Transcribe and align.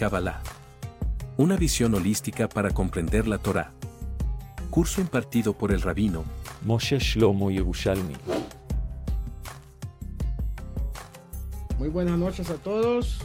Kabbalah. 0.00 0.42
Una 1.36 1.58
visión 1.58 1.94
holística 1.94 2.48
para 2.48 2.70
comprender 2.70 3.28
la 3.28 3.36
Torá. 3.36 3.74
Curso 4.70 5.02
impartido 5.02 5.52
por 5.52 5.72
el 5.72 5.82
rabino 5.82 6.24
Moshe 6.64 6.98
Shlomo 6.98 7.50
Yerushalmi. 7.50 8.14
Muy 11.78 11.90
buenas 11.90 12.18
noches 12.18 12.48
a 12.48 12.54
todos. 12.54 13.18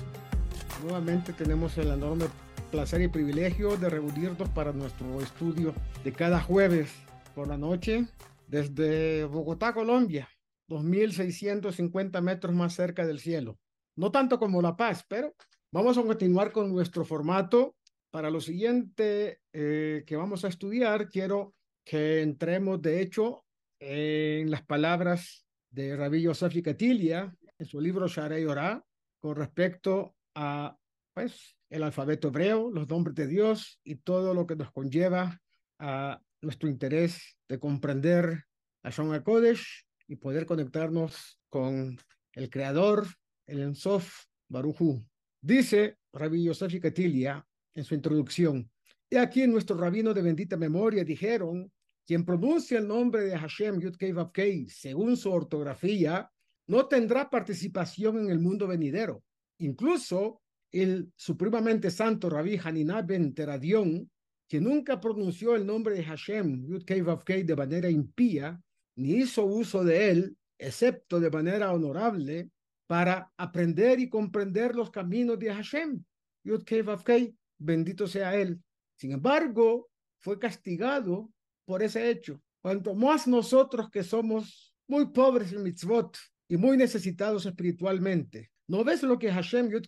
Nuevamente 0.84 1.32
tenemos 1.32 1.78
el 1.78 1.92
enorme 1.92 2.26
placer 2.72 3.02
y 3.04 3.08
privilegio 3.08 3.78
de 3.78 3.90
reunirnos 3.90 4.50
para 4.50 4.74
nuestro 4.74 5.22
estudio 5.22 5.74
de 6.04 6.12
cada 6.12 6.42
jueves 6.42 6.92
por 7.36 7.48
la 7.48 7.58
noche 7.58 8.06
desde 8.48 9.24
Bogotá, 9.24 9.74
Colombia, 9.74 10.28
2.650 10.68 12.22
metros 12.22 12.54
más 12.54 12.74
cerca 12.74 13.06
del 13.06 13.22
cielo. 13.22 13.58
No 13.96 14.12
tanto 14.12 14.38
como 14.38 14.62
La 14.62 14.76
Paz, 14.76 15.06
pero 15.08 15.34
vamos 15.76 15.98
a 15.98 16.04
continuar 16.04 16.54
con 16.54 16.72
nuestro 16.72 17.04
formato. 17.04 17.76
Para 18.10 18.30
lo 18.30 18.40
siguiente 18.40 19.42
eh, 19.52 20.06
que 20.08 20.16
vamos 20.16 20.46
a 20.46 20.48
estudiar, 20.48 21.10
quiero 21.10 21.54
que 21.84 22.22
entremos, 22.22 22.82
de 22.82 23.02
hecho, 23.02 23.44
en 23.82 24.50
las 24.50 24.66
palabras 24.66 25.46
de 25.70 25.98
Rabbi 25.98 26.22
Yosef 26.22 26.54
Katilia 26.64 27.36
en 27.60 27.66
su 27.66 27.82
libro 27.82 28.08
Sharei 28.08 28.46
Orah 28.46 28.82
con 29.20 29.36
respecto 29.36 30.16
a 30.34 30.78
pues, 31.14 31.58
el 31.70 31.84
alfabeto 31.84 32.30
hebreo, 32.30 32.72
los 32.72 32.88
nombres 32.88 33.14
de 33.16 33.28
Dios 33.28 33.82
y 33.84 33.96
todo 33.96 34.34
lo 34.34 34.48
que 34.48 34.56
nos 34.56 34.72
conlleva 34.72 35.42
a 35.80 36.22
nuestro 36.42 36.70
interés 36.70 37.36
de 37.50 37.60
comprender 37.60 38.46
a 38.82 38.92
Shon 38.92 39.22
Kodesh 39.24 39.86
y 40.08 40.16
poder 40.16 40.46
conectarnos 40.46 41.38
con 41.50 41.98
el 42.32 42.50
creador, 42.50 43.08
el 43.46 43.60
Ensof 43.60 44.24
Baruchu. 44.48 45.06
Dice 45.46 46.00
Rabbi 46.12 46.42
Yosef 46.42 46.74
Katilia 46.82 47.46
en 47.76 47.84
su 47.84 47.94
introducción, 47.94 48.68
y 49.08 49.18
aquí 49.18 49.46
nuestro 49.46 49.78
rabino 49.78 50.12
de 50.12 50.24
bendita 50.24 50.58
memoria 50.58 51.04
dijeron, 51.04 51.72
quien 52.04 52.26
pronuncia 52.26 52.80
el 52.80 52.88
nombre 52.88 53.26
de 53.26 53.38
Hashem 53.38 53.80
Yud 53.80 53.96
Kei 54.34 54.68
según 54.70 55.16
su 55.16 55.32
ortografía, 55.32 56.28
no 56.66 56.88
tendrá 56.88 57.30
participación 57.30 58.18
en 58.22 58.32
el 58.32 58.40
mundo 58.40 58.66
venidero. 58.66 59.24
Incluso 59.60 60.42
el 60.72 61.12
supremamente 61.16 61.92
santo 61.92 62.28
Rabbi 62.28 62.60
Hanina 62.64 63.04
ben 63.04 63.36
Teradion, 63.36 64.10
que 64.48 64.60
nunca 64.60 65.00
pronunció 65.00 65.56
el 65.56 65.64
nombre 65.64 65.94
de 65.94 66.06
Hashem 66.06 66.66
Yud 66.66 66.86
Kei 67.24 67.44
de 67.44 67.56
manera 67.56 67.88
impía, 67.88 68.60
ni 68.96 69.18
hizo 69.18 69.46
uso 69.46 69.84
de 69.84 70.10
él, 70.10 70.38
excepto 70.58 71.20
de 71.20 71.30
manera 71.30 71.72
honorable, 71.72 72.50
para 72.88 73.32
aprender 73.38 74.00
y 74.00 74.10
comprender 74.10 74.76
los 74.76 74.92
caminos 74.92 75.40
de 75.40 75.54
Hashem. 75.54 76.04
Yud 76.44 76.64
Kei 76.64 77.36
bendito 77.58 78.08
sea 78.08 78.36
él. 78.36 78.62
Sin 78.98 79.12
embargo, 79.12 79.90
fue 80.20 80.40
castigado 80.40 81.32
por 81.66 81.82
ese 81.82 82.10
hecho. 82.10 82.42
Cuanto 82.62 82.96
más 82.96 83.28
nosotros 83.28 83.90
que 83.90 84.04
somos 84.04 84.74
muy 84.88 85.08
pobres 85.08 85.52
en 85.54 85.64
mitzvot 85.64 86.18
y 86.48 86.58
muy 86.58 86.78
necesitados 86.78 87.46
espiritualmente, 87.46 88.52
¿no 88.68 88.84
ves 88.84 89.04
lo 89.04 89.18
que 89.18 89.32
Hashem 89.32 89.70
Yud 89.70 89.86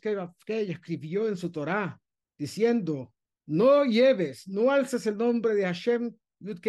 escribió 0.47 1.27
en 1.27 1.37
su 1.37 1.51
Torah, 1.51 1.99
diciendo, 2.37 3.13
no 3.47 3.85
lleves, 3.85 4.47
no 4.47 4.71
alces 4.71 5.05
el 5.07 5.17
nombre 5.17 5.55
de 5.55 5.63
Hashem 5.63 6.13
Yud 6.39 6.59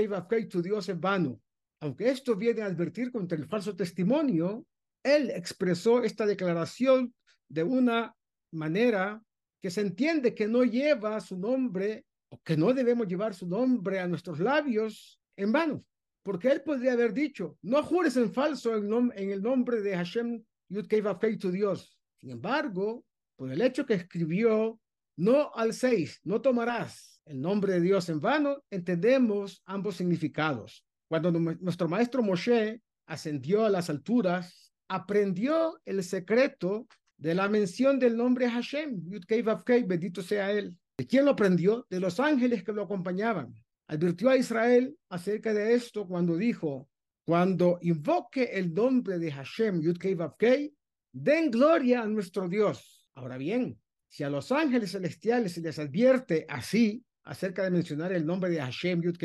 tu 0.49 0.63
Dios 0.63 0.89
en 0.89 1.01
vano? 1.01 1.41
Aunque 1.81 2.11
esto 2.11 2.35
viene 2.37 2.63
a 2.63 2.67
advertir 2.67 3.13
contra 3.13 3.39
el 3.39 3.47
falso 3.47 3.77
testimonio, 3.77 4.67
él 5.03 5.31
expresó 5.31 6.03
esta 6.03 6.27
declaración 6.27 7.15
de 7.49 7.63
una 7.63 8.15
manera 8.53 9.23
que 9.61 9.71
se 9.71 9.81
entiende 9.81 10.35
que 10.35 10.47
no 10.47 10.65
lleva 10.65 11.21
su 11.21 11.39
nombre 11.39 12.05
o 12.31 12.41
que 12.43 12.57
no 12.57 12.73
debemos 12.73 13.09
llevar 13.09 13.35
su 13.35 13.47
nombre 13.47 14.01
a 14.01 14.07
nuestros 14.07 14.39
labios 14.39 15.21
en 15.37 15.53
vano, 15.53 15.85
porque 16.23 16.49
él 16.49 16.63
podría 16.63 16.93
haber 16.93 17.13
dicho, 17.13 17.59
no 17.63 17.83
jures 17.83 18.17
en 18.17 18.33
falso 18.33 18.77
en, 18.77 19.31
el 19.31 19.43
nombre 19.43 19.81
de 19.81 19.97
Hashem 19.97 20.43
Yud 20.69 20.87
tu 21.41 21.51
Dios. 21.51 21.99
Sin 22.21 22.31
embargo, 22.31 23.05
por 23.37 23.51
el 23.51 23.61
hecho 23.63 23.87
que 23.87 23.95
escribió, 23.95 24.79
no 25.17 25.51
al 25.55 25.73
seis, 25.73 26.21
no 26.25 26.41
tomarás 26.41 27.21
el 27.25 27.41
nombre 27.41 27.75
de 27.75 27.81
Dios 27.81 28.09
en 28.09 28.21
vano, 28.21 28.63
entendemos 28.71 29.63
ambos 29.67 29.97
significados. 29.97 30.85
Cuando 31.09 31.31
nuestro 31.33 31.89
maestro 31.89 32.23
Moshe 32.23 32.83
ascendió 33.07 33.65
a 33.65 33.71
las 33.71 33.89
alturas, 33.91 34.68
aprendió 34.89 35.81
el 35.85 36.03
secreto 36.03 36.87
de 37.19 37.35
la 37.35 37.49
mención 37.49 37.99
del 37.99 38.17
nombre 38.17 38.49
Hashem, 38.49 39.09
Yud 39.09 39.25
bendito 39.87 40.23
sea 40.23 40.51
él. 40.51 40.77
¿De 40.97 41.07
quién 41.07 41.25
lo 41.25 41.33
aprendió? 41.33 41.87
De 41.91 42.01
los 42.01 42.19
ángeles 42.19 42.65
que 42.65 42.73
lo 42.73 42.83
acompañaban. 42.83 43.55
Advirtió 43.87 44.31
a 44.31 44.37
Israel 44.37 44.97
acerca 45.09 45.53
de 45.53 45.75
esto 45.75 46.07
cuando 46.07 46.37
dijo, 46.37 46.89
cuando 47.25 47.79
invoque 47.83 48.45
el 48.45 48.73
nombre 48.73 49.19
de 49.19 49.31
Hashem, 49.31 49.81
Yud 49.81 49.99
den 51.13 51.51
gloria 51.51 52.03
a 52.03 52.07
nuestro 52.07 52.49
Dios. 52.49 53.09
Ahora 53.15 53.37
bien, 53.37 53.79
si 54.09 54.25
a 54.25 54.31
los 54.31 54.51
ángeles 54.51 54.93
celestiales 54.93 55.53
se 55.53 55.61
les 55.61 55.79
advierte 55.79 56.47
así 56.49 57.05
acerca 57.25 57.63
de 57.63 57.71
mencionar 57.71 58.13
el 58.13 58.25
nombre 58.25 58.51
de 58.51 58.61
Hashem, 58.61 59.03
Yud 59.03 59.17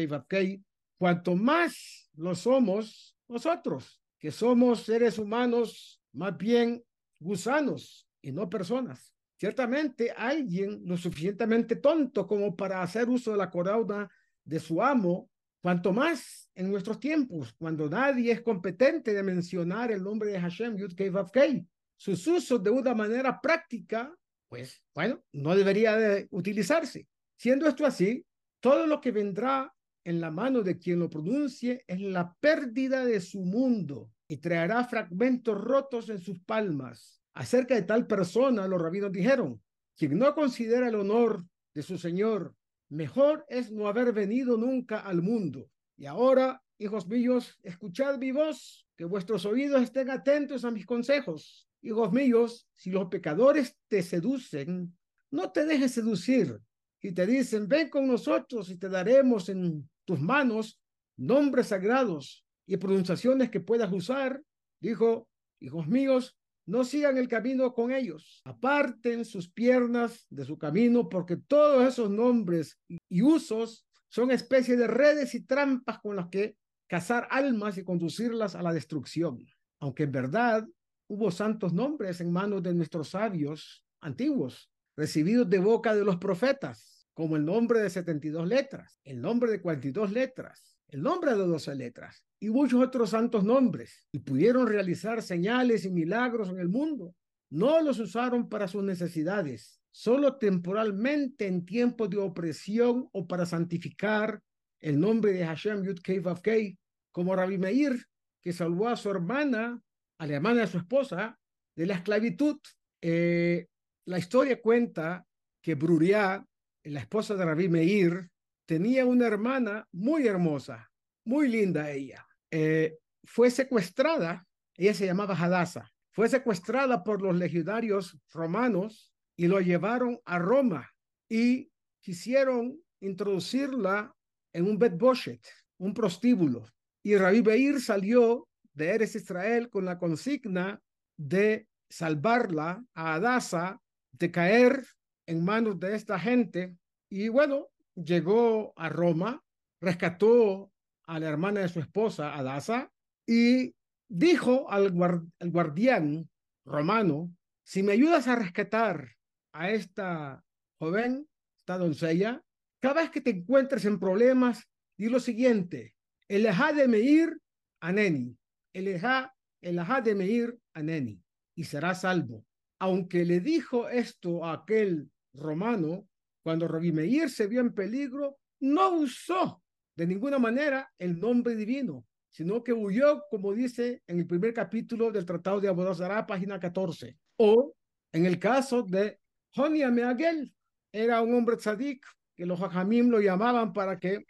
cuanto 0.97 1.35
más 1.35 2.09
lo 2.15 2.35
somos 2.35 3.15
nosotros, 3.27 4.02
que 4.23 4.31
somos 4.31 4.83
seres 4.83 5.19
humanos, 5.19 6.01
más 6.13 6.37
bien 6.37 6.81
gusanos 7.19 8.07
y 8.21 8.31
no 8.31 8.49
personas. 8.49 9.13
Ciertamente 9.35 10.11
alguien 10.11 10.81
lo 10.85 10.95
suficientemente 10.95 11.75
tonto 11.75 12.25
como 12.25 12.55
para 12.55 12.81
hacer 12.81 13.09
uso 13.09 13.31
de 13.31 13.37
la 13.37 13.51
corona 13.51 14.09
de 14.45 14.61
su 14.61 14.81
amo, 14.81 15.29
cuanto 15.61 15.91
más 15.91 16.49
en 16.55 16.71
nuestros 16.71 17.01
tiempos, 17.01 17.53
cuando 17.59 17.89
nadie 17.89 18.31
es 18.31 18.41
competente 18.41 19.13
de 19.13 19.23
mencionar 19.23 19.91
el 19.91 20.01
nombre 20.01 20.31
de 20.31 20.39
Hashem, 20.39 20.77
Yud 20.77 20.93
Kei 20.93 21.67
sus 21.97 22.25
usos 22.25 22.63
de 22.63 22.69
una 22.69 22.95
manera 22.95 23.41
práctica, 23.41 24.09
pues 24.47 24.81
bueno, 24.95 25.21
no 25.33 25.53
debería 25.53 25.97
de 25.97 26.29
utilizarse. 26.31 27.09
Siendo 27.35 27.67
esto 27.67 27.85
así, 27.85 28.25
todo 28.61 28.87
lo 28.87 29.01
que 29.01 29.11
vendrá 29.11 29.72
en 30.05 30.19
la 30.19 30.31
mano 30.31 30.61
de 30.61 30.77
quien 30.77 30.99
lo 30.99 31.09
pronuncie 31.09 31.83
es 31.87 32.01
la 32.01 32.35
pérdida 32.39 33.05
de 33.05 33.21
su 33.21 33.41
mundo 33.41 34.11
y 34.27 34.37
traerá 34.37 34.83
fragmentos 34.85 35.59
rotos 35.59 36.09
en 36.09 36.19
sus 36.19 36.39
palmas. 36.39 37.21
Acerca 37.33 37.75
de 37.75 37.83
tal 37.83 38.05
persona, 38.07 38.67
los 38.67 38.81
rabinos 38.81 39.11
dijeron, 39.11 39.61
quien 39.95 40.17
no 40.17 40.33
considera 40.33 40.87
el 40.87 40.95
honor 40.95 41.45
de 41.73 41.83
su 41.83 41.97
Señor, 41.97 42.55
mejor 42.89 43.45
es 43.47 43.71
no 43.71 43.87
haber 43.87 44.13
venido 44.13 44.57
nunca 44.57 44.99
al 44.99 45.21
mundo. 45.21 45.69
Y 45.97 46.05
ahora, 46.05 46.61
hijos 46.77 47.07
míos, 47.07 47.57
escuchad 47.63 48.17
mi 48.17 48.31
voz, 48.31 48.87
que 48.95 49.05
vuestros 49.05 49.45
oídos 49.45 49.81
estén 49.81 50.09
atentos 50.09 50.65
a 50.65 50.71
mis 50.71 50.85
consejos. 50.85 51.67
Hijos 51.81 52.11
míos, 52.11 52.67
si 52.75 52.91
los 52.91 53.07
pecadores 53.09 53.75
te 53.87 54.01
seducen, 54.01 54.95
no 55.31 55.51
te 55.51 55.65
dejes 55.65 55.91
seducir. 55.91 56.59
Y 57.01 57.11
te 57.11 57.25
dicen, 57.25 57.67
ven 57.67 57.89
con 57.89 58.07
nosotros 58.07 58.69
y 58.69 58.77
te 58.77 58.87
daremos 58.87 59.49
en 59.49 59.89
tus 60.05 60.19
manos 60.19 60.79
nombres 61.17 61.67
sagrados 61.67 62.45
y 62.65 62.77
pronunciaciones 62.77 63.49
que 63.49 63.59
puedas 63.59 63.91
usar, 63.91 64.41
dijo, 64.79 65.27
hijos 65.59 65.87
míos, 65.87 66.37
no 66.65 66.83
sigan 66.83 67.17
el 67.17 67.27
camino 67.27 67.73
con 67.73 67.91
ellos, 67.91 68.41
aparten 68.45 69.25
sus 69.25 69.49
piernas 69.49 70.25
de 70.29 70.45
su 70.45 70.57
camino, 70.57 71.09
porque 71.09 71.35
todos 71.35 71.85
esos 71.85 72.09
nombres 72.09 72.79
y 72.87 73.21
usos 73.21 73.85
son 74.07 74.31
especies 74.31 74.77
de 74.77 74.87
redes 74.87 75.35
y 75.35 75.45
trampas 75.45 75.99
con 75.99 76.15
las 76.15 76.29
que 76.29 76.55
cazar 76.87 77.27
almas 77.31 77.77
y 77.77 77.83
conducirlas 77.83 78.55
a 78.55 78.61
la 78.61 78.71
destrucción. 78.71 79.45
Aunque 79.79 80.03
en 80.03 80.11
verdad 80.11 80.65
hubo 81.07 81.31
santos 81.31 81.73
nombres 81.73 82.21
en 82.21 82.31
manos 82.31 82.63
de 82.63 82.73
nuestros 82.73 83.09
sabios 83.09 83.83
antiguos, 83.99 84.69
recibidos 84.95 85.49
de 85.49 85.59
boca 85.59 85.95
de 85.95 86.05
los 86.05 86.17
profetas, 86.17 87.02
como 87.13 87.35
el 87.35 87.45
nombre 87.45 87.79
de 87.79 87.89
72 87.89 88.47
letras, 88.47 88.99
el 89.03 89.21
nombre 89.21 89.51
de 89.51 89.61
42 89.61 90.11
letras, 90.11 90.77
el 90.87 91.01
nombre 91.01 91.31
de 91.31 91.37
12 91.37 91.75
letras 91.75 92.25
y 92.39 92.49
muchos 92.49 92.83
otros 92.83 93.11
santos 93.11 93.43
nombres, 93.43 94.07
y 94.11 94.19
pudieron 94.19 94.67
realizar 94.67 95.21
señales 95.21 95.85
y 95.85 95.89
milagros 95.89 96.49
en 96.49 96.59
el 96.59 96.69
mundo. 96.69 97.15
No 97.49 97.81
los 97.81 97.99
usaron 97.99 98.49
para 98.49 98.67
sus 98.67 98.83
necesidades, 98.83 99.79
solo 99.91 100.37
temporalmente 100.37 101.47
en 101.47 101.65
tiempos 101.65 102.09
de 102.09 102.17
opresión 102.17 103.07
o 103.11 103.27
para 103.27 103.45
santificar 103.45 104.41
el 104.81 104.99
nombre 104.99 105.31
de 105.33 105.45
Hashem 105.45 105.83
Yud 105.83 105.99
Kei 105.99 106.77
como 107.11 107.35
Rabbi 107.35 107.57
Meir, 107.57 108.03
que 108.41 108.51
salvó 108.51 108.89
a 108.89 108.97
su 108.97 109.09
hermana, 109.09 109.81
a 110.17 110.27
la 110.27 110.33
hermana 110.33 110.61
de 110.61 110.67
su 110.67 110.77
esposa, 110.77 111.39
de 111.75 111.85
la 111.85 111.95
esclavitud. 111.95 112.57
Eh, 113.01 113.67
la 114.05 114.19
historia 114.19 114.61
cuenta 114.61 115.25
que 115.61 115.75
Bruriá 115.75 116.45
la 116.83 116.99
esposa 116.99 117.35
de 117.35 117.45
Rabí 117.45 117.69
Meir, 117.69 118.29
tenía 118.65 119.05
una 119.05 119.27
hermana 119.27 119.87
muy 119.91 120.27
hermosa, 120.27 120.91
muy 121.25 121.47
linda 121.47 121.91
ella. 121.91 122.25
Eh, 122.51 122.97
fue 123.23 123.49
secuestrada, 123.51 124.45
ella 124.75 124.93
se 124.93 125.05
llamaba 125.05 125.35
Hadassah, 125.35 125.89
fue 126.11 126.29
secuestrada 126.29 127.03
por 127.03 127.21
los 127.21 127.35
legionarios 127.35 128.17
romanos 128.31 129.11
y 129.35 129.47
lo 129.47 129.59
llevaron 129.59 130.19
a 130.25 130.37
Roma 130.39 130.89
y 131.29 131.71
quisieron 131.99 132.79
introducirla 133.01 134.15
en 134.53 134.65
un 134.65 134.77
Bet 134.77 134.97
Boshet, 134.97 135.45
un 135.77 135.93
prostíbulo. 135.93 136.65
Y 137.01 137.17
Rabí 137.17 137.41
Beir 137.41 137.81
salió 137.81 138.47
de 138.73 138.89
Eres 138.89 139.15
Israel 139.15 139.69
con 139.69 139.85
la 139.85 139.97
consigna 139.97 140.81
de 141.17 141.67
salvarla 141.89 142.83
a 142.93 143.15
Adasa 143.15 143.81
de 144.11 144.31
caer 144.31 144.85
en 145.25 145.43
manos 145.43 145.79
de 145.79 145.95
esta 145.95 146.19
gente. 146.19 146.75
Y 147.09 147.29
bueno, 147.29 147.69
llegó 147.95 148.73
a 148.75 148.89
Roma, 148.89 149.43
rescató 149.81 150.71
a 151.05 151.19
la 151.19 151.29
hermana 151.29 151.61
de 151.61 151.69
su 151.69 151.79
esposa, 151.79 152.35
Adasa, 152.35 152.91
y 153.27 153.75
dijo 154.07 154.69
al, 154.69 154.91
guardián 154.91 156.29
romano, 156.65 157.33
si 157.63 157.83
me 157.83 157.93
ayudas 157.93 158.27
a 158.27 158.35
rescatar 158.35 159.15
a 159.53 159.71
esta 159.71 160.43
joven, 160.79 161.27
esta 161.59 161.77
doncella, 161.77 162.43
cada 162.81 163.01
vez 163.01 163.11
que 163.11 163.21
te 163.21 163.31
encuentres 163.31 163.85
en 163.85 163.99
problemas, 163.99 164.67
di 164.97 165.07
lo 165.09 165.19
siguiente, 165.19 165.95
el 166.27 166.43
de 166.43 166.87
Meir 166.87 167.39
a 167.79 167.91
Neni, 167.91 168.37
el 168.73 168.85
de 168.85 170.15
Meir 170.15 170.57
a 170.73 170.81
Neni, 170.81 171.21
y 171.55 171.63
será 171.63 171.95
salvo. 171.95 172.45
Aunque 172.83 173.23
le 173.23 173.39
dijo 173.39 173.87
esto 173.87 174.43
a 174.43 174.55
aquel 174.55 175.09
romano, 175.33 176.05
cuando 176.43 176.67
Meir 176.67 177.29
se 177.29 177.47
vio 177.47 177.61
en 177.61 177.73
peligro, 177.73 178.39
no 178.59 178.97
usó 178.97 179.63
de 179.95 180.05
ninguna 180.05 180.37
manera 180.37 180.91
el 180.99 181.17
nombre 181.17 181.55
divino, 181.55 182.05
sino 182.29 182.61
que 182.61 182.73
huyó, 182.73 183.23
como 183.29 183.53
dice 183.53 184.03
en 184.05 184.19
el 184.19 184.27
primer 184.27 184.53
capítulo 184.53 185.13
del 185.13 185.23
Tratado 185.23 185.61
de 185.61 185.69
Abodazará, 185.69 186.27
página 186.27 186.59
14. 186.59 187.17
O 187.37 187.73
en 188.11 188.25
el 188.25 188.37
caso 188.37 188.83
de 188.83 189.17
Jonia 189.55 189.89
Meagel, 189.89 190.53
era 190.91 191.21
un 191.21 191.35
hombre 191.35 191.55
tzadik 191.55 192.05
que 192.35 192.45
los 192.45 192.59
hajamim 192.59 193.07
lo 193.07 193.21
llamaban 193.21 193.71
para 193.71 193.97
que 193.97 194.25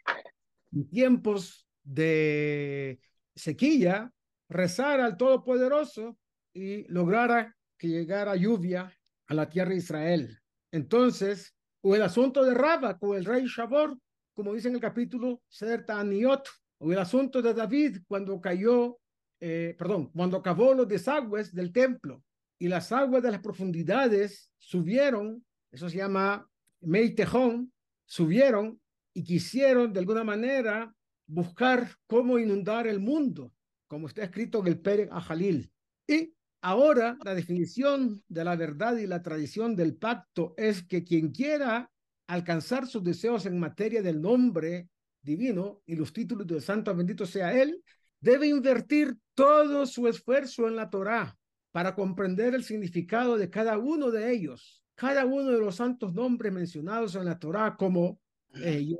en 0.70 0.88
tiempos 0.90 1.66
de 1.82 3.00
sequía 3.34 4.12
rezara 4.48 5.06
al 5.06 5.16
Todopoderoso 5.16 6.16
y 6.52 6.86
lograra 6.86 7.56
que 7.78 7.88
llegara 7.88 8.36
lluvia 8.36 8.92
a 9.26 9.34
la 9.34 9.48
tierra 9.48 9.70
de 9.70 9.76
Israel. 9.76 10.38
Entonces, 10.72 11.54
o 11.82 11.94
el 11.94 12.02
asunto 12.02 12.44
de 12.44 12.54
Raba 12.54 12.98
con 12.98 13.16
el 13.16 13.24
rey 13.24 13.44
Shabor, 13.46 13.98
como 14.34 14.54
dice 14.54 14.68
en 14.68 14.74
el 14.74 14.80
capítulo 14.80 15.42
Sertaniot, 15.48 16.48
o 16.78 16.92
el 16.92 16.98
asunto 16.98 17.40
de 17.40 17.54
David 17.54 17.98
cuando 18.06 18.40
cayó, 18.40 18.98
eh, 19.40 19.74
perdón, 19.78 20.10
cuando 20.12 20.36
acabó 20.36 20.74
los 20.74 20.88
desagües 20.88 21.54
del 21.54 21.72
templo 21.72 22.22
y 22.58 22.68
las 22.68 22.90
aguas 22.92 23.22
de 23.22 23.30
las 23.30 23.40
profundidades 23.40 24.50
subieron, 24.58 25.44
eso 25.70 25.88
se 25.88 25.98
llama 25.98 26.48
Meitejón, 26.80 27.72
subieron 28.06 28.80
y 29.14 29.24
quisieron 29.24 29.92
de 29.92 30.00
alguna 30.00 30.24
manera 30.24 30.94
buscar 31.26 31.88
cómo 32.06 32.38
inundar 32.38 32.86
el 32.86 33.00
mundo, 33.00 33.52
como 33.86 34.08
está 34.08 34.24
escrito 34.24 34.60
en 34.60 34.66
el 34.66 34.80
Pérez 34.80 35.08
Ajalil. 35.12 35.70
Y 36.06 36.34
ahora 36.64 37.18
la 37.22 37.34
definición 37.34 38.22
de 38.26 38.42
la 38.42 38.56
verdad 38.56 38.96
y 38.96 39.06
la 39.06 39.22
tradición 39.22 39.76
del 39.76 39.96
pacto 39.96 40.54
es 40.56 40.82
que 40.82 41.04
quien 41.04 41.30
quiera 41.30 41.90
alcanzar 42.26 42.86
sus 42.86 43.04
deseos 43.04 43.44
en 43.44 43.58
materia 43.58 44.00
del 44.00 44.22
nombre 44.22 44.88
divino 45.20 45.82
y 45.84 45.94
los 45.94 46.14
títulos 46.14 46.46
del 46.46 46.62
santo 46.62 46.94
bendito 46.96 47.26
sea 47.26 47.52
él, 47.52 47.82
debe 48.18 48.46
invertir 48.46 49.14
todo 49.34 49.84
su 49.84 50.08
esfuerzo 50.08 50.66
en 50.66 50.76
la 50.76 50.88
Torá 50.88 51.36
para 51.70 51.94
comprender 51.94 52.54
el 52.54 52.64
significado 52.64 53.36
de 53.36 53.50
cada 53.50 53.76
uno 53.76 54.10
de 54.10 54.32
ellos, 54.32 54.82
cada 54.94 55.26
uno 55.26 55.50
de 55.50 55.58
los 55.58 55.76
santos 55.76 56.14
nombres 56.14 56.50
mencionados 56.50 57.14
en 57.14 57.26
la 57.26 57.38
Torá 57.38 57.76
como 57.76 58.18
eh, 58.54 58.96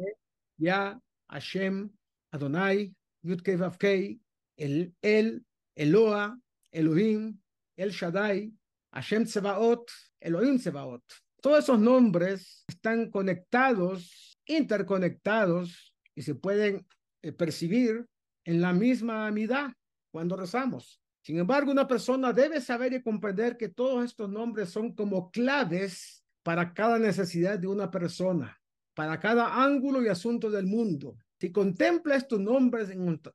Ya, 0.58 1.00
Hashem, 1.28 1.90
Adonai, 2.30 2.94
Yudkei 3.22 4.20
el, 4.58 4.94
el, 5.00 5.46
Eloa, 5.74 6.38
Elohim, 6.70 7.38
El 7.76 7.90
Shaddai, 7.90 8.52
Hashem 8.92 9.24
Tsebaot, 9.24 9.90
Elohim 10.20 10.58
Tsebaot. 10.58 11.02
Todos 11.40 11.64
esos 11.64 11.78
nombres 11.78 12.64
están 12.68 13.10
conectados, 13.10 14.38
interconectados 14.46 15.94
y 16.14 16.22
se 16.22 16.34
pueden 16.34 16.86
eh, 17.22 17.32
percibir 17.32 18.06
en 18.44 18.60
la 18.60 18.72
misma 18.72 19.26
amidad 19.26 19.72
cuando 20.10 20.36
rezamos. 20.36 21.00
Sin 21.22 21.38
embargo, 21.38 21.72
una 21.72 21.88
persona 21.88 22.32
debe 22.32 22.60
saber 22.60 22.92
y 22.92 23.02
comprender 23.02 23.56
que 23.56 23.70
todos 23.70 24.04
estos 24.04 24.28
nombres 24.28 24.68
son 24.68 24.94
como 24.94 25.30
claves 25.30 26.22
para 26.42 26.74
cada 26.74 26.98
necesidad 26.98 27.58
de 27.58 27.66
una 27.66 27.90
persona, 27.90 28.60
para 28.94 29.18
cada 29.18 29.62
ángulo 29.64 30.02
y 30.02 30.08
asunto 30.08 30.50
del 30.50 30.66
mundo. 30.66 31.16
Si 31.44 31.52
contempla 31.52 32.16
estos 32.16 32.40
nombres, 32.40 32.88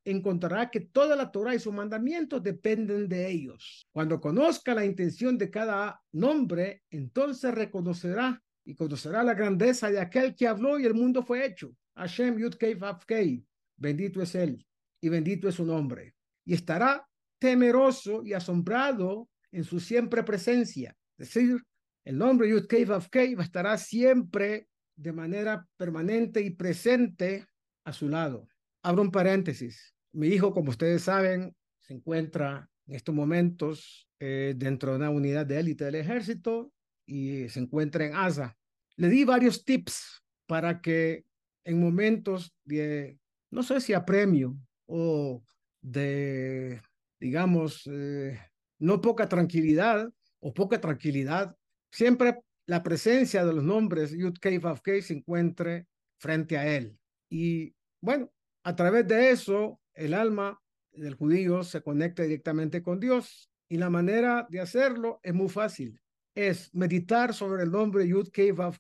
encontrará 0.04 0.72
que 0.72 0.80
toda 0.80 1.16
la 1.16 1.32
Torah 1.32 1.54
y 1.54 1.60
sus 1.60 1.72
mandamientos 1.72 2.42
dependen 2.42 3.08
de 3.08 3.30
ellos. 3.30 3.88
Cuando 3.92 4.20
conozca 4.20 4.74
la 4.74 4.84
intención 4.84 5.38
de 5.38 5.52
cada 5.52 6.02
nombre, 6.14 6.82
entonces 6.90 7.54
reconocerá 7.54 8.42
y 8.66 8.74
conocerá 8.74 9.24
la 9.24 9.36
grandeza 9.36 9.92
de 9.92 10.00
aquel 10.00 10.36
que 10.36 10.48
habló 10.48 10.80
y 10.80 10.88
el 10.88 10.96
mundo 10.96 11.22
fue 11.22 11.46
hecho. 11.46 11.72
Hashem 11.98 12.40
Yud 12.40 12.56
Kei 12.56 13.46
Bendito 13.78 14.24
es 14.24 14.34
él 14.34 14.66
y 15.00 15.10
bendito 15.10 15.48
es 15.48 15.54
su 15.54 15.64
nombre. 15.64 16.16
Y 16.46 16.56
estará 16.56 17.08
temeroso 17.38 18.24
y 18.26 18.34
asombrado 18.34 19.30
en 19.52 19.64
su 19.64 19.80
siempre 19.80 20.24
presencia. 20.24 20.98
Es 21.16 21.32
decir, 21.32 21.64
el 22.06 22.18
nombre 22.18 22.50
Yud 22.50 22.66
Kei 22.66 23.36
estará 23.38 23.78
siempre 23.78 24.68
de 24.96 25.14
manera 25.14 25.64
permanente 25.78 26.42
y 26.42 26.50
presente 26.50 27.46
a 27.90 27.94
su 27.94 28.08
lado. 28.08 28.48
Abro 28.84 29.02
un 29.02 29.12
paréntesis. 29.12 29.94
Mi 30.14 30.28
hijo, 30.28 30.54
como 30.54 30.70
ustedes 30.70 31.04
saben, 31.04 31.56
se 31.82 31.94
encuentra 31.94 32.70
en 32.88 32.96
estos 32.96 33.14
momentos 33.14 34.08
eh, 34.20 34.54
dentro 34.58 34.92
de 34.92 34.98
una 34.98 35.10
unidad 35.10 35.46
de 35.46 35.60
élite 35.60 35.86
del 35.86 35.96
ejército 35.96 36.72
y 37.06 37.50
se 37.50 37.60
encuentra 37.60 38.06
en 38.06 38.16
Asa. 38.16 38.56
Le 38.96 39.10
di 39.10 39.24
varios 39.24 39.64
tips 39.66 40.24
para 40.46 40.82
que 40.82 41.26
en 41.64 41.80
momentos 41.80 42.56
de, 42.64 43.20
no 43.52 43.64
sé 43.64 43.82
si 43.82 43.94
apremio 43.94 44.58
o 44.86 45.44
de, 45.82 46.82
digamos, 47.20 47.88
eh, 47.92 48.40
no 48.80 49.02
poca 49.02 49.28
tranquilidad 49.28 50.12
o 50.40 50.54
poca 50.54 50.80
tranquilidad, 50.80 51.56
siempre 51.92 52.40
la 52.66 52.84
presencia 52.84 53.46
de 53.46 53.54
los 53.54 53.64
nombres 53.64 54.12
Yud 54.12 54.38
Kei 54.40 55.02
se 55.02 55.14
encuentre 55.14 55.88
frente 56.18 56.58
a 56.58 56.68
él. 56.68 56.98
Y 57.30 57.76
bueno, 58.02 58.32
a 58.64 58.76
través 58.76 59.08
de 59.08 59.32
eso, 59.32 59.80
el 59.94 60.14
alma 60.14 60.62
del 60.92 61.16
judío 61.16 61.64
se 61.64 61.82
conecta 61.82 62.24
directamente 62.24 62.82
con 62.82 63.00
Dios. 63.00 63.50
Y 63.70 63.78
la 63.78 63.90
manera 63.90 64.48
de 64.50 64.60
hacerlo 64.60 65.20
es 65.24 65.34
muy 65.34 65.50
fácil. 65.50 66.02
Es 66.36 66.74
meditar 66.74 67.34
sobre 67.34 67.64
el 67.64 67.72
nombre 67.72 68.08
Yud 68.08 68.30
Kei 68.30 68.52
Vav 68.52 68.78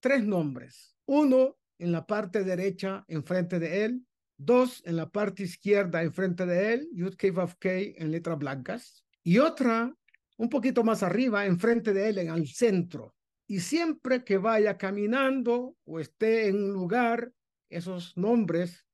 tres 0.00 0.24
nombres. 0.24 0.96
Uno 1.06 1.56
en 1.78 1.92
la 1.92 2.06
parte 2.06 2.44
derecha 2.44 3.04
enfrente 3.08 3.58
de 3.58 3.84
él, 3.84 4.06
dos 4.36 4.82
en 4.84 4.96
la 4.96 5.08
parte 5.08 5.44
izquierda 5.44 6.02
enfrente 6.02 6.46
de 6.46 6.74
él, 6.74 6.88
Yud 6.92 7.14
Kei 7.14 7.30
Vav 7.30 7.56
en 7.62 8.10
letras 8.10 8.38
blancas, 8.38 9.04
y 9.22 9.38
otra 9.38 9.94
un 10.38 10.48
poquito 10.48 10.82
más 10.82 11.02
arriba 11.02 11.46
enfrente 11.46 11.92
de 11.92 12.08
él 12.08 12.18
en 12.18 12.28
el 12.30 12.48
centro. 12.48 13.14
Y 13.46 13.60
siempre 13.60 14.24
que 14.24 14.38
vaya 14.38 14.78
caminando 14.78 15.76
o 15.84 16.00
esté 16.00 16.48
en 16.48 16.56
un 16.56 16.72
lugar, 16.72 17.32
esos 17.70 18.16
nombres, 18.16 18.86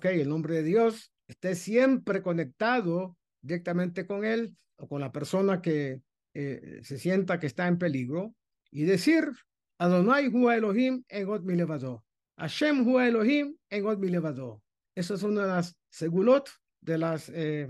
Kei 0.00 0.20
el 0.20 0.28
nombre 0.28 0.56
de 0.56 0.62
Dios, 0.62 1.12
esté 1.28 1.54
siempre 1.54 2.22
conectado 2.22 3.16
directamente 3.40 4.06
con 4.06 4.24
él 4.24 4.56
o 4.76 4.88
con 4.88 5.00
la 5.00 5.12
persona 5.12 5.62
que 5.62 6.02
eh, 6.34 6.80
se 6.82 6.98
sienta 6.98 7.38
que 7.38 7.46
está 7.46 7.68
en 7.68 7.78
peligro 7.78 8.34
y 8.70 8.84
decir 8.84 9.30
Adonai 9.78 10.28
hu 10.28 10.50
Elohim 10.50 11.04
egot 11.08 11.42
mi 11.42 11.54
levado. 11.54 12.04
Hashem 12.38 12.86
hu 12.86 12.98
Elohim 13.00 13.56
egot 13.68 13.98
mi 13.98 14.08
levado. 14.08 14.62
Esa 14.94 15.14
es 15.14 15.22
una 15.22 15.42
de 15.42 15.48
las 15.48 15.76
segulot, 15.90 16.48
de 16.80 16.98
las, 16.98 17.28
eh, 17.30 17.68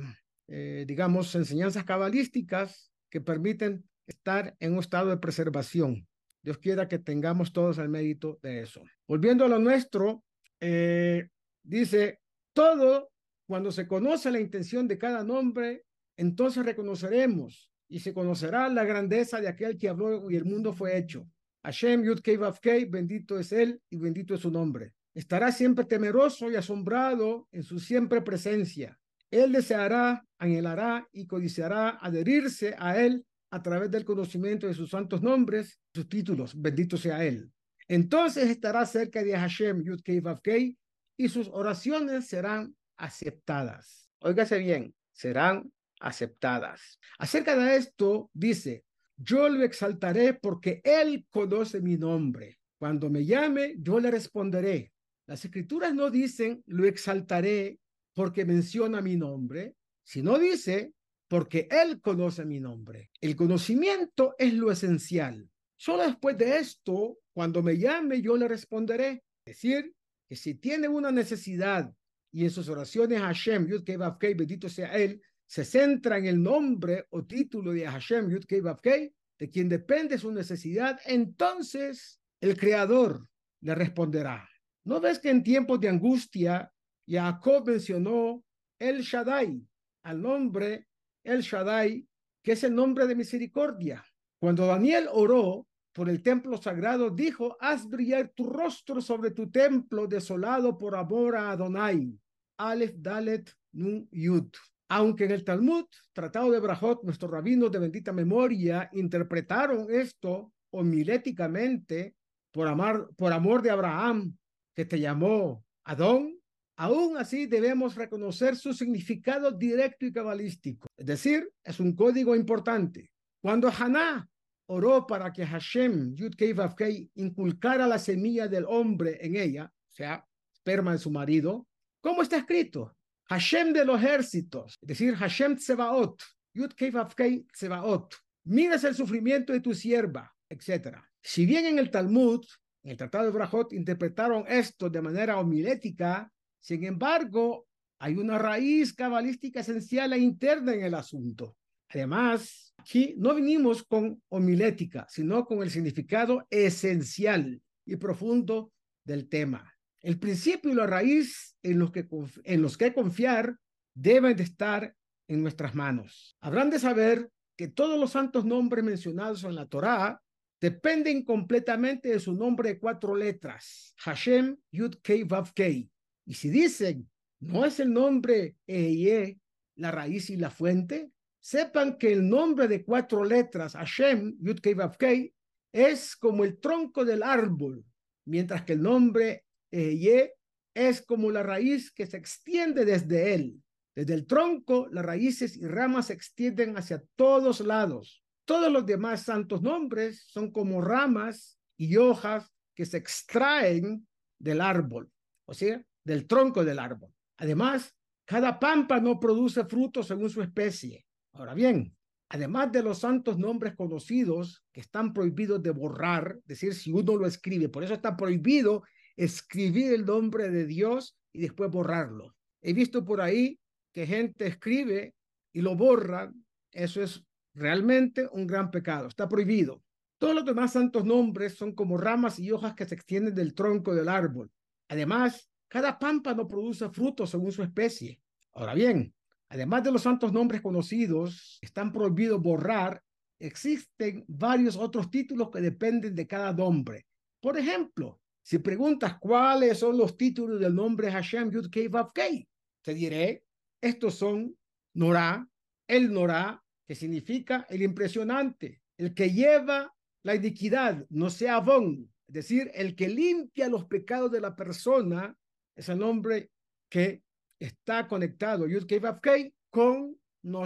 eh, 0.48 0.84
digamos, 0.86 1.34
enseñanzas 1.34 1.84
cabalísticas 1.84 2.90
que 3.10 3.20
permiten 3.20 3.84
estar 4.06 4.56
en 4.60 4.74
un 4.74 4.80
estado 4.80 5.10
de 5.10 5.18
preservación. 5.18 6.06
Dios 6.42 6.58
quiera 6.58 6.88
que 6.88 6.99
tengamos 6.99 7.52
todos 7.52 7.78
el 7.78 7.88
mérito 7.88 8.38
de 8.42 8.62
eso. 8.62 8.82
Volviendo 9.06 9.44
a 9.44 9.49
lo 9.49 9.58
nuestro, 9.58 10.25
eh, 10.61 11.28
dice, 11.62 12.20
todo 12.52 13.11
cuando 13.46 13.70
se 13.70 13.87
conoce 13.87 14.30
la 14.30 14.40
intención 14.40 14.88
de 14.88 14.99
cada 14.99 15.22
nombre, 15.22 15.84
entonces 16.16 16.64
reconoceremos 16.64 17.70
y 17.88 18.00
se 18.00 18.12
conocerá 18.12 18.68
la 18.68 18.84
grandeza 18.84 19.40
de 19.40 19.49
aquel 19.49 19.78
que 19.78 19.88
habló 19.88 20.30
y 20.30 20.37
el 20.37 20.44
mundo 20.44 20.72
fue 20.72 20.96
hecho. 20.96 21.28
Hashem 21.62 22.02
Yud 22.02 22.20
Kei 22.20 22.84
bendito 22.87 23.38
es 23.38 23.52
él 23.52 23.80
y 23.88 23.99
bendito 23.99 24.34
es 24.34 24.40
su 24.40 24.50
nombre. 24.50 24.94
Estará 25.14 25.52
siempre 25.52 25.84
temeroso 25.84 26.50
y 26.50 26.56
asombrado 26.56 27.46
en 27.52 27.62
su 27.62 27.78
siempre 27.78 28.22
presencia. 28.22 28.99
Él 29.30 29.52
deseará, 29.52 30.26
anhelará 30.38 31.08
y 31.12 31.26
codiciará 31.26 31.90
adherirse 32.00 32.75
a 32.78 33.00
él 33.00 33.25
a 33.52 33.62
través 33.62 33.90
del 33.90 34.04
conocimiento 34.04 34.66
de 34.66 34.73
sus 34.73 34.90
santos 34.90 35.23
nombres, 35.23 35.78
sus 35.94 36.09
títulos, 36.09 36.61
bendito 36.61 36.97
sea 36.97 37.23
Él. 37.23 37.52
Entonces 37.87 38.49
estará 38.49 38.87
cerca 38.87 39.23
de 39.23 39.37
Hashem, 39.37 39.82
Yud 39.85 40.00
Kei 40.42 40.78
y 41.18 41.28
sus 41.28 41.49
oraciones 41.49 42.26
serán 42.26 42.75
aceptadas. 42.97 44.11
Óigase 44.21 44.56
bien, 44.59 44.94
serán 45.12 45.71
aceptadas. 46.00 46.99
Acerca 47.18 47.54
de 47.54 47.76
esto, 47.76 48.30
dice, 48.32 48.85
yo 49.18 49.50
lo 49.50 49.62
exaltaré 49.62 50.32
porque 50.32 50.80
Él 50.82 51.26
conoce 51.28 51.82
mi 51.82 51.99
nombre. 51.99 52.59
Cuando 52.78 53.11
me 53.11 53.26
llame, 53.26 53.75
yo 53.78 54.00
le 54.00 54.11
responderé. 54.11 54.92
Las 55.26 55.44
escrituras 55.44 55.94
no 55.94 56.09
dicen, 56.11 56.62
lo 56.66 56.87
exaltaré 56.87 57.78
porque 58.14 58.47
menciona 58.47 59.02
mi 59.02 59.16
nombre, 59.16 59.76
sino 60.04 60.38
dice, 60.38 60.94
porque 61.32 61.66
Él 61.70 62.02
conoce 62.02 62.44
mi 62.44 62.60
nombre. 62.60 63.10
El 63.18 63.34
conocimiento 63.36 64.34
es 64.38 64.52
lo 64.52 64.70
esencial. 64.70 65.48
Solo 65.78 66.02
después 66.02 66.36
de 66.36 66.58
esto, 66.58 67.20
cuando 67.32 67.62
me 67.62 67.78
llame, 67.78 68.20
yo 68.20 68.36
le 68.36 68.46
responderé. 68.46 69.24
Es 69.46 69.56
decir, 69.56 69.94
que 70.28 70.36
si 70.36 70.56
tiene 70.56 70.88
una 70.88 71.10
necesidad 71.10 71.90
y 72.30 72.44
en 72.44 72.50
sus 72.50 72.68
oraciones 72.68 73.18
Hashem, 73.22 73.66
Yud 73.66 73.82
Kei 73.82 73.96
Vav 73.96 74.18
Kei, 74.18 74.34
bendito 74.34 74.68
sea 74.68 74.94
Él, 74.94 75.22
se 75.46 75.64
centra 75.64 76.18
en 76.18 76.26
el 76.26 76.42
nombre 76.42 77.06
o 77.08 77.24
título 77.24 77.72
de 77.72 77.86
Hashem, 77.86 78.28
Yud 78.28 78.44
Kei 78.44 78.60
Vav 78.60 78.82
Kei, 78.82 79.10
de 79.38 79.48
quien 79.48 79.70
depende 79.70 80.18
su 80.18 80.30
necesidad, 80.32 81.00
entonces 81.06 82.20
el 82.42 82.58
Creador 82.58 83.26
le 83.62 83.74
responderá. 83.74 84.46
¿No 84.84 85.00
ves 85.00 85.18
que 85.18 85.30
en 85.30 85.42
tiempos 85.42 85.80
de 85.80 85.88
angustia 85.88 86.70
Jacob 87.08 87.68
mencionó 87.68 88.44
El 88.78 89.00
Shaddai, 89.00 89.66
al 90.02 90.20
nombre 90.20 90.88
El 91.24 91.42
Shaddai, 91.42 92.06
que 92.42 92.52
es 92.52 92.64
el 92.64 92.74
nombre 92.74 93.06
de 93.06 93.14
misericordia? 93.14 94.04
Cuando 94.40 94.66
Daniel 94.66 95.08
oró 95.12 95.66
por 95.92 96.08
el 96.08 96.22
templo 96.22 96.56
sagrado, 96.56 97.10
dijo, 97.10 97.56
haz 97.60 97.88
brillar 97.88 98.32
tu 98.34 98.46
rostro 98.46 99.00
sobre 99.00 99.30
tu 99.30 99.50
templo 99.50 100.06
desolado 100.06 100.76
por 100.78 100.96
amor 100.96 101.36
a 101.36 101.52
Adonai. 101.52 102.18
Aleph 102.56 102.94
Dalet 102.96 103.52
Nun 103.72 104.08
Yud. 104.10 104.48
Aunque 104.88 105.24
en 105.24 105.30
el 105.30 105.44
Talmud, 105.44 105.86
Tratado 106.12 106.50
de 106.50 106.60
Brajot, 106.60 107.02
nuestros 107.02 107.30
rabinos 107.30 107.70
de 107.70 107.78
bendita 107.78 108.12
memoria 108.12 108.90
interpretaron 108.92 109.86
esto 109.90 110.52
homiléticamente 110.70 112.14
por, 112.50 113.14
por 113.16 113.32
amor 113.32 113.62
de 113.62 113.70
Abraham, 113.70 114.36
que 114.74 114.84
te 114.84 115.00
llamó 115.00 115.64
Adón, 115.84 116.41
aún 116.82 117.16
así 117.16 117.46
debemos 117.46 117.94
reconocer 117.94 118.56
su 118.56 118.74
significado 118.74 119.52
directo 119.52 120.04
y 120.04 120.12
cabalístico. 120.12 120.88
Es 120.96 121.06
decir, 121.06 121.48
es 121.62 121.78
un 121.78 121.94
código 121.94 122.34
importante. 122.34 123.12
Cuando 123.40 123.68
Haná 123.68 124.28
oró 124.66 125.06
para 125.06 125.32
que 125.32 125.46
Hashem, 125.46 126.16
Yud 126.16 126.34
Kei 126.34 127.08
inculcara 127.14 127.86
la 127.86 128.00
semilla 128.00 128.48
del 128.48 128.64
hombre 128.66 129.16
en 129.20 129.36
ella, 129.36 129.72
o 129.72 129.94
sea, 129.94 130.26
esperma 130.52 130.90
de 130.90 130.98
su 130.98 131.10
marido, 131.12 131.68
¿cómo 132.00 132.20
está 132.20 132.38
escrito? 132.38 132.96
Hashem 133.28 133.72
de 133.72 133.84
los 133.84 134.02
ejércitos, 134.02 134.76
es 134.82 134.88
decir, 134.88 135.14
Hashem 135.14 135.56
Tsebaot, 135.56 136.20
Yud 136.52 136.72
Kei 136.72 137.46
Tsebaot. 137.52 138.14
Miras 138.44 138.82
el 138.82 138.96
sufrimiento 138.96 139.52
de 139.52 139.60
tu 139.60 139.72
sierva, 139.72 140.34
etc. 140.48 140.96
Si 141.22 141.46
bien 141.46 141.64
en 141.66 141.78
el 141.78 141.92
Talmud, 141.92 142.44
en 142.82 142.90
el 142.90 142.96
Tratado 142.96 143.26
de 143.26 143.30
Brajot, 143.30 143.72
interpretaron 143.72 144.44
esto 144.48 144.90
de 144.90 145.00
manera 145.00 145.38
homilética, 145.38 146.31
sin 146.62 146.85
embargo, 146.85 147.66
hay 147.99 148.16
una 148.16 148.38
raíz 148.38 148.95
cabalística 148.95 149.61
esencial 149.61 150.12
e 150.12 150.19
interna 150.19 150.73
en 150.75 150.85
el 150.85 150.95
asunto. 150.95 151.57
Además, 151.88 152.73
aquí 152.78 153.14
no 153.19 153.35
vinimos 153.35 153.83
con 153.83 154.23
homilética, 154.28 155.07
sino 155.11 155.45
con 155.45 155.62
el 155.62 155.71
significado 155.71 156.47
esencial 156.50 157.61
y 157.85 157.97
profundo 157.97 158.73
del 159.04 159.28
tema. 159.28 159.71
El 160.00 160.19
principio 160.19 160.71
y 160.71 160.75
la 160.75 160.87
raíz 160.87 161.57
en 161.62 161.78
los 161.78 161.90
que, 161.90 162.09
en 162.45 162.62
los 162.62 162.78
que 162.78 162.95
confiar 162.95 163.57
deben 163.95 164.37
de 164.37 164.45
estar 164.45 164.95
en 165.28 165.42
nuestras 165.42 165.75
manos. 165.75 166.37
Habrán 166.40 166.71
de 166.71 166.78
saber 166.78 167.31
que 167.57 167.69
todos 167.69 167.99
los 167.99 168.12
santos 168.12 168.45
nombres 168.45 168.85
mencionados 168.85 169.45
en 169.45 169.54
la 169.54 169.66
Torá 169.66 170.23
dependen 170.61 171.25
completamente 171.25 172.09
de 172.09 172.21
su 172.21 172.33
nombre 172.35 172.71
de 172.71 172.78
cuatro 172.78 173.16
letras, 173.16 173.95
Hashem 173.99 174.57
Yud 174.71 174.95
Kei 175.02 175.25
Vav 175.25 175.52
Kei. 175.52 175.91
Y 176.26 176.34
si 176.34 176.50
dicen, 176.50 177.08
no 177.40 177.64
es 177.64 177.80
el 177.80 177.92
nombre 177.92 178.56
Eye, 178.66 179.40
la 179.76 179.90
raíz 179.90 180.30
y 180.30 180.36
la 180.36 180.50
fuente, 180.50 181.10
sepan 181.40 181.98
que 181.98 182.12
el 182.12 182.28
nombre 182.28 182.68
de 182.68 182.84
cuatro 182.84 183.24
letras, 183.24 183.72
Hashem 183.72 184.36
Yud 184.40 184.60
Kei 184.60 185.34
es 185.72 186.14
como 186.16 186.44
el 186.44 186.60
tronco 186.60 187.04
del 187.04 187.22
árbol, 187.22 187.84
mientras 188.26 188.62
que 188.62 188.74
el 188.74 188.82
nombre 188.82 189.44
Eye 189.70 190.34
es 190.74 191.02
como 191.02 191.30
la 191.30 191.42
raíz 191.42 191.90
que 191.90 192.06
se 192.06 192.16
extiende 192.16 192.84
desde 192.84 193.34
él. 193.34 193.62
Desde 193.94 194.14
el 194.14 194.26
tronco, 194.26 194.88
las 194.90 195.04
raíces 195.04 195.56
y 195.56 195.66
ramas 195.66 196.06
se 196.06 196.14
extienden 196.14 196.78
hacia 196.78 197.02
todos 197.16 197.60
lados. 197.60 198.24
Todos 198.46 198.72
los 198.72 198.86
demás 198.86 199.24
santos 199.24 199.62
nombres 199.62 200.24
son 200.28 200.50
como 200.50 200.80
ramas 200.80 201.58
y 201.76 201.96
hojas 201.96 202.50
que 202.74 202.86
se 202.86 202.96
extraen 202.96 204.06
del 204.38 204.60
árbol, 204.60 205.10
o 205.46 205.54
sea, 205.54 205.84
del 206.04 206.26
tronco 206.26 206.64
del 206.64 206.78
árbol. 206.78 207.12
Además, 207.38 207.94
cada 208.25 208.59
pampa 208.59 209.00
no 209.00 209.18
produce 209.18 209.64
frutos 209.64 210.06
según 210.06 210.30
su 210.30 210.42
especie. 210.42 211.04
Ahora 211.32 211.54
bien, 211.54 211.97
además 212.28 212.73
de 212.73 212.82
los 212.82 212.99
santos 212.99 213.38
nombres 213.38 213.75
conocidos 213.75 214.64
que 214.73 214.80
están 214.80 215.12
prohibidos 215.12 215.62
de 215.62 215.71
borrar, 215.71 216.38
es 216.40 216.47
decir, 216.47 216.75
si 216.75 216.92
uno 216.92 217.16
lo 217.16 217.26
escribe, 217.26 217.68
por 217.68 217.85
eso 217.85 217.94
está 217.94 218.16
prohibido 218.16 218.82
escribir 219.16 219.92
el 219.92 220.06
nombre 220.06 220.50
de 220.50 220.66
Dios 220.66 221.16
y 221.32 221.42
después 221.42 221.71
borrarlo. 221.71 222.35
He 222.62 222.73
visto 222.73 223.04
por 223.04 223.21
ahí 223.21 223.59
que 223.92 224.06
gente 224.06 224.47
escribe 224.47 225.14
y 225.52 225.61
lo 225.61 225.76
borra, 225.76 226.32
eso 226.71 227.02
es 227.02 227.25
realmente 227.54 228.26
un 228.32 228.47
gran 228.47 228.71
pecado, 228.71 229.09
está 229.09 229.28
prohibido. 229.28 229.82
Todos 230.18 230.35
los 230.35 230.44
demás 230.44 230.73
santos 230.73 231.04
nombres 231.04 231.54
son 231.54 231.75
como 231.75 231.99
ramas 231.99 232.38
y 232.38 232.50
hojas 232.52 232.75
que 232.75 232.87
se 232.87 232.94
extienden 232.94 233.35
del 233.35 233.54
tronco 233.54 233.94
del 233.94 234.09
árbol. 234.09 234.50
Además, 234.88 235.50
cada 235.72 235.98
pámpano 235.98 236.46
produce 236.46 236.90
frutos 236.90 237.30
según 237.30 237.50
su 237.50 237.62
especie. 237.62 238.20
Ahora 238.52 238.74
bien, 238.74 239.14
además 239.48 239.82
de 239.82 239.90
los 239.90 240.02
santos 240.02 240.30
nombres 240.30 240.60
conocidos, 240.60 241.58
están 241.62 241.90
prohibidos 241.90 242.42
borrar, 242.42 243.02
existen 243.38 244.22
varios 244.28 244.76
otros 244.76 245.10
títulos 245.10 245.48
que 245.50 245.62
dependen 245.62 246.14
de 246.14 246.26
cada 246.26 246.52
nombre. 246.52 247.06
Por 247.40 247.56
ejemplo, 247.56 248.20
si 248.42 248.58
preguntas 248.58 249.16
cuáles 249.18 249.78
son 249.78 249.96
los 249.96 250.18
títulos 250.18 250.60
del 250.60 250.74
nombre 250.74 251.10
Hashem 251.10 251.50
Yud 251.50 251.70
Kei 251.70 251.88
Vav 251.88 252.12
Kei, 252.12 252.46
te 252.82 252.92
diré, 252.92 253.46
estos 253.80 254.16
son 254.16 254.54
Norah, 254.92 255.48
el 255.88 256.12
Norah, 256.12 256.62
que 256.86 256.94
significa 256.94 257.66
el 257.70 257.80
impresionante, 257.80 258.82
el 258.98 259.14
que 259.14 259.32
lleva 259.32 259.90
la 260.22 260.34
iniquidad, 260.34 261.06
no 261.08 261.30
sea 261.30 261.56
Avon, 261.56 262.12
es 262.28 262.34
decir, 262.34 262.70
el 262.74 262.94
que 262.94 263.08
limpia 263.08 263.70
los 263.70 263.86
pecados 263.86 264.30
de 264.30 264.42
la 264.42 264.54
persona, 264.54 265.34
es 265.76 265.88
el 265.88 265.98
nombre 265.98 266.50
que 266.88 267.22
está 267.58 268.06
conectado, 268.06 268.66
Yud 268.66 268.86
Kei 268.86 269.54
con 269.70 270.16
no 270.42 270.64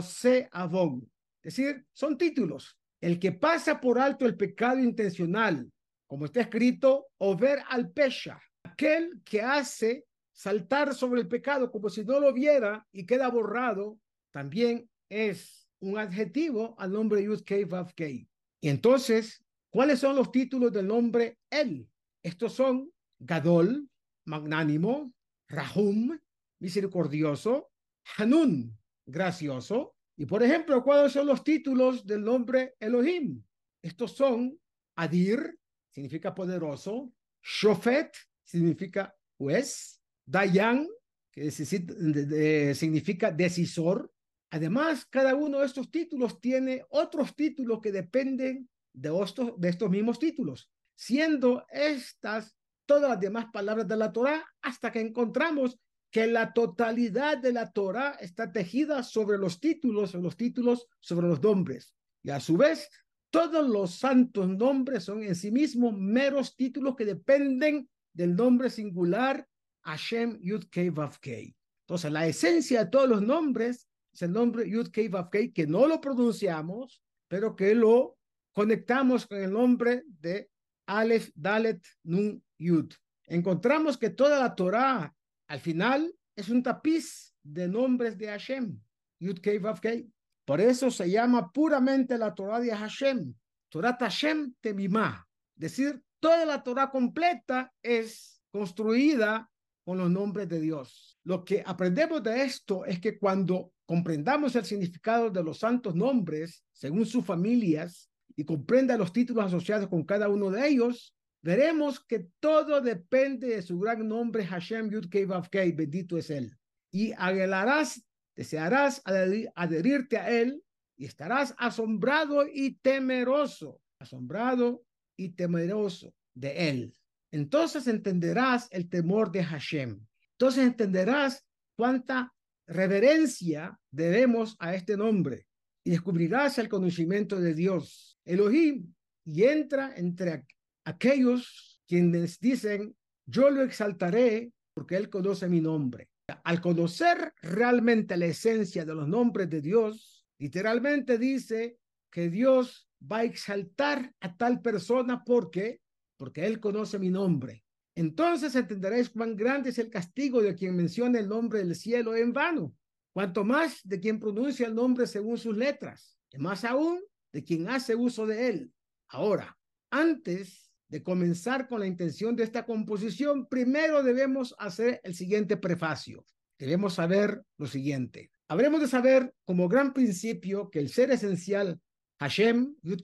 Avon. 0.53 1.11
Es 1.43 1.57
decir, 1.57 1.87
son 1.93 2.19
títulos. 2.19 2.77
El 3.01 3.19
que 3.19 3.33
pasa 3.33 3.81
por 3.81 3.99
alto 3.99 4.27
el 4.27 4.37
pecado 4.37 4.81
intencional, 4.81 5.71
como 6.07 6.25
está 6.25 6.41
escrito, 6.41 7.09
o 7.19 7.37
ver 7.37 7.61
al 7.69 7.91
pesha, 7.91 8.41
aquel 8.65 9.21
que 9.25 9.43
hace 9.43 10.05
saltar 10.33 10.95
sobre 10.95 11.21
el 11.21 11.29
pecado 11.29 11.71
como 11.71 11.89
si 11.89 12.05
no 12.05 12.19
lo 12.21 12.33
viera 12.33 12.87
y 12.93 13.07
queda 13.07 13.29
borrado, 13.29 13.99
también 14.33 14.89
es 15.09 15.69
un 15.81 15.99
adjetivo 15.99 16.75
al 16.79 16.93
nombre 16.93 17.23
Yud 17.23 17.43
Kei. 17.43 18.29
Y 18.61 18.69
entonces, 18.69 19.45
¿cuáles 19.71 20.01
son 20.01 20.17
los 20.17 20.33
títulos 20.33 20.73
del 20.73 20.87
nombre 20.87 21.39
Él? 21.51 21.89
Estos 22.23 22.55
son 22.55 22.91
Gadol, 23.19 23.89
magnánimo, 24.27 25.13
Rahum, 25.49 26.19
misericordioso, 26.61 27.71
Hanun, 28.17 28.77
gracioso. 29.07 29.97
Y 30.17 30.27
por 30.27 30.43
ejemplo, 30.43 30.83
¿cuáles 30.83 31.13
son 31.13 31.27
los 31.27 31.43
títulos 31.43 32.07
del 32.07 32.23
nombre 32.23 32.75
Elohim? 32.81 33.43
Estos 33.83 34.13
son 34.13 34.59
Adir, 34.97 35.59
significa 35.93 36.35
poderoso, 36.35 37.13
Shofet, 37.43 38.13
significa 38.43 39.15
juez, 39.37 40.01
Dayan, 40.25 40.89
que 41.31 41.51
significa 41.51 43.31
decisor, 43.31 44.11
Además, 44.51 45.05
cada 45.07 45.35
uno 45.35 45.59
de 45.59 45.67
estos 45.67 45.91
títulos 45.91 46.41
tiene 46.41 46.85
otros 46.91 47.35
títulos 47.35 47.81
que 47.81 47.93
dependen 47.93 48.69
de 48.93 49.23
estos, 49.23 49.61
de 49.61 49.69
estos 49.69 49.91
mismos 49.91 50.19
títulos, 50.19 50.71
siendo 50.95 51.67
estas 51.71 52.56
todas 52.87 53.11
las 53.11 53.21
demás 53.21 53.47
palabras 53.53 53.87
de 53.87 53.97
la 53.97 54.13
Torah 54.13 54.45
hasta 54.63 54.91
que 54.91 55.01
encontramos 55.01 55.79
que 56.11 56.27
la 56.27 56.53
totalidad 56.53 57.39
de 57.39 57.53
la 57.53 57.71
Torah 57.71 58.17
está 58.21 58.51
tejida 58.51 59.03
sobre 59.03 59.39
los 59.39 59.61
títulos, 59.61 60.13
sobre 60.13 60.25
los 60.25 60.37
títulos, 60.37 60.87
sobre 61.01 61.29
los 61.29 61.43
nombres. 61.43 61.93
Y 62.23 62.31
a 62.31 62.41
su 62.41 62.57
vez, 62.57 62.89
todos 63.31 63.69
los 63.69 63.97
santos 63.97 64.49
nombres 64.49 65.05
son 65.05 65.23
en 65.23 65.35
sí 65.35 65.51
mismos 65.51 65.93
meros 65.95 66.57
títulos 66.57 66.97
que 66.97 67.05
dependen 67.05 67.89
del 68.13 68.35
nombre 68.35 68.71
singular 68.71 69.47
Hashem 69.83 70.39
Yud 70.41 70.65
Kei 70.71 70.91
Vav 70.91 71.19
Kei. 71.21 71.55
Entonces, 71.83 72.11
la 72.11 72.27
esencia 72.27 72.85
de 72.85 72.91
todos 72.91 73.09
los 73.09 73.23
nombres 73.23 73.87
es 74.13 74.23
el 74.23 74.33
nombre 74.33 74.69
Yud 74.69 74.89
Kei 74.89 75.09
Vav 75.09 75.29
Kei, 75.29 75.53
que 75.53 75.67
no 75.67 75.87
lo 75.87 76.01
pronunciamos, 76.01 77.03
pero 77.29 77.55
que 77.55 77.75
lo 77.75 78.17
conectamos 78.53 79.27
con 79.27 79.39
el 79.39 79.53
nombre 79.53 80.03
de 80.07 80.49
Aleph, 80.87 81.31
Dalet, 81.35 81.85
Nun, 82.05 82.43
Yud. 82.59 82.93
Encontramos 83.27 83.99
que 83.99 84.11
toda 84.11 84.39
la 84.39 84.55
Torah, 84.55 85.15
al 85.49 85.61
final, 85.61 86.15
es 86.35 86.49
un 86.49 86.63
tapiz 86.63 87.35
de 87.43 87.69
nombres 87.69 88.17
de 88.19 88.27
Hashem, 88.29 88.79
Yud 89.21 89.39
Kei 89.41 89.59
Vav 89.59 89.81
Kei. 89.81 90.11
Por 90.45 90.61
eso 90.61 90.91
se 90.91 91.11
llama 91.11 91.51
puramente 91.51 92.17
la 92.19 92.35
Torah 92.35 92.61
de 92.61 92.75
Hashem, 92.75 93.35
Torah 93.69 93.97
Hashem 93.99 94.55
Temimah. 94.61 95.27
Es 95.57 95.61
decir, 95.61 96.03
toda 96.21 96.45
la 96.45 96.63
Torah 96.63 96.91
completa 96.91 97.73
es 97.83 98.41
construida 98.51 99.51
con 99.85 99.99
los 99.99 100.11
nombres 100.11 100.49
de 100.49 100.61
Dios. 100.61 101.19
Lo 101.25 101.45
que 101.45 101.63
aprendemos 101.65 102.23
de 102.23 102.43
esto 102.43 102.85
es 102.85 103.01
que 103.01 103.19
cuando 103.19 103.73
comprendamos 103.87 104.55
el 104.57 104.65
significado 104.65 105.31
de 105.31 105.43
los 105.43 105.59
santos 105.59 105.95
nombres 105.95 106.65
según 106.73 107.07
sus 107.07 107.25
familias 107.25 108.11
y 108.35 108.45
comprenda 108.45 108.97
los 108.99 109.13
títulos 109.13 109.47
asociados 109.47 109.89
con 109.89 110.05
cada 110.05 110.29
uno 110.29 110.51
de 110.51 110.69
ellos, 110.69 111.16
veremos 111.47 112.01
que 112.01 112.29
todo 112.41 112.81
depende 112.81 113.47
de 113.47 113.63
su 113.63 113.79
gran 113.79 114.07
nombre 114.09 114.45
Hashem 114.45 114.91
Yud 114.91 115.09
Kei 115.09 115.71
bendito 115.71 116.19
es 116.19 116.29
él. 116.29 116.59
Y 116.91 117.13
aguilarás 117.13 118.05
desearás 118.35 119.01
adherirte 119.05 120.19
a 120.19 120.29
él 120.29 120.61
y 120.99 121.05
estarás 121.05 121.55
asombrado 121.57 122.45
y 122.47 122.73
temeroso, 122.83 123.81
asombrado 124.01 124.85
y 125.17 125.31
temeroso 125.31 126.13
de 126.35 126.69
él. 126.69 126.97
Entonces 127.31 127.87
entenderás 127.87 128.67
el 128.73 128.89
temor 128.89 129.31
de 129.31 129.45
Hashem. 129.45 130.05
Entonces 130.33 130.65
entenderás 130.65 131.47
cuánta 131.77 132.35
reverencia 132.67 133.79
debemos 133.93 134.57
a 134.59 134.75
este 134.75 134.97
nombre 134.97 135.47
y 135.85 135.91
descubrirás 135.91 136.59
el 136.59 136.69
conocimiento 136.69 137.41
de 137.41 137.55
Dios, 137.55 138.19
Elohim, 138.25 138.93
y 139.25 139.45
entra 139.45 139.95
entre 139.97 140.45
aquellos 140.87 141.81
quienes 141.87 142.41
dicen, 142.41 142.97
yo 143.27 143.51
lo 143.51 143.63
exaltaré 143.63 144.53
porque 144.75 144.97
él 144.97 145.11
conoce 145.11 145.49
mi 145.49 145.61
nombre. 145.61 146.09
Al 146.45 146.61
conocer 146.61 147.35
realmente 147.43 148.17
la 148.17 148.27
esencia 148.27 148.85
de 148.85 148.95
los 148.95 149.07
nombres 149.07 149.51
de 149.51 149.61
Dios, 149.61 150.27
literalmente 150.39 151.19
dice 151.19 151.79
que 152.11 152.31
Dios 152.31 152.89
va 153.01 153.19
a 153.19 153.25
exaltar 153.25 154.15
a 154.21 154.37
tal 154.37 154.63
persona 154.63 155.23
porque 155.25 155.81
porque 156.17 156.47
él 156.47 156.61
conoce 156.61 156.99
mi 156.99 157.11
nombre. 157.11 157.63
Entonces 157.95 158.55
entenderéis 158.55 159.11
cuán 159.11 159.37
grande 159.37 159.71
es 159.71 159.79
el 159.79 159.91
castigo 159.91 160.43
de 160.43 160.55
quien 160.55 160.77
menciona 160.77 161.19
el 161.19 161.29
nombre 161.29 161.61
del 161.61 161.75
cielo 161.75 162.15
en 162.15 162.33
vano, 162.33 162.75
cuanto 163.13 163.45
más 163.45 163.81
de 163.85 164.01
quien 164.01 164.19
pronuncia 164.19 164.67
el 164.67 164.75
nombre 164.75 165.07
según 165.07 165.39
sus 165.39 165.57
letras, 165.57 166.19
y 166.31 166.39
más 166.39 166.65
aún 166.65 167.01
de 167.33 167.43
quien 167.43 167.69
hace 167.69 167.95
uso 167.95 168.27
de 168.27 168.49
él. 168.49 168.73
Ahora, 169.09 169.57
antes 169.91 170.66
de 170.89 171.03
comenzar 171.03 171.69
con 171.69 171.81
la 171.81 171.87
intención 171.87 172.37
de 172.37 172.45
esta 172.45 172.65
composición, 172.65 173.47
primero 173.47 174.03
debemos 174.03 174.55
hacer 174.59 175.01
el 175.05 175.15
siguiente 175.15 175.57
prefacio. 175.57 176.25
Debemos 176.59 176.95
saber 176.95 177.43
lo 177.59 177.67
siguiente. 177.67 178.31
Habremos 178.49 178.81
de 178.81 178.89
saber 178.89 179.35
como 179.45 179.69
gran 179.69 179.93
principio 179.93 180.71
que 180.71 180.79
el 180.79 180.89
ser 180.89 181.11
esencial, 181.11 181.81
Hashem, 182.21 182.77
Yud 182.83 183.01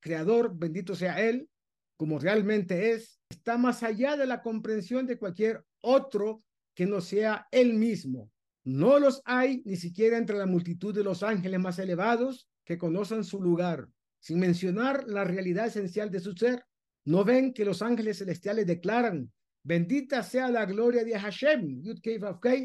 creador, 0.00 0.52
bendito 0.56 0.94
sea 0.94 1.20
él, 1.20 1.48
como 1.96 2.18
realmente 2.18 2.92
es, 2.92 3.20
está 3.28 3.56
más 3.56 3.82
allá 3.82 4.16
de 4.16 4.26
la 4.26 4.42
comprensión 4.42 5.06
de 5.06 5.18
cualquier 5.18 5.64
otro 5.80 6.40
que 6.74 6.86
no 6.86 7.00
sea 7.00 7.46
él 7.52 7.74
mismo. 7.74 8.30
No 8.64 8.98
los 8.98 9.22
hay 9.26 9.62
ni 9.64 9.76
siquiera 9.76 10.16
entre 10.16 10.36
la 10.36 10.46
multitud 10.46 10.94
de 10.94 11.04
los 11.04 11.22
ángeles 11.22 11.60
más 11.60 11.78
elevados 11.78 12.48
que 12.64 12.78
conocen 12.78 13.22
su 13.22 13.40
lugar, 13.40 13.88
sin 14.20 14.38
mencionar 14.40 15.04
la 15.06 15.24
realidad 15.24 15.66
esencial 15.66 16.10
de 16.10 16.20
su 16.20 16.32
ser. 16.32 16.64
¿No 17.04 17.24
ven 17.24 17.52
que 17.52 17.64
los 17.64 17.82
ángeles 17.82 18.18
celestiales 18.18 18.66
declaran, 18.66 19.30
bendita 19.62 20.22
sea 20.22 20.50
la 20.50 20.64
gloria 20.64 21.04
de 21.04 21.18
Hashem, 21.18 21.82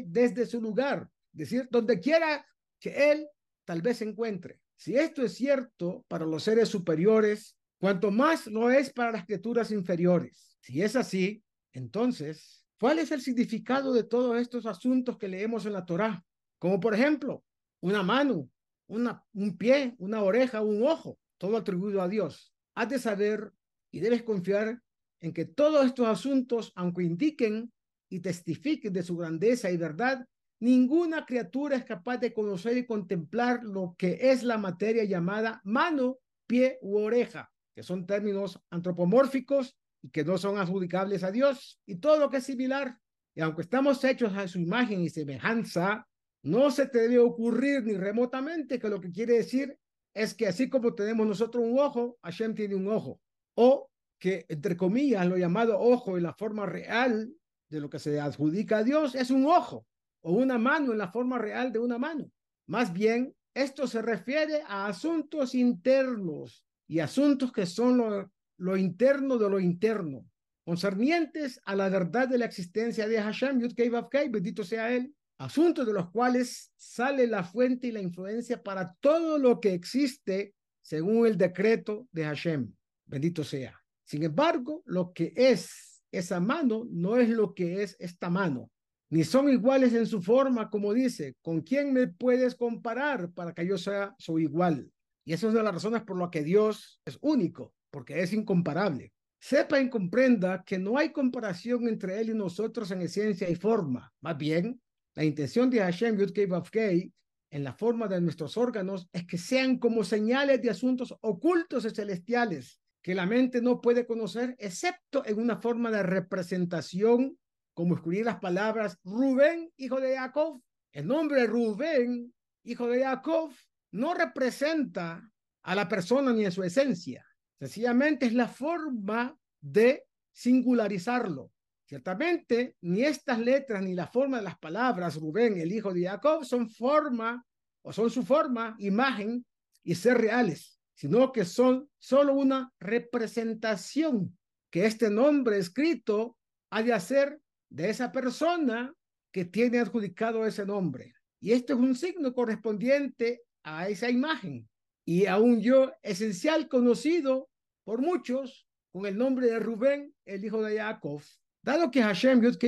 desde 0.06 0.46
su 0.46 0.60
lugar? 0.60 1.08
Es 1.32 1.38
decir, 1.38 1.68
donde 1.70 2.00
quiera 2.00 2.46
que 2.78 3.12
él 3.12 3.28
tal 3.64 3.82
vez 3.82 3.98
se 3.98 4.04
encuentre. 4.04 4.60
Si 4.76 4.96
esto 4.96 5.22
es 5.22 5.34
cierto 5.34 6.04
para 6.08 6.24
los 6.24 6.42
seres 6.42 6.68
superiores, 6.70 7.56
cuanto 7.78 8.10
más 8.10 8.46
lo 8.46 8.70
es 8.70 8.90
para 8.90 9.12
las 9.12 9.26
criaturas 9.26 9.70
inferiores. 9.70 10.56
Si 10.60 10.82
es 10.82 10.96
así, 10.96 11.42
entonces, 11.72 12.66
¿cuál 12.78 12.98
es 12.98 13.10
el 13.10 13.20
significado 13.20 13.92
de 13.92 14.04
todos 14.04 14.40
estos 14.40 14.66
asuntos 14.66 15.18
que 15.18 15.28
leemos 15.28 15.66
en 15.66 15.74
la 15.74 15.84
Torá? 15.84 16.24
Como 16.58 16.80
por 16.80 16.94
ejemplo, 16.94 17.44
una 17.80 18.02
mano, 18.02 18.48
una, 18.86 19.24
un 19.34 19.56
pie, 19.56 19.94
una 19.98 20.22
oreja, 20.22 20.62
un 20.62 20.82
ojo, 20.82 21.18
todo 21.38 21.56
atribuido 21.56 22.02
a 22.02 22.08
Dios. 22.08 22.52
Has 22.74 22.88
de 22.88 22.98
saber 22.98 23.52
y 23.90 24.00
debes 24.00 24.22
confiar 24.22 24.80
en 25.20 25.32
que 25.32 25.44
todos 25.44 25.86
estos 25.86 26.06
asuntos, 26.06 26.72
aunque 26.76 27.02
indiquen 27.02 27.72
y 28.08 28.20
testifiquen 28.20 28.92
de 28.92 29.02
su 29.02 29.16
grandeza 29.16 29.70
y 29.70 29.76
verdad, 29.76 30.26
ninguna 30.60 31.26
criatura 31.26 31.76
es 31.76 31.84
capaz 31.84 32.18
de 32.18 32.32
conocer 32.32 32.76
y 32.76 32.86
contemplar 32.86 33.62
lo 33.62 33.94
que 33.98 34.18
es 34.30 34.42
la 34.42 34.58
materia 34.58 35.04
llamada 35.04 35.60
mano, 35.64 36.18
pie 36.46 36.78
u 36.82 36.98
oreja, 36.98 37.50
que 37.74 37.82
son 37.82 38.06
términos 38.06 38.60
antropomórficos 38.70 39.76
y 40.02 40.10
que 40.10 40.24
no 40.24 40.38
son 40.38 40.58
adjudicables 40.58 41.22
a 41.22 41.30
Dios, 41.30 41.78
y 41.86 41.96
todo 41.96 42.18
lo 42.18 42.30
que 42.30 42.38
es 42.38 42.44
similar. 42.44 42.98
Y 43.34 43.42
aunque 43.42 43.62
estamos 43.62 44.02
hechos 44.02 44.34
a 44.34 44.48
su 44.48 44.58
imagen 44.58 45.02
y 45.02 45.10
semejanza, 45.10 46.06
no 46.42 46.70
se 46.70 46.86
te 46.86 47.00
debe 47.00 47.18
ocurrir 47.18 47.84
ni 47.84 47.94
remotamente 47.94 48.78
que 48.78 48.88
lo 48.88 49.00
que 49.00 49.12
quiere 49.12 49.34
decir 49.34 49.78
es 50.14 50.34
que 50.34 50.46
así 50.46 50.68
como 50.68 50.94
tenemos 50.94 51.26
nosotros 51.26 51.62
un 51.62 51.78
ojo, 51.78 52.18
Hashem 52.22 52.54
tiene 52.54 52.74
un 52.74 52.88
ojo 52.88 53.20
o 53.54 53.90
que, 54.18 54.46
entre 54.48 54.76
comillas, 54.76 55.26
lo 55.26 55.36
llamado 55.36 55.78
ojo 55.80 56.16
en 56.16 56.24
la 56.24 56.34
forma 56.34 56.66
real 56.66 57.32
de 57.68 57.80
lo 57.80 57.88
que 57.88 57.98
se 57.98 58.20
adjudica 58.20 58.78
a 58.78 58.84
Dios 58.84 59.14
es 59.14 59.30
un 59.30 59.46
ojo 59.46 59.86
o 60.22 60.32
una 60.32 60.58
mano 60.58 60.92
en 60.92 60.98
la 60.98 61.10
forma 61.10 61.38
real 61.38 61.72
de 61.72 61.78
una 61.78 61.98
mano. 61.98 62.30
Más 62.66 62.92
bien, 62.92 63.34
esto 63.54 63.86
se 63.86 64.02
refiere 64.02 64.62
a 64.66 64.86
asuntos 64.86 65.54
internos 65.54 66.64
y 66.86 67.00
asuntos 67.00 67.52
que 67.52 67.66
son 67.66 68.28
lo, 68.58 68.76
interno 68.76 69.38
de 69.38 69.48
lo 69.48 69.58
interno, 69.58 70.26
concernientes 70.64 71.60
a 71.64 71.74
la 71.74 71.88
verdad 71.88 72.28
de 72.28 72.38
la 72.38 72.44
existencia 72.44 73.08
de 73.08 73.20
Hashem, 73.20 73.60
Yud 73.60 73.74
Kei 73.74 74.28
bendito 74.28 74.64
sea 74.64 74.92
Él, 74.92 75.14
asuntos 75.38 75.86
de 75.86 75.92
los 75.92 76.10
cuales 76.10 76.72
sale 76.76 77.26
la 77.26 77.42
fuente 77.42 77.86
y 77.86 77.92
la 77.92 78.00
influencia 78.00 78.62
para 78.62 78.94
todo 79.00 79.38
lo 79.38 79.60
que 79.60 79.72
existe 79.72 80.54
según 80.82 81.26
el 81.26 81.38
decreto 81.38 82.06
de 82.12 82.24
Hashem. 82.24 82.72
Bendito 83.10 83.42
sea. 83.42 83.76
Sin 84.04 84.22
embargo, 84.22 84.84
lo 84.86 85.12
que 85.12 85.32
es 85.34 86.00
esa 86.12 86.38
mano 86.38 86.86
no 86.88 87.16
es 87.16 87.28
lo 87.28 87.54
que 87.54 87.82
es 87.82 87.96
esta 87.98 88.30
mano, 88.30 88.70
ni 89.10 89.24
son 89.24 89.48
iguales 89.48 89.92
en 89.94 90.06
su 90.06 90.22
forma, 90.22 90.70
como 90.70 90.94
dice, 90.94 91.34
¿con 91.42 91.62
quién 91.62 91.92
me 91.92 92.06
puedes 92.06 92.54
comparar 92.54 93.32
para 93.32 93.52
que 93.52 93.66
yo 93.66 93.76
sea 93.76 94.14
su 94.16 94.38
igual? 94.38 94.92
Y 95.24 95.32
esa 95.32 95.48
es 95.48 95.50
una 95.50 95.60
de 95.60 95.64
las 95.64 95.74
razones 95.74 96.02
por 96.02 96.18
las 96.18 96.30
que 96.30 96.44
Dios 96.44 97.00
es 97.04 97.18
único, 97.20 97.74
porque 97.90 98.20
es 98.20 98.32
incomparable. 98.32 99.12
Sepa 99.40 99.80
y 99.80 99.90
comprenda 99.90 100.62
que 100.64 100.78
no 100.78 100.96
hay 100.96 101.10
comparación 101.10 101.88
entre 101.88 102.20
Él 102.20 102.30
y 102.30 102.34
nosotros 102.34 102.92
en 102.92 103.02
esencia 103.02 103.50
y 103.50 103.56
forma. 103.56 104.12
Más 104.20 104.38
bien, 104.38 104.80
la 105.16 105.24
intención 105.24 105.68
de 105.68 105.80
Hashem 105.80 106.16
Yud 106.16 106.32
Kei 106.70 107.12
en 107.50 107.64
la 107.64 107.72
forma 107.72 108.06
de 108.06 108.20
nuestros 108.20 108.56
órganos 108.56 109.08
es 109.12 109.26
que 109.26 109.38
sean 109.38 109.78
como 109.78 110.04
señales 110.04 110.62
de 110.62 110.70
asuntos 110.70 111.12
ocultos 111.20 111.84
y 111.84 111.90
celestiales 111.90 112.80
que 113.02 113.14
la 113.14 113.26
mente 113.26 113.62
no 113.62 113.80
puede 113.80 114.06
conocer, 114.06 114.56
excepto 114.58 115.24
en 115.24 115.38
una 115.40 115.56
forma 115.56 115.90
de 115.90 116.02
representación, 116.02 117.38
como 117.72 117.94
escribir 117.94 118.26
las 118.26 118.40
palabras 118.40 118.98
Rubén, 119.04 119.70
hijo 119.76 120.00
de 120.00 120.16
Jacob. 120.16 120.60
El 120.92 121.06
nombre 121.06 121.46
Rubén, 121.46 122.34
hijo 122.64 122.88
de 122.88 123.02
Jacob, 123.02 123.52
no 123.92 124.12
representa 124.12 125.28
a 125.62 125.74
la 125.74 125.88
persona 125.88 126.32
ni 126.32 126.44
en 126.44 126.52
su 126.52 126.62
esencia. 126.62 127.24
Sencillamente 127.58 128.26
es 128.26 128.34
la 128.34 128.48
forma 128.48 129.36
de 129.60 130.04
singularizarlo. 130.32 131.50
Ciertamente, 131.86 132.76
ni 132.82 133.02
estas 133.02 133.38
letras 133.38 133.82
ni 133.82 133.94
la 133.94 134.06
forma 134.06 134.38
de 134.38 134.44
las 134.44 134.58
palabras 134.58 135.16
Rubén, 135.16 135.58
el 135.58 135.72
hijo 135.72 135.92
de 135.92 136.04
Jacob, 136.04 136.44
son 136.44 136.68
forma 136.68 137.44
o 137.82 137.92
son 137.92 138.10
su 138.10 138.22
forma, 138.22 138.76
imagen 138.78 139.44
y 139.82 139.94
ser 139.94 140.18
reales 140.18 140.79
sino 141.00 141.32
que 141.32 141.46
son 141.46 141.88
solo 141.98 142.34
una 142.34 142.74
representación 142.78 144.36
que 144.70 144.84
este 144.84 145.08
nombre 145.08 145.56
escrito 145.56 146.36
ha 146.70 146.82
de 146.82 146.92
hacer 146.92 147.40
de 147.70 147.88
esa 147.88 148.12
persona 148.12 148.92
que 149.32 149.46
tiene 149.46 149.78
adjudicado 149.78 150.44
ese 150.44 150.66
nombre. 150.66 151.14
Y 151.40 151.52
este 151.52 151.72
es 151.72 151.78
un 151.78 151.94
signo 151.94 152.34
correspondiente 152.34 153.40
a 153.62 153.88
esa 153.88 154.10
imagen. 154.10 154.68
y 155.06 155.24
a 155.24 155.38
yo 155.58 155.90
esencial 156.02 156.68
conocido 156.68 157.48
por 157.84 158.02
muchos 158.02 158.68
con 158.92 159.06
el 159.06 159.16
nombre 159.16 159.46
de 159.46 159.58
Rubén, 159.58 160.14
el 160.26 160.44
hijo 160.44 160.62
de 160.62 160.76
Jacob. 160.76 161.22
Dado 161.62 161.90
que 161.90 162.02
Hashem 162.02 162.42
Yud 162.42 162.58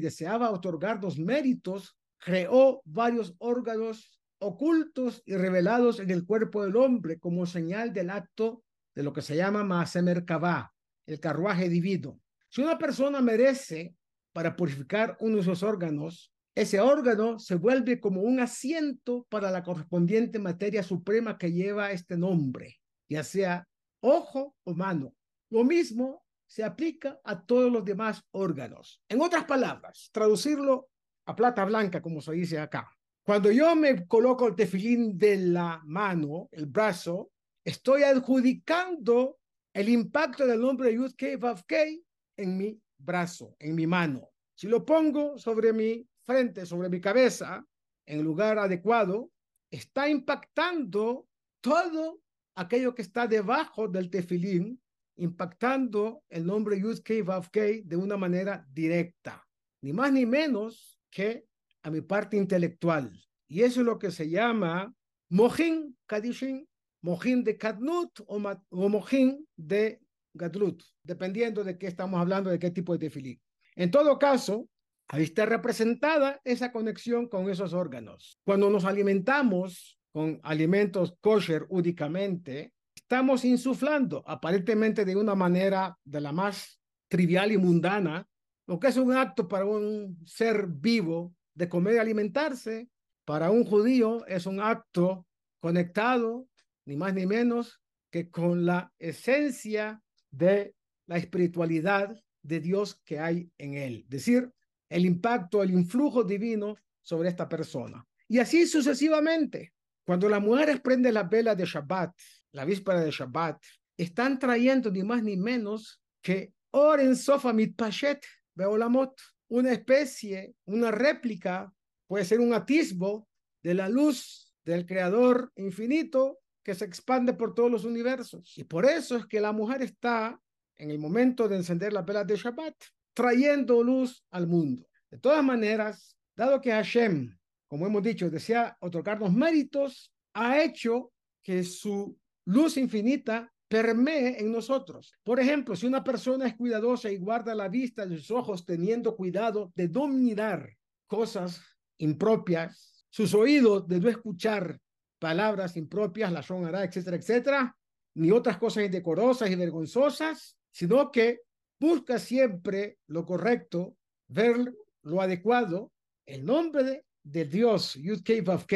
deseaba 0.00 0.50
otorgar 0.50 1.00
los 1.00 1.16
méritos, 1.16 1.96
creó 2.18 2.82
varios 2.84 3.36
órganos 3.38 4.17
ocultos 4.40 5.22
y 5.26 5.36
revelados 5.36 6.00
en 6.00 6.10
el 6.10 6.24
cuerpo 6.24 6.64
del 6.64 6.76
hombre 6.76 7.18
como 7.18 7.46
señal 7.46 7.92
del 7.92 8.10
acto 8.10 8.62
de 8.94 9.02
lo 9.02 9.12
que 9.12 9.22
se 9.22 9.36
llama 9.36 9.64
Maasemer 9.64 10.24
Kavah, 10.24 10.72
el 11.06 11.20
carruaje 11.20 11.68
divino. 11.68 12.20
Si 12.48 12.62
una 12.62 12.78
persona 12.78 13.20
merece 13.20 13.94
para 14.32 14.56
purificar 14.56 15.16
uno 15.20 15.36
de 15.36 15.42
esos 15.42 15.62
órganos, 15.62 16.32
ese 16.54 16.80
órgano 16.80 17.38
se 17.38 17.54
vuelve 17.54 18.00
como 18.00 18.22
un 18.22 18.40
asiento 18.40 19.26
para 19.28 19.50
la 19.50 19.62
correspondiente 19.62 20.38
materia 20.38 20.82
suprema 20.82 21.38
que 21.38 21.52
lleva 21.52 21.92
este 21.92 22.16
nombre, 22.16 22.80
ya 23.08 23.22
sea 23.22 23.68
ojo 24.00 24.56
o 24.64 24.74
mano. 24.74 25.14
Lo 25.50 25.64
mismo 25.64 26.24
se 26.46 26.64
aplica 26.64 27.20
a 27.24 27.40
todos 27.44 27.70
los 27.70 27.84
demás 27.84 28.24
órganos. 28.32 29.00
En 29.08 29.20
otras 29.20 29.44
palabras, 29.44 30.10
traducirlo 30.12 30.88
a 31.26 31.36
plata 31.36 31.64
blanca, 31.64 32.00
como 32.02 32.20
se 32.20 32.32
dice 32.32 32.58
acá. 32.58 32.90
Cuando 33.28 33.50
yo 33.50 33.76
me 33.76 34.06
coloco 34.06 34.48
el 34.48 34.54
tefilín 34.54 35.18
de 35.18 35.36
la 35.36 35.82
mano, 35.84 36.48
el 36.50 36.64
brazo, 36.64 37.30
estoy 37.62 38.02
adjudicando 38.02 39.36
el 39.74 39.90
impacto 39.90 40.46
del 40.46 40.62
nombre 40.62 40.94
Yud 40.94 41.12
Kei 41.14 42.02
en 42.38 42.56
mi 42.56 42.80
brazo, 42.96 43.54
en 43.58 43.74
mi 43.74 43.86
mano. 43.86 44.30
Si 44.54 44.66
lo 44.66 44.82
pongo 44.82 45.36
sobre 45.36 45.74
mi 45.74 46.08
frente, 46.24 46.64
sobre 46.64 46.88
mi 46.88 47.02
cabeza, 47.02 47.62
en 48.06 48.24
lugar 48.24 48.58
adecuado, 48.58 49.30
está 49.70 50.08
impactando 50.08 51.28
todo 51.60 52.22
aquello 52.54 52.94
que 52.94 53.02
está 53.02 53.26
debajo 53.26 53.88
del 53.88 54.08
tefilín, 54.08 54.80
impactando 55.18 56.22
el 56.30 56.46
nombre 56.46 56.80
Yud 56.80 57.00
Kei 57.00 57.82
de 57.82 57.96
una 57.96 58.16
manera 58.16 58.66
directa, 58.72 59.46
ni 59.82 59.92
más 59.92 60.14
ni 60.14 60.24
menos 60.24 60.98
que 61.10 61.47
a 61.88 61.90
mi 61.90 62.02
parte 62.02 62.36
intelectual. 62.36 63.10
Y 63.48 63.62
eso 63.62 63.80
es 63.80 63.86
lo 63.86 63.98
que 63.98 64.10
se 64.10 64.28
llama 64.28 64.94
Mohin 65.30 65.96
Kadishin, 66.06 66.68
Mohin 67.02 67.42
de 67.42 67.56
Kadnut 67.56 68.20
o, 68.26 68.36
o 68.70 68.88
Mohin 68.88 69.46
de 69.56 70.00
Gadlut, 70.34 70.82
dependiendo 71.02 71.64
de 71.64 71.78
qué 71.78 71.86
estamos 71.86 72.20
hablando, 72.20 72.50
de 72.50 72.58
qué 72.58 72.70
tipo 72.70 72.92
de 72.92 72.98
tefilín. 72.98 73.40
En 73.74 73.90
todo 73.90 74.18
caso, 74.18 74.68
ahí 75.08 75.24
está 75.24 75.46
representada 75.46 76.40
esa 76.44 76.70
conexión 76.72 77.26
con 77.28 77.48
esos 77.48 77.72
órganos. 77.72 78.38
Cuando 78.44 78.68
nos 78.68 78.84
alimentamos 78.84 79.98
con 80.12 80.40
alimentos 80.42 81.16
kosher 81.20 81.64
únicamente, 81.70 82.74
estamos 82.94 83.44
insuflando 83.46 84.22
aparentemente 84.26 85.06
de 85.06 85.16
una 85.16 85.34
manera 85.34 85.96
de 86.04 86.20
la 86.20 86.32
más 86.32 86.78
trivial 87.08 87.50
y 87.52 87.56
mundana, 87.56 88.28
lo 88.66 88.78
que 88.78 88.88
es 88.88 88.98
un 88.98 89.14
acto 89.14 89.48
para 89.48 89.64
un 89.64 90.18
ser 90.26 90.66
vivo 90.66 91.34
de 91.58 91.68
comer 91.68 91.94
y 91.94 91.98
alimentarse, 91.98 92.88
para 93.24 93.50
un 93.50 93.64
judío 93.64 94.24
es 94.26 94.46
un 94.46 94.60
acto 94.60 95.26
conectado, 95.58 96.48
ni 96.86 96.96
más 96.96 97.12
ni 97.12 97.26
menos, 97.26 97.80
que 98.10 98.30
con 98.30 98.64
la 98.64 98.92
esencia 98.98 100.00
de 100.30 100.76
la 101.08 101.16
espiritualidad 101.16 102.14
de 102.42 102.60
Dios 102.60 103.02
que 103.04 103.18
hay 103.18 103.50
en 103.58 103.74
él. 103.74 104.02
Es 104.04 104.08
decir, 104.08 104.52
el 104.88 105.04
impacto, 105.04 105.62
el 105.64 105.72
influjo 105.72 106.22
divino 106.22 106.76
sobre 107.02 107.28
esta 107.28 107.48
persona. 107.48 108.06
Y 108.28 108.38
así 108.38 108.66
sucesivamente. 108.66 109.74
Cuando 110.06 110.28
las 110.28 110.40
mujeres 110.40 110.80
prenden 110.80 111.14
la 111.14 111.24
vela 111.24 111.56
de 111.56 111.66
Shabbat, 111.66 112.14
la 112.52 112.64
víspera 112.64 113.00
de 113.00 113.10
Shabbat, 113.10 113.60
están 113.96 114.38
trayendo 114.38 114.92
ni 114.92 115.02
más 115.02 115.24
ni 115.24 115.36
menos 115.36 116.00
que 116.22 116.54
Oren 116.70 117.16
Sofa 117.16 117.52
Mitpashet 117.52 118.24
Beolamot, 118.54 119.20
una 119.48 119.72
especie, 119.72 120.54
una 120.64 120.90
réplica, 120.90 121.72
puede 122.06 122.24
ser 122.24 122.40
un 122.40 122.54
atisbo 122.54 123.28
de 123.62 123.74
la 123.74 123.88
luz 123.88 124.54
del 124.64 124.86
Creador 124.86 125.52
infinito 125.56 126.38
que 126.62 126.74
se 126.74 126.84
expande 126.84 127.32
por 127.32 127.54
todos 127.54 127.70
los 127.70 127.84
universos. 127.84 128.56
Y 128.58 128.64
por 128.64 128.84
eso 128.84 129.16
es 129.16 129.26
que 129.26 129.40
la 129.40 129.52
mujer 129.52 129.82
está 129.82 130.40
en 130.76 130.90
el 130.90 130.98
momento 130.98 131.48
de 131.48 131.56
encender 131.56 131.92
la 131.92 132.02
vela 132.02 132.24
de 132.24 132.36
Shabbat, 132.36 132.74
trayendo 133.14 133.82
luz 133.82 134.24
al 134.30 134.46
mundo. 134.46 134.86
De 135.10 135.18
todas 135.18 135.42
maneras, 135.42 136.16
dado 136.36 136.60
que 136.60 136.70
Hashem, 136.70 137.36
como 137.66 137.86
hemos 137.86 138.02
dicho, 138.02 138.30
desea 138.30 138.76
otorgarnos 138.80 139.32
méritos, 139.32 140.12
ha 140.34 140.62
hecho 140.62 141.12
que 141.42 141.64
su 141.64 142.16
luz 142.44 142.76
infinita 142.76 143.52
permee 143.68 144.40
en 144.40 144.50
nosotros. 144.50 145.12
Por 145.22 145.38
ejemplo, 145.38 145.76
si 145.76 145.86
una 145.86 146.02
persona 146.02 146.46
es 146.46 146.56
cuidadosa 146.56 147.10
y 147.10 147.18
guarda 147.18 147.54
la 147.54 147.68
vista 147.68 148.06
de 148.06 148.16
sus 148.16 148.30
ojos 148.30 148.64
teniendo 148.64 149.14
cuidado 149.14 149.72
de 149.74 149.88
no 149.88 150.08
mirar 150.08 150.76
cosas 151.06 151.62
impropias, 151.98 153.06
sus 153.10 153.34
oídos 153.34 153.86
de 153.86 154.00
no 154.00 154.08
escuchar 154.08 154.80
palabras 155.18 155.76
impropias, 155.76 156.32
la 156.32 156.42
sonará, 156.42 156.84
etcétera, 156.84 157.16
etcétera, 157.16 157.76
ni 158.14 158.30
otras 158.30 158.58
cosas 158.58 158.84
indecorosas 158.84 159.50
y 159.50 159.54
vergonzosas, 159.54 160.56
sino 160.70 161.10
que 161.10 161.40
busca 161.78 162.18
siempre 162.18 162.98
lo 163.06 163.24
correcto, 163.24 163.96
ver 164.28 164.74
lo 165.02 165.20
adecuado, 165.20 165.92
el 166.26 166.44
nombre 166.44 167.04
de, 167.22 167.44
Dios, 167.44 167.94
Yud 167.94 168.22
Vav 168.44 168.66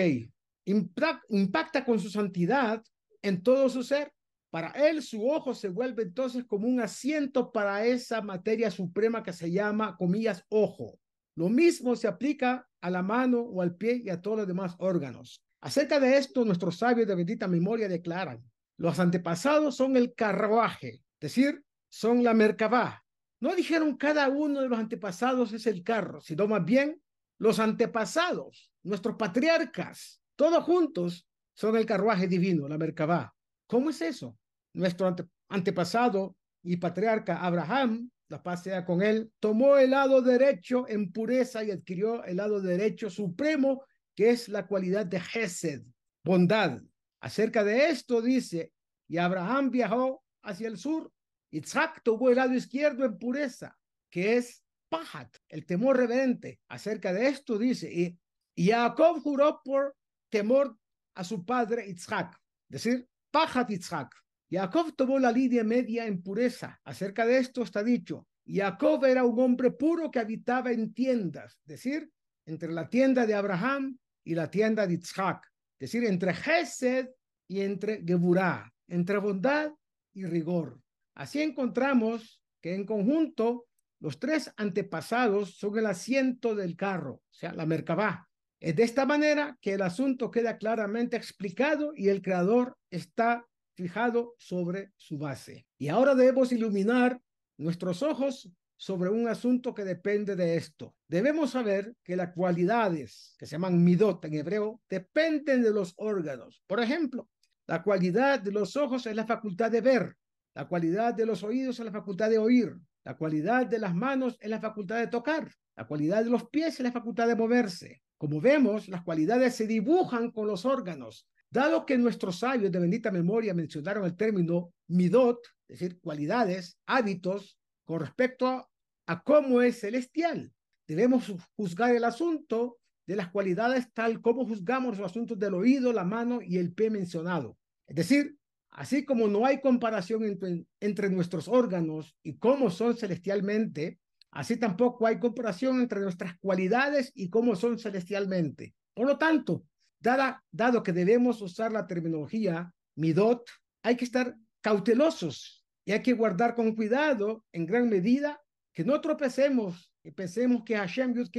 impacta 1.29 1.85
con 1.85 1.99
su 1.99 2.09
santidad 2.09 2.83
en 3.21 3.43
todo 3.43 3.69
su 3.69 3.83
ser. 3.83 4.13
Para 4.53 4.69
él 4.73 5.03
su 5.03 5.27
ojo 5.27 5.55
se 5.55 5.71
vuelve 5.71 6.03
entonces 6.03 6.45
como 6.45 6.69
un 6.69 6.79
asiento 6.79 7.51
para 7.53 7.87
esa 7.87 8.21
materia 8.21 8.71
suprema 8.71 9.23
que 9.23 9.33
se 9.33 9.51
llama, 9.51 9.97
comillas, 9.97 10.45
ojo. 10.51 10.99
Lo 11.37 11.49
mismo 11.49 11.97
se 11.97 12.07
aplica 12.07 12.69
a 12.83 12.91
la 12.91 13.03
mano 13.03 13.41
o 13.41 13.63
al 13.63 13.75
pie 13.77 14.03
y 14.05 14.11
a 14.11 14.21
todos 14.21 14.37
los 14.37 14.47
demás 14.47 14.75
órganos. 14.77 15.43
Acerca 15.63 15.99
de 15.99 16.19
esto, 16.19 16.45
nuestros 16.45 16.77
sabios 16.77 17.09
de 17.09 17.15
bendita 17.15 17.49
memoria 17.49 17.89
declaran, 17.89 18.45
los 18.77 18.99
antepasados 18.99 19.75
son 19.75 19.97
el 19.97 20.15
carruaje, 20.15 20.97
es 20.97 21.03
decir, 21.19 21.65
son 21.89 22.23
la 22.23 22.35
merkabah. 22.35 23.03
No 23.41 23.55
dijeron 23.55 23.97
cada 23.97 24.29
uno 24.29 24.61
de 24.61 24.69
los 24.69 24.79
antepasados 24.79 25.55
es 25.55 25.67
el 25.67 25.83
carro, 25.83 26.21
sino 26.21 26.47
más 26.47 26.63
bien 26.63 27.01
los 27.39 27.59
antepasados, 27.59 28.71
nuestros 28.83 29.17
patriarcas, 29.17 30.21
todos 30.37 30.63
juntos 30.63 31.27
son 31.55 31.75
el 31.75 31.87
carruaje 31.87 32.29
divino, 32.29 32.69
la 32.69 32.77
merkabah. 32.77 33.33
¿Cómo 33.67 33.89
es 33.89 34.03
eso? 34.03 34.37
Nuestro 34.75 35.15
antepasado 35.49 36.37
y 36.63 36.77
patriarca 36.77 37.45
Abraham, 37.45 38.11
la 38.29 38.43
paz 38.43 38.63
sea 38.63 38.85
con 38.85 39.03
él, 39.03 39.31
tomó 39.41 39.77
el 39.77 39.91
lado 39.91 40.23
derecho 40.23 40.89
en 40.89 41.13
pureza 41.13 41.63
y 41.63 41.71
adquirió 41.71 42.25
el 42.25 42.37
lado 42.37 42.61
derecho 42.61 43.11
supremo, 43.11 43.85
que 44.15 44.31
es 44.31 44.49
la 44.49 44.67
cualidad 44.67 45.07
de 45.07 45.21
Hesed, 45.35 45.83
bondad. 46.25 46.81
Acerca 47.21 47.63
de 47.63 47.91
esto 47.91 48.23
dice, 48.23 48.73
y 49.09 49.19
Abraham 49.19 49.71
viajó 49.71 50.23
hacia 50.43 50.69
el 50.69 50.79
sur 50.79 51.13
Isaac 51.53 52.01
tuvo 52.03 52.31
el 52.31 52.37
lado 52.37 52.55
izquierdo 52.55 53.05
en 53.05 53.19
pureza, 53.19 53.77
que 54.11 54.37
es 54.37 54.65
Pahat, 54.89 55.37
el 55.49 55.65
temor 55.65 55.97
reverente. 55.97 56.61
Acerca 56.69 57.13
de 57.13 57.29
esto 57.29 57.59
dice, 57.59 57.91
y, 57.93 58.19
Jacob 58.55 59.23
juró 59.23 59.61
por 59.65 59.97
temor 60.31 60.77
a 61.15 61.25
su 61.25 61.45
padre 61.45 61.87
Isaac, 61.87 62.39
decir, 62.69 63.09
Pahat 63.31 63.71
Isaac. 63.71 64.15
Jacob 64.53 64.95
tomó 64.95 65.19
la 65.19 65.33
línea 65.33 65.65
media 65.65 66.05
en 66.05 66.23
pureza. 66.23 66.79
Acerca 66.85 67.25
de 67.25 67.39
esto 67.39 67.63
está 67.63 67.83
dicho, 67.83 68.27
Jacob 68.47 69.03
era 69.07 69.25
un 69.25 69.41
hombre 69.41 69.71
puro 69.71 70.11
que 70.11 70.19
habitaba 70.19 70.73
en 70.73 70.93
tiendas, 70.93 71.59
es 71.63 71.67
decir, 71.67 72.11
entre 72.45 72.71
la 72.71 72.91
tienda 72.91 73.25
de 73.25 73.35
Abraham 73.35 73.97
y 74.23 74.35
la 74.35 74.51
tienda 74.51 74.87
de 74.87 74.95
Isaac, 74.95 75.51
es 75.79 75.91
decir, 75.91 76.07
entre 76.07 76.35
Gesed 76.35 77.09
y 77.49 77.63
entre 77.63 78.05
Geburah, 78.07 78.71
entre 78.89 79.17
bondad 79.17 79.73
y 80.13 80.27
rigor. 80.27 80.79
Así 81.15 81.41
encontramos 81.41 82.43
que 82.61 82.75
en 82.75 82.85
conjunto 82.85 83.69
los 84.01 84.19
tres 84.19 84.53
antepasados 84.59 85.57
son 85.57 85.79
el 85.79 85.87
asiento 85.87 86.55
del 86.55 86.77
carro, 86.77 87.15
o 87.15 87.33
sea, 87.35 87.55
la 87.55 87.65
merkabah. 87.65 88.29
Es 88.61 88.77
de 88.77 88.83
esta 88.83 89.07
manera 89.07 89.57
que 89.63 89.73
el 89.73 89.83
asunto 89.83 90.31
queda 90.31 90.59
claramente 90.59 91.17
explicado 91.17 91.93
y 91.97 92.11
el 92.11 92.21
creador 92.21 92.77
está 92.91 93.47
fijado 93.75 94.35
sobre 94.39 94.93
su 94.97 95.19
base. 95.19 95.67
Y 95.79 95.89
ahora 95.89 96.15
debemos 96.15 96.53
iluminar 96.53 97.21
nuestros 97.57 98.03
ojos 98.03 98.51
sobre 98.77 99.11
un 99.11 99.29
asunto 99.29 99.75
que 99.75 99.85
depende 99.85 100.35
de 100.35 100.57
esto. 100.57 100.95
Debemos 101.09 101.51
saber 101.51 101.95
que 102.03 102.17
las 102.17 102.33
cualidades 102.33 103.37
que 103.39 103.47
se 103.47 103.53
llaman 103.53 103.83
midot 103.83 104.25
en 104.25 104.35
hebreo 104.35 104.81
dependen 104.89 105.63
de 105.63 105.71
los 105.71 105.95
órganos. 105.97 106.63
Por 106.67 106.81
ejemplo, 106.81 107.29
la 107.67 107.83
cualidad 107.83 108.41
de 108.41 108.51
los 108.51 108.77
ojos 108.77 109.07
es 109.07 109.15
la 109.15 109.27
facultad 109.27 109.71
de 109.71 109.81
ver, 109.81 110.17
la 110.55 110.69
cualidad 110.69 111.15
de 111.15 111.25
los 111.25 111.43
oídos 111.43 111.79
es 111.79 111.85
la 111.85 111.93
facultad 111.93 112.29
de 112.29 112.39
oír. 112.39 112.77
La 113.05 113.17
cualidad 113.17 113.67
de 113.67 113.79
las 113.79 113.95
manos 113.95 114.37
es 114.41 114.51
la 114.51 114.61
facultad 114.61 114.99
de 114.99 115.07
tocar. 115.07 115.51
La 115.75 115.87
cualidad 115.87 116.23
de 116.23 116.31
los 116.31 116.49
pies 116.49 116.75
es 116.75 116.81
la 116.81 116.93
facultad 116.93 117.27
de 117.27 117.35
moverse. 117.35 118.03
Como 118.19 118.41
vemos, 118.41 118.89
las 118.89 119.03
cualidades 119.03 119.57
se 119.57 119.67
dibujan 119.67 120.31
con 120.31 120.47
los 120.47 120.67
órganos. 120.67 121.27
Dado 121.53 121.85
que 121.85 121.99
nuestros 121.99 122.39
sabios 122.39 122.73
de 122.73 122.79
bendita 122.79 123.11
memoria 123.11 123.53
mencionaron 123.53 124.07
el 124.07 124.17
término 124.17 124.73
midot, 124.89 125.47
es 125.69 125.81
decir, 125.81 126.01
cualidades, 126.01 126.79
hábitos, 126.87 127.59
con 127.85 128.01
respecto 128.01 128.47
a, 128.47 128.67
a 129.07 129.23
cómo 129.23 129.61
es 129.61 129.81
celestial, 129.81 130.51
debemos 130.89 131.31
juzgar 131.55 131.95
el 131.95 132.05
asunto 132.05 132.79
de 133.07 133.17
las 133.17 133.31
cualidades 133.31 133.93
tal 133.93 134.23
como 134.23 134.47
juzgamos 134.47 134.97
los 134.97 135.11
asuntos 135.11 135.39
del 135.39 135.53
oído, 135.53 135.93
la 135.93 136.05
mano 136.05 136.41
y 136.41 136.57
el 136.57 136.73
pie 136.73 136.89
mencionado. 136.89 137.59
Es 137.87 137.97
decir, 137.97 138.39
así 138.71 139.05
como 139.05 139.29
no 139.29 139.45
hay 139.45 139.61
comparación 139.61 140.25
entre, 140.25 140.65
entre 140.81 141.11
nuestros 141.11 141.49
órganos 141.49 142.17
y 142.23 142.39
cómo 142.39 142.71
son 142.71 142.97
celestialmente, 142.97 143.99
así 144.31 144.57
tampoco 144.57 145.07
hay 145.07 145.19
comparación 145.19 145.83
entre 145.83 146.01
nuestras 146.01 146.39
cualidades 146.39 147.13
y 147.15 147.29
cómo 147.29 147.57
son 147.57 147.79
celestialmente. 147.79 148.75
Por 148.95 149.07
lo 149.07 149.19
tanto, 149.19 149.67
dado 150.03 150.83
que 150.83 150.93
debemos 150.93 151.41
usar 151.41 151.73
la 151.73 151.87
terminología 151.87 152.73
midot, 152.97 153.49
hay 153.83 153.97
que 153.97 154.05
estar 154.05 154.37
cautelosos 154.61 155.65
y 155.85 155.93
hay 155.93 156.03
que 156.03 156.13
guardar 156.13 156.55
con 156.55 156.75
cuidado 156.75 157.45
en 157.53 157.67
gran 157.67 157.89
medida 157.89 158.41
que 158.73 158.85
no 158.85 159.01
tropecemos 159.01 159.93
y 160.03 160.11
pensemos 160.11 160.63
que 160.65 160.77
Hashem 160.77 161.15
Yud 161.15 161.31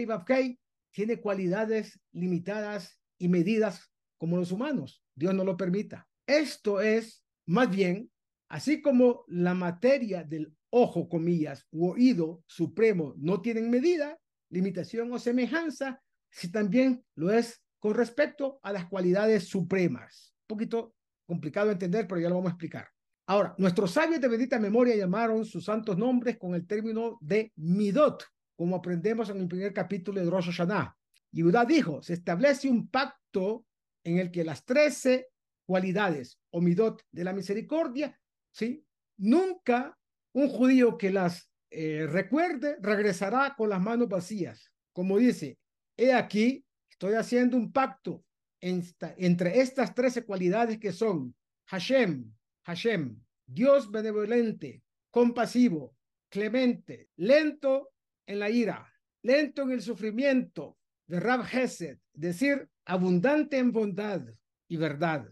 tiene 0.92 1.20
cualidades 1.20 2.00
limitadas 2.12 3.00
y 3.18 3.28
medidas 3.28 3.92
como 4.18 4.38
los 4.38 4.52
humanos. 4.52 5.04
Dios 5.16 5.34
no 5.34 5.44
lo 5.44 5.58
permita. 5.58 6.08
Esto 6.28 6.82
es, 6.82 7.24
más 7.46 7.70
bien, 7.70 8.12
así 8.50 8.82
como 8.82 9.26
la 9.28 9.54
materia 9.54 10.24
del 10.24 10.56
ojo, 10.70 11.10
comillas, 11.10 11.68
u 11.72 11.90
oído 11.90 12.44
supremo 12.48 13.16
no 13.18 13.42
tienen 13.42 13.70
medida, 13.70 14.18
limitación 14.50 15.12
o 15.12 15.20
semejanza, 15.20 16.02
si 16.30 16.52
también 16.52 17.04
lo 17.16 17.32
es 17.32 17.63
con 17.84 17.96
respecto 17.96 18.62
a 18.64 18.72
las 18.72 18.86
cualidades 18.86 19.50
supremas. 19.50 20.34
Un 20.44 20.56
poquito 20.56 20.96
complicado 21.28 21.68
de 21.68 21.74
entender, 21.74 22.08
pero 22.08 22.22
ya 22.22 22.30
lo 22.30 22.36
vamos 22.36 22.52
a 22.52 22.54
explicar. 22.54 22.88
Ahora, 23.28 23.54
nuestros 23.58 23.92
sabios 23.92 24.22
de 24.22 24.30
bendita 24.30 24.58
memoria 24.58 24.96
llamaron 24.96 25.44
sus 25.44 25.66
santos 25.66 25.98
nombres 25.98 26.38
con 26.38 26.56
el 26.56 26.66
término 26.66 27.18
de 27.20 27.52
midot, 27.58 28.24
como 28.56 28.78
aprendemos 28.78 29.30
en 29.32 29.42
el 29.42 29.50
primer 29.50 29.74
capítulo 29.74 30.24
de 30.24 30.32
Rosh 30.32 30.46
Hashanah. 30.46 30.96
Y 31.34 31.42
Judá 31.42 31.66
dijo, 31.66 32.02
se 32.02 32.14
establece 32.14 32.70
un 32.70 32.88
pacto 32.88 33.66
en 34.06 34.18
el 34.18 34.32
que 34.32 34.46
las 34.46 34.64
trece 34.64 35.28
cualidades 35.66 36.40
o 36.52 36.62
midot 36.62 37.02
de 37.12 37.26
la 37.26 37.34
misericordia, 37.34 38.18
¿sí? 38.54 38.82
Nunca 39.18 40.00
un 40.32 40.48
judío 40.48 40.98
que 40.98 41.12
las 41.12 41.52
eh, 41.70 42.08
recuerde 42.10 42.78
regresará 42.80 43.56
con 43.58 43.70
las 43.70 43.82
manos 43.82 44.08
vacías. 44.08 44.72
Como 44.94 45.18
dice, 45.18 45.58
he 45.98 46.14
aquí, 46.14 46.66
estoy 47.04 47.20
haciendo 47.20 47.58
un 47.58 47.74
pacto 47.74 48.24
entre 48.62 49.60
estas 49.60 49.94
trece 49.94 50.24
cualidades 50.24 50.80
que 50.80 50.94
son 50.94 51.36
Hashem, 51.66 52.34
Hashem, 52.66 53.20
Dios 53.46 53.92
benevolente, 53.92 54.82
compasivo, 55.12 55.98
clemente, 56.30 57.10
lento 57.18 57.90
en 58.26 58.40
la 58.40 58.50
ira, 58.50 58.90
lento 59.22 59.64
en 59.64 59.72
el 59.72 59.82
sufrimiento, 59.82 60.78
de 61.06 61.20
Rab 61.20 61.46
Hesed, 61.52 61.98
decir 62.14 62.70
abundante 62.86 63.58
en 63.58 63.74
bondad 63.74 64.22
y 64.70 64.78
verdad. 64.78 65.28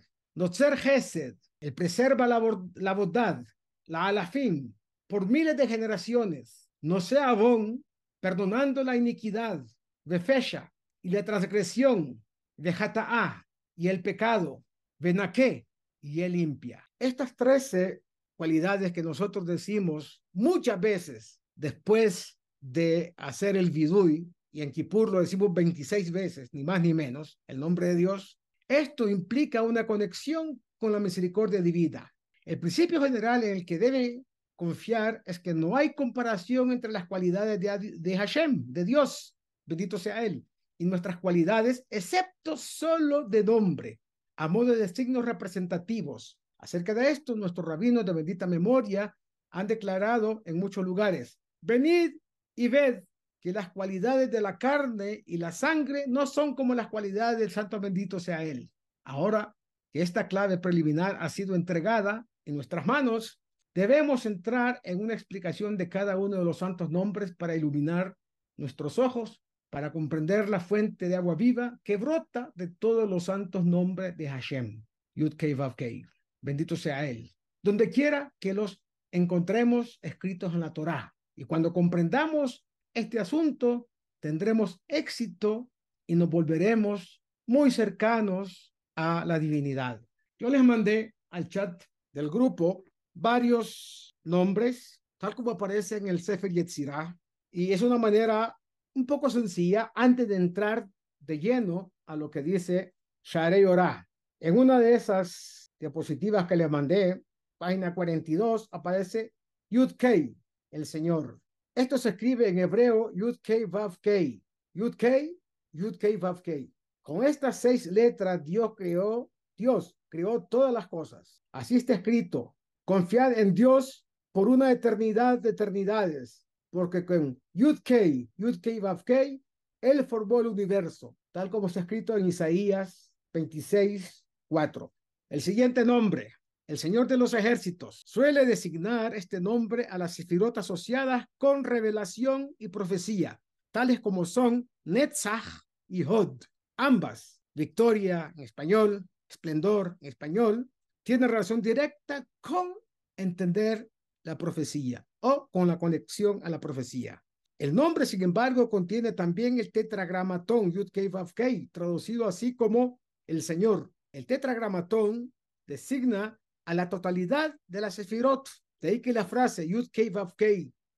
ser 0.51 0.73
Hesed, 0.73 1.37
el 1.61 1.73
preserva 1.73 2.27
la, 2.27 2.41
la 2.75 2.93
bondad, 2.93 3.45
la 3.85 4.07
alafim, 4.07 4.73
por 5.07 5.25
miles 5.25 5.55
de 5.55 5.67
generaciones. 5.69 6.69
No 6.81 6.99
sea 6.99 7.29
Abón, 7.29 7.85
perdonando 8.19 8.83
la 8.83 8.97
iniquidad, 8.97 9.63
de 10.03 10.19
fecha 10.19 10.70
y 11.01 11.09
la 11.09 11.23
transgresión, 11.23 12.21
de 12.57 12.73
Jataá 12.73 13.45
y 13.75 13.87
el 13.87 14.01
pecado, 14.01 14.63
Benaqué 14.99 15.65
y 16.01 16.21
el 16.21 16.33
limpia. 16.33 16.87
Estas 16.99 17.35
trece 17.35 18.03
cualidades 18.35 18.91
que 18.91 19.03
nosotros 19.03 19.45
decimos 19.45 20.21
muchas 20.33 20.79
veces 20.79 21.39
después 21.55 22.37
de 22.59 23.13
hacer 23.17 23.57
el 23.57 23.71
vidui, 23.71 24.27
y 24.51 24.61
en 24.61 24.71
Kippur 24.71 25.11
lo 25.11 25.21
decimos 25.21 25.53
26 25.53 26.11
veces, 26.11 26.53
ni 26.53 26.63
más 26.63 26.81
ni 26.81 26.93
menos, 26.93 27.39
el 27.47 27.59
nombre 27.59 27.87
de 27.87 27.95
Dios, 27.95 28.39
esto 28.67 29.09
implica 29.09 29.63
una 29.63 29.87
conexión 29.87 30.61
con 30.77 30.91
la 30.91 30.99
misericordia 30.99 31.61
divina. 31.61 32.11
El 32.45 32.59
principio 32.59 33.01
general 33.01 33.43
en 33.43 33.57
el 33.57 33.65
que 33.65 33.79
debe 33.79 34.23
confiar 34.55 35.21
es 35.25 35.39
que 35.39 35.53
no 35.53 35.75
hay 35.75 35.93
comparación 35.93 36.71
entre 36.71 36.91
las 36.91 37.07
cualidades 37.07 37.59
de, 37.59 37.97
de 37.97 38.17
Hashem, 38.17 38.65
de 38.67 38.85
Dios, 38.85 39.35
bendito 39.65 39.97
sea 39.97 40.23
Él, 40.23 40.45
y 40.81 40.85
nuestras 40.85 41.19
cualidades, 41.19 41.85
excepto 41.91 42.57
solo 42.57 43.27
de 43.27 43.43
nombre, 43.43 43.99
a 44.35 44.47
modo 44.47 44.75
de 44.75 44.87
signos 44.87 45.23
representativos. 45.23 46.39
Acerca 46.57 46.95
de 46.95 47.11
esto, 47.11 47.35
nuestros 47.35 47.67
rabinos 47.67 48.03
de 48.03 48.13
bendita 48.13 48.47
memoria 48.47 49.15
han 49.51 49.67
declarado 49.67 50.41
en 50.45 50.57
muchos 50.57 50.83
lugares, 50.83 51.37
venid 51.61 52.13
y 52.55 52.67
ved 52.67 53.03
que 53.41 53.53
las 53.53 53.71
cualidades 53.71 54.31
de 54.31 54.41
la 54.41 54.57
carne 54.57 55.23
y 55.25 55.37
la 55.37 55.51
sangre 55.51 56.05
no 56.07 56.25
son 56.25 56.55
como 56.55 56.73
las 56.73 56.87
cualidades 56.87 57.39
del 57.39 57.51
santo 57.51 57.79
bendito 57.79 58.19
sea 58.19 58.43
él. 58.43 58.71
Ahora 59.03 59.55
que 59.93 60.01
esta 60.01 60.27
clave 60.27 60.57
preliminar 60.57 61.17
ha 61.19 61.29
sido 61.29 61.53
entregada 61.53 62.25
en 62.45 62.55
nuestras 62.55 62.87
manos, 62.87 63.39
debemos 63.75 64.25
entrar 64.25 64.79
en 64.83 64.99
una 64.99 65.13
explicación 65.13 65.77
de 65.77 65.89
cada 65.89 66.17
uno 66.17 66.37
de 66.37 66.45
los 66.45 66.57
santos 66.57 66.89
nombres 66.89 67.35
para 67.35 67.55
iluminar 67.55 68.15
nuestros 68.57 68.99
ojos, 68.99 69.41
para 69.71 69.91
comprender 69.91 70.49
la 70.49 70.59
fuente 70.59 71.07
de 71.07 71.15
agua 71.15 71.33
viva 71.33 71.79
que 71.83 71.95
brota 71.95 72.51
de 72.55 72.67
todos 72.67 73.09
los 73.09 73.23
santos 73.23 73.65
nombres 73.65 74.15
de 74.17 74.27
Hashem, 74.27 74.83
Yud 75.15 75.35
Kei. 75.35 76.05
Bendito 76.41 76.75
sea 76.75 77.09
él. 77.09 77.31
Donde 77.63 77.89
quiera 77.89 78.33
que 78.37 78.53
los 78.53 78.83
encontremos 79.11 79.97
escritos 80.01 80.53
en 80.53 80.59
la 80.59 80.73
Torá. 80.73 81.15
Y 81.37 81.45
cuando 81.45 81.71
comprendamos 81.71 82.65
este 82.93 83.17
asunto, 83.17 83.89
tendremos 84.19 84.81
éxito 84.89 85.71
y 86.05 86.15
nos 86.15 86.29
volveremos 86.29 87.23
muy 87.47 87.71
cercanos 87.71 88.75
a 88.97 89.23
la 89.25 89.39
divinidad. 89.39 90.01
Yo 90.37 90.49
les 90.49 90.63
mandé 90.63 91.15
al 91.29 91.47
chat 91.47 91.81
del 92.11 92.29
grupo 92.29 92.83
varios 93.13 94.17
nombres, 94.25 94.99
tal 95.17 95.33
como 95.33 95.51
aparece 95.51 95.95
en 95.95 96.07
el 96.07 96.19
Sefer 96.19 96.51
Yetzirah, 96.51 97.17
y 97.51 97.71
es 97.71 97.81
una 97.81 97.97
manera 97.97 98.57
un 98.95 99.05
poco 99.05 99.29
sencilla 99.29 99.91
antes 99.95 100.27
de 100.27 100.35
entrar 100.35 100.87
de 101.19 101.39
lleno 101.39 101.91
a 102.05 102.15
lo 102.15 102.29
que 102.29 102.41
dice 102.41 102.93
Sharei 103.23 103.65
Orah. 103.65 104.07
En 104.39 104.57
una 104.57 104.79
de 104.79 104.93
esas 104.93 105.71
diapositivas 105.79 106.47
que 106.47 106.55
les 106.55 106.69
mandé, 106.69 107.23
página 107.57 107.93
42, 107.93 108.69
aparece 108.71 109.33
Yud 109.69 109.93
Kei, 109.93 110.35
el 110.71 110.85
Señor. 110.85 111.39
Esto 111.75 111.97
se 111.97 112.09
escribe 112.09 112.49
en 112.49 112.59
hebreo 112.59 113.11
Yud 113.13 113.37
Kei 113.41 113.65
Vav 113.65 113.97
Kei. 114.01 114.43
Yud 114.73 114.95
Kei, 114.95 115.37
Yud 115.73 115.97
Kei 115.97 116.17
Vav 116.17 116.41
Kei. 116.41 116.71
Con 117.01 117.23
estas 117.23 117.59
seis 117.59 117.85
letras 117.85 118.43
Dios 118.43 118.73
creó, 118.75 119.29
Dios 119.57 119.95
creó 120.09 120.43
todas 120.43 120.73
las 120.73 120.87
cosas. 120.87 121.41
Así 121.51 121.77
está 121.77 121.93
escrito. 121.93 122.55
Confiad 122.85 123.39
en 123.39 123.53
Dios 123.53 124.05
por 124.31 124.47
una 124.47 124.71
eternidad 124.71 125.39
de 125.39 125.49
eternidades, 125.49 126.40
porque 126.71 127.05
con 127.05 127.39
Yud 127.53 127.79
Kei, 127.83 128.29
Yud 128.37 128.59
Kei 128.59 128.79
Vav 128.79 129.03
Kei, 129.03 129.43
Él 129.81 130.05
formó 130.05 130.39
el 130.39 130.47
universo, 130.47 131.15
tal 131.31 131.49
como 131.49 131.67
está 131.67 131.81
escrito 131.81 132.17
en 132.17 132.27
Isaías 132.27 133.11
26, 133.33 134.25
4. 134.47 134.93
El 135.29 135.41
siguiente 135.41 135.85
nombre, 135.85 136.33
el 136.67 136.77
Señor 136.77 137.07
de 137.07 137.17
los 137.17 137.33
ejércitos 137.33 138.01
suele 138.05 138.45
designar 138.45 139.13
este 139.13 139.41
nombre 139.41 139.85
a 139.89 139.97
las 139.97 140.15
sefirot 140.15 140.57
asociadas 140.57 141.25
con 141.37 141.63
revelación 141.63 142.55
y 142.57 142.69
profecía, 142.69 143.41
tales 143.71 143.99
como 143.99 144.25
son 144.25 144.69
Netzach 144.85 145.63
y 145.89 146.03
Hod. 146.03 146.41
Ambas, 146.77 147.41
victoria 147.53 148.31
en 148.35 148.43
español, 148.43 149.05
esplendor 149.29 149.97
en 149.99 150.07
español, 150.07 150.69
tienen 151.03 151.29
relación 151.29 151.61
directa 151.61 152.25
con 152.39 152.73
entender 153.17 153.90
la 154.23 154.37
profecía 154.37 155.05
o 155.21 155.47
con 155.51 155.67
la 155.67 155.77
conexión 155.77 156.39
a 156.43 156.49
la 156.49 156.59
profecía. 156.59 157.23
El 157.57 157.75
nombre, 157.75 158.05
sin 158.05 158.23
embargo, 158.23 158.69
contiene 158.69 159.11
también 159.11 159.59
el 159.59 159.71
tetragramatón 159.71 160.71
Yud 160.71 160.89
Kei 160.89 161.67
traducido 161.67 162.27
así 162.27 162.55
como 162.55 162.99
el 163.27 163.43
Señor. 163.43 163.91
El 164.11 164.25
tetragramatón 164.25 165.31
designa 165.67 166.39
a 166.65 166.73
la 166.73 166.89
totalidad 166.89 167.55
de 167.67 167.81
la 167.81 167.91
Sefirot. 167.91 168.49
De 168.81 168.89
ahí 168.89 168.99
que 168.99 169.13
la 169.13 169.25
frase 169.25 169.67
Yud 169.67 169.89
Kei 169.91 170.11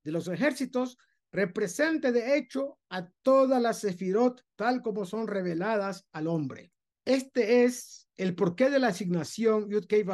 de 0.05 0.11
los 0.11 0.27
ejércitos 0.29 0.97
represente 1.33 2.11
de 2.11 2.37
hecho 2.37 2.77
a 2.89 3.09
todas 3.23 3.61
las 3.61 3.79
Sefirot 3.79 4.41
tal 4.55 4.81
como 4.81 5.05
son 5.05 5.27
reveladas 5.27 6.05
al 6.13 6.27
hombre. 6.27 6.71
Este 7.05 7.65
es 7.65 8.07
el 8.15 8.35
porqué 8.35 8.69
de 8.69 8.79
la 8.79 8.87
asignación 8.87 9.69
Yud 9.69 9.85
Kei 9.85 10.05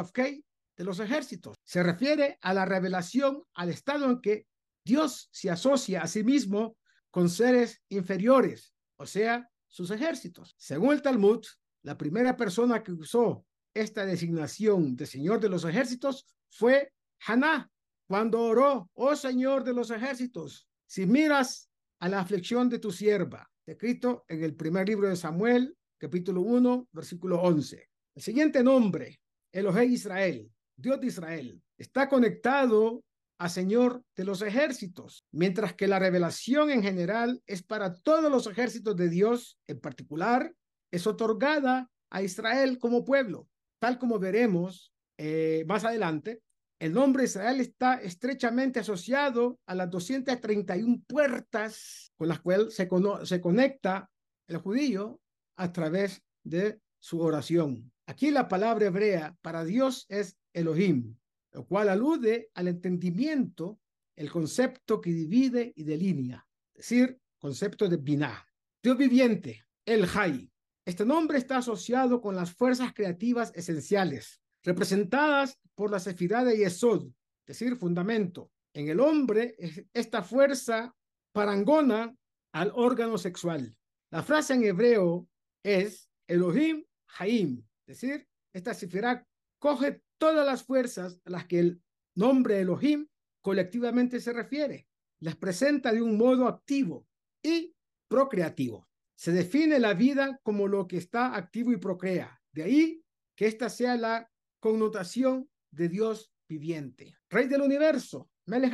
de 0.80 0.84
los 0.84 0.98
ejércitos. 0.98 1.58
Se 1.62 1.82
refiere 1.82 2.38
a 2.40 2.54
la 2.54 2.64
revelación 2.64 3.42
al 3.52 3.68
estado 3.68 4.06
en 4.06 4.22
que 4.22 4.46
Dios 4.82 5.28
se 5.30 5.50
asocia 5.50 6.00
a 6.00 6.06
sí 6.06 6.24
mismo 6.24 6.78
con 7.10 7.28
seres 7.28 7.82
inferiores, 7.90 8.72
o 8.96 9.04
sea, 9.04 9.46
sus 9.68 9.90
ejércitos. 9.90 10.54
Según 10.56 10.94
el 10.94 11.02
Talmud, 11.02 11.44
la 11.82 11.98
primera 11.98 12.34
persona 12.34 12.82
que 12.82 12.92
usó 12.92 13.44
esta 13.74 14.06
designación 14.06 14.96
de 14.96 15.04
Señor 15.04 15.38
de 15.38 15.50
los 15.50 15.66
ejércitos 15.66 16.24
fue 16.48 16.94
Haná, 17.26 17.70
cuando 18.08 18.40
oró, 18.40 18.88
oh 18.94 19.14
Señor 19.14 19.64
de 19.64 19.74
los 19.74 19.90
ejércitos, 19.90 20.66
si 20.86 21.04
miras 21.04 21.68
a 21.98 22.08
la 22.08 22.20
aflicción 22.20 22.70
de 22.70 22.78
tu 22.78 22.90
sierva, 22.90 23.46
escrito 23.66 24.24
en 24.28 24.42
el 24.42 24.56
primer 24.56 24.88
libro 24.88 25.10
de 25.10 25.16
Samuel, 25.16 25.76
capítulo 25.98 26.40
1, 26.40 26.88
versículo 26.90 27.38
11. 27.42 27.86
El 28.14 28.22
siguiente 28.22 28.62
nombre, 28.62 29.20
Elohei 29.52 29.92
Israel, 29.92 30.50
Dios 30.80 31.00
de 31.00 31.06
Israel, 31.08 31.62
está 31.78 32.08
conectado 32.08 33.02
a 33.38 33.48
Señor 33.48 34.02
de 34.16 34.24
los 34.24 34.42
ejércitos, 34.42 35.24
mientras 35.30 35.74
que 35.74 35.86
la 35.86 35.98
revelación 35.98 36.70
en 36.70 36.82
general 36.82 37.42
es 37.46 37.62
para 37.62 37.94
todos 37.94 38.30
los 38.30 38.46
ejércitos 38.46 38.96
de 38.96 39.08
Dios, 39.08 39.58
en 39.66 39.80
particular, 39.80 40.54
es 40.90 41.06
otorgada 41.06 41.90
a 42.10 42.22
Israel 42.22 42.78
como 42.78 43.04
pueblo, 43.04 43.48
tal 43.78 43.98
como 43.98 44.18
veremos 44.18 44.92
eh, 45.16 45.64
más 45.66 45.84
adelante 45.84 46.42
el 46.80 46.94
nombre 46.94 47.24
Israel 47.24 47.60
está 47.60 47.96
estrechamente 47.96 48.80
asociado 48.80 49.60
a 49.66 49.74
las 49.74 49.90
231 49.90 51.02
puertas 51.06 52.10
con 52.16 52.28
las 52.28 52.40
cuales 52.40 52.74
se, 52.74 52.88
se 53.24 53.40
conecta 53.42 54.10
el 54.48 54.56
judío 54.56 55.20
a 55.56 55.72
través 55.72 56.22
de 56.42 56.80
su 56.98 57.20
oración. 57.20 57.92
Aquí 58.10 58.32
la 58.32 58.48
palabra 58.48 58.86
hebrea 58.86 59.36
para 59.40 59.64
Dios 59.64 60.04
es 60.08 60.36
Elohim, 60.52 61.16
lo 61.52 61.64
cual 61.64 61.88
alude 61.88 62.50
al 62.54 62.66
entendimiento, 62.66 63.78
el 64.16 64.32
concepto 64.32 65.00
que 65.00 65.12
divide 65.12 65.72
y 65.76 65.84
delinea, 65.84 66.44
es 66.74 66.88
decir, 66.88 67.20
concepto 67.38 67.88
de 67.88 67.98
binah. 67.98 68.44
Dios 68.82 68.98
viviente, 68.98 69.64
el 69.84 70.08
Hay. 70.12 70.50
Este 70.84 71.04
nombre 71.04 71.38
está 71.38 71.58
asociado 71.58 72.20
con 72.20 72.34
las 72.34 72.52
fuerzas 72.52 72.92
creativas 72.92 73.52
esenciales, 73.54 74.40
representadas 74.64 75.60
por 75.76 75.92
la 75.92 76.00
sefirá 76.00 76.42
de 76.42 76.56
Yesod, 76.56 77.06
es 77.06 77.58
decir, 77.58 77.76
fundamento. 77.76 78.50
En 78.74 78.88
el 78.88 78.98
hombre, 78.98 79.54
esta 79.92 80.24
fuerza 80.24 80.96
parangona 81.30 82.12
al 82.50 82.72
órgano 82.74 83.18
sexual. 83.18 83.78
La 84.10 84.24
frase 84.24 84.54
en 84.54 84.64
hebreo 84.64 85.28
es 85.62 86.10
Elohim 86.26 86.84
Haim, 87.16 87.69
es 87.90 88.00
decir, 88.00 88.28
esta 88.52 88.72
sefirá 88.72 89.26
coge 89.58 90.02
todas 90.16 90.46
las 90.46 90.62
fuerzas 90.62 91.20
a 91.24 91.30
las 91.30 91.46
que 91.46 91.58
el 91.58 91.82
nombre 92.14 92.60
Elohim 92.60 93.08
colectivamente 93.42 94.20
se 94.20 94.32
refiere, 94.32 94.86
las 95.20 95.34
presenta 95.34 95.92
de 95.92 96.00
un 96.00 96.16
modo 96.16 96.46
activo 96.46 97.08
y 97.42 97.74
procreativo. 98.08 98.88
Se 99.16 99.32
define 99.32 99.80
la 99.80 99.94
vida 99.94 100.38
como 100.44 100.68
lo 100.68 100.86
que 100.86 100.98
está 100.98 101.34
activo 101.34 101.72
y 101.72 101.78
procrea. 101.78 102.40
De 102.52 102.62
ahí 102.62 103.04
que 103.36 103.46
esta 103.46 103.68
sea 103.68 103.96
la 103.96 104.30
connotación 104.60 105.50
de 105.72 105.88
Dios 105.88 106.32
viviente. 106.48 107.16
Rey 107.28 107.48
del 107.48 107.62
universo, 107.62 108.30
Melech. 108.46 108.72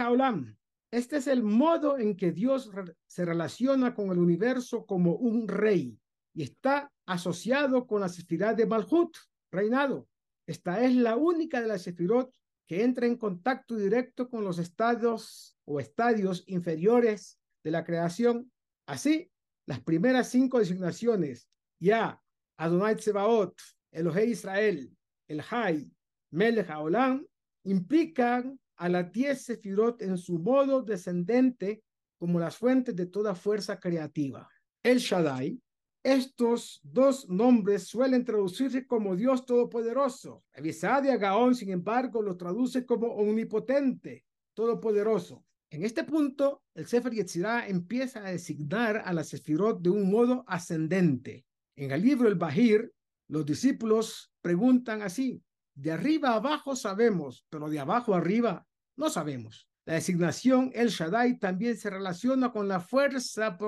Este 0.91 1.17
es 1.17 1.27
el 1.27 1.43
modo 1.43 1.99
en 1.99 2.17
que 2.17 2.33
Dios 2.33 2.71
se 3.07 3.25
relaciona 3.25 3.95
con 3.95 4.11
el 4.11 4.19
universo 4.19 4.85
como 4.85 5.15
un 5.17 5.49
rey 5.49 5.99
y 6.37 6.43
está 6.43 6.93
asociado 7.07 7.87
con 7.87 8.03
la 8.03 8.11
sefirá 8.11 8.53
de 8.53 8.67
Malhut, 8.67 9.17
reinado. 9.51 10.07
Esta 10.47 10.85
es 10.85 10.95
la 10.95 11.17
única 11.17 11.63
de 11.63 11.67
las 11.67 11.83
sefirot 11.83 12.31
que 12.69 12.85
entra 12.85 13.07
en 13.07 13.17
contacto 13.17 13.75
directo 13.75 14.29
con 14.29 14.45
los 14.45 14.59
estados 14.59 15.57
o 15.65 15.81
estadios 15.81 16.45
inferiores 16.47 17.39
de 17.65 17.71
la 17.71 17.85
creación. 17.85 18.53
Así, 18.87 19.31
las 19.67 19.81
primeras 19.81 20.29
cinco 20.29 20.59
designaciones, 20.59 21.49
ya 21.81 22.23
Adonai 22.59 22.97
Tsebaot, 22.97 23.59
Elohei 23.91 24.33
Israel, 24.33 24.95
el 25.29 25.43
Hay, 25.51 25.91
Melech 26.33 26.69
Haolam, 26.69 27.27
implican 27.65 28.61
a 28.77 28.91
la 28.91 29.05
diez 29.05 29.47
Sefirot 29.47 30.03
en 30.03 30.19
su 30.19 30.39
modo 30.39 30.83
descendente 30.83 31.83
como 32.19 32.39
las 32.39 32.59
fuentes 32.59 32.95
de 32.95 33.07
toda 33.07 33.35
fuerza 33.35 33.81
creativa. 33.81 34.47
El 34.83 34.99
Shaddai, 34.99 35.59
estos 36.07 36.81
dos 36.85 37.29
nombres 37.29 37.89
suelen 37.89 38.25
traducirse 38.25 38.87
como 38.87 39.17
Dios 39.17 39.45
Todopoderoso. 39.45 40.45
Avisadia 40.55 41.17
Gaón, 41.17 41.57
sin 41.57 41.71
embargo, 41.71 42.23
lo 42.23 42.37
traduce 42.37 42.87
como 42.87 43.09
omnipotente, 43.09 44.25
todopoderoso. 44.55 45.45
En 45.69 45.85
este 45.85 46.05
punto, 46.05 46.63
el 46.75 46.87
Sefer 46.87 47.13
Yetzirah 47.13 47.67
empieza 47.67 48.25
a 48.25 48.31
designar 48.31 49.03
a 49.05 49.13
la 49.13 49.25
Sefirot 49.25 49.81
de 49.81 49.91
un 49.91 50.09
modo 50.09 50.45
ascendente. 50.47 51.45
En 51.75 51.91
el 51.91 52.03
libro 52.03 52.29
El 52.29 52.37
Bahir, 52.37 52.93
los 53.27 53.45
discípulos 53.45 54.33
preguntan 54.41 55.03
así, 55.03 55.43
de 55.75 55.91
arriba 55.91 56.35
abajo 56.35 56.77
sabemos, 56.77 57.45
pero 57.51 57.69
de 57.69 57.81
abajo 57.81 58.15
arriba 58.15 58.65
no 58.95 59.11
sabemos. 59.11 59.69
La 59.85 59.95
designación 59.95 60.71
El 60.73 60.89
Shaddai 60.89 61.41
también 61.41 61.77
se 61.77 61.91
relaciona 61.91 62.53
con 62.53 62.69
la 62.69 62.79
fuerza 62.79 63.59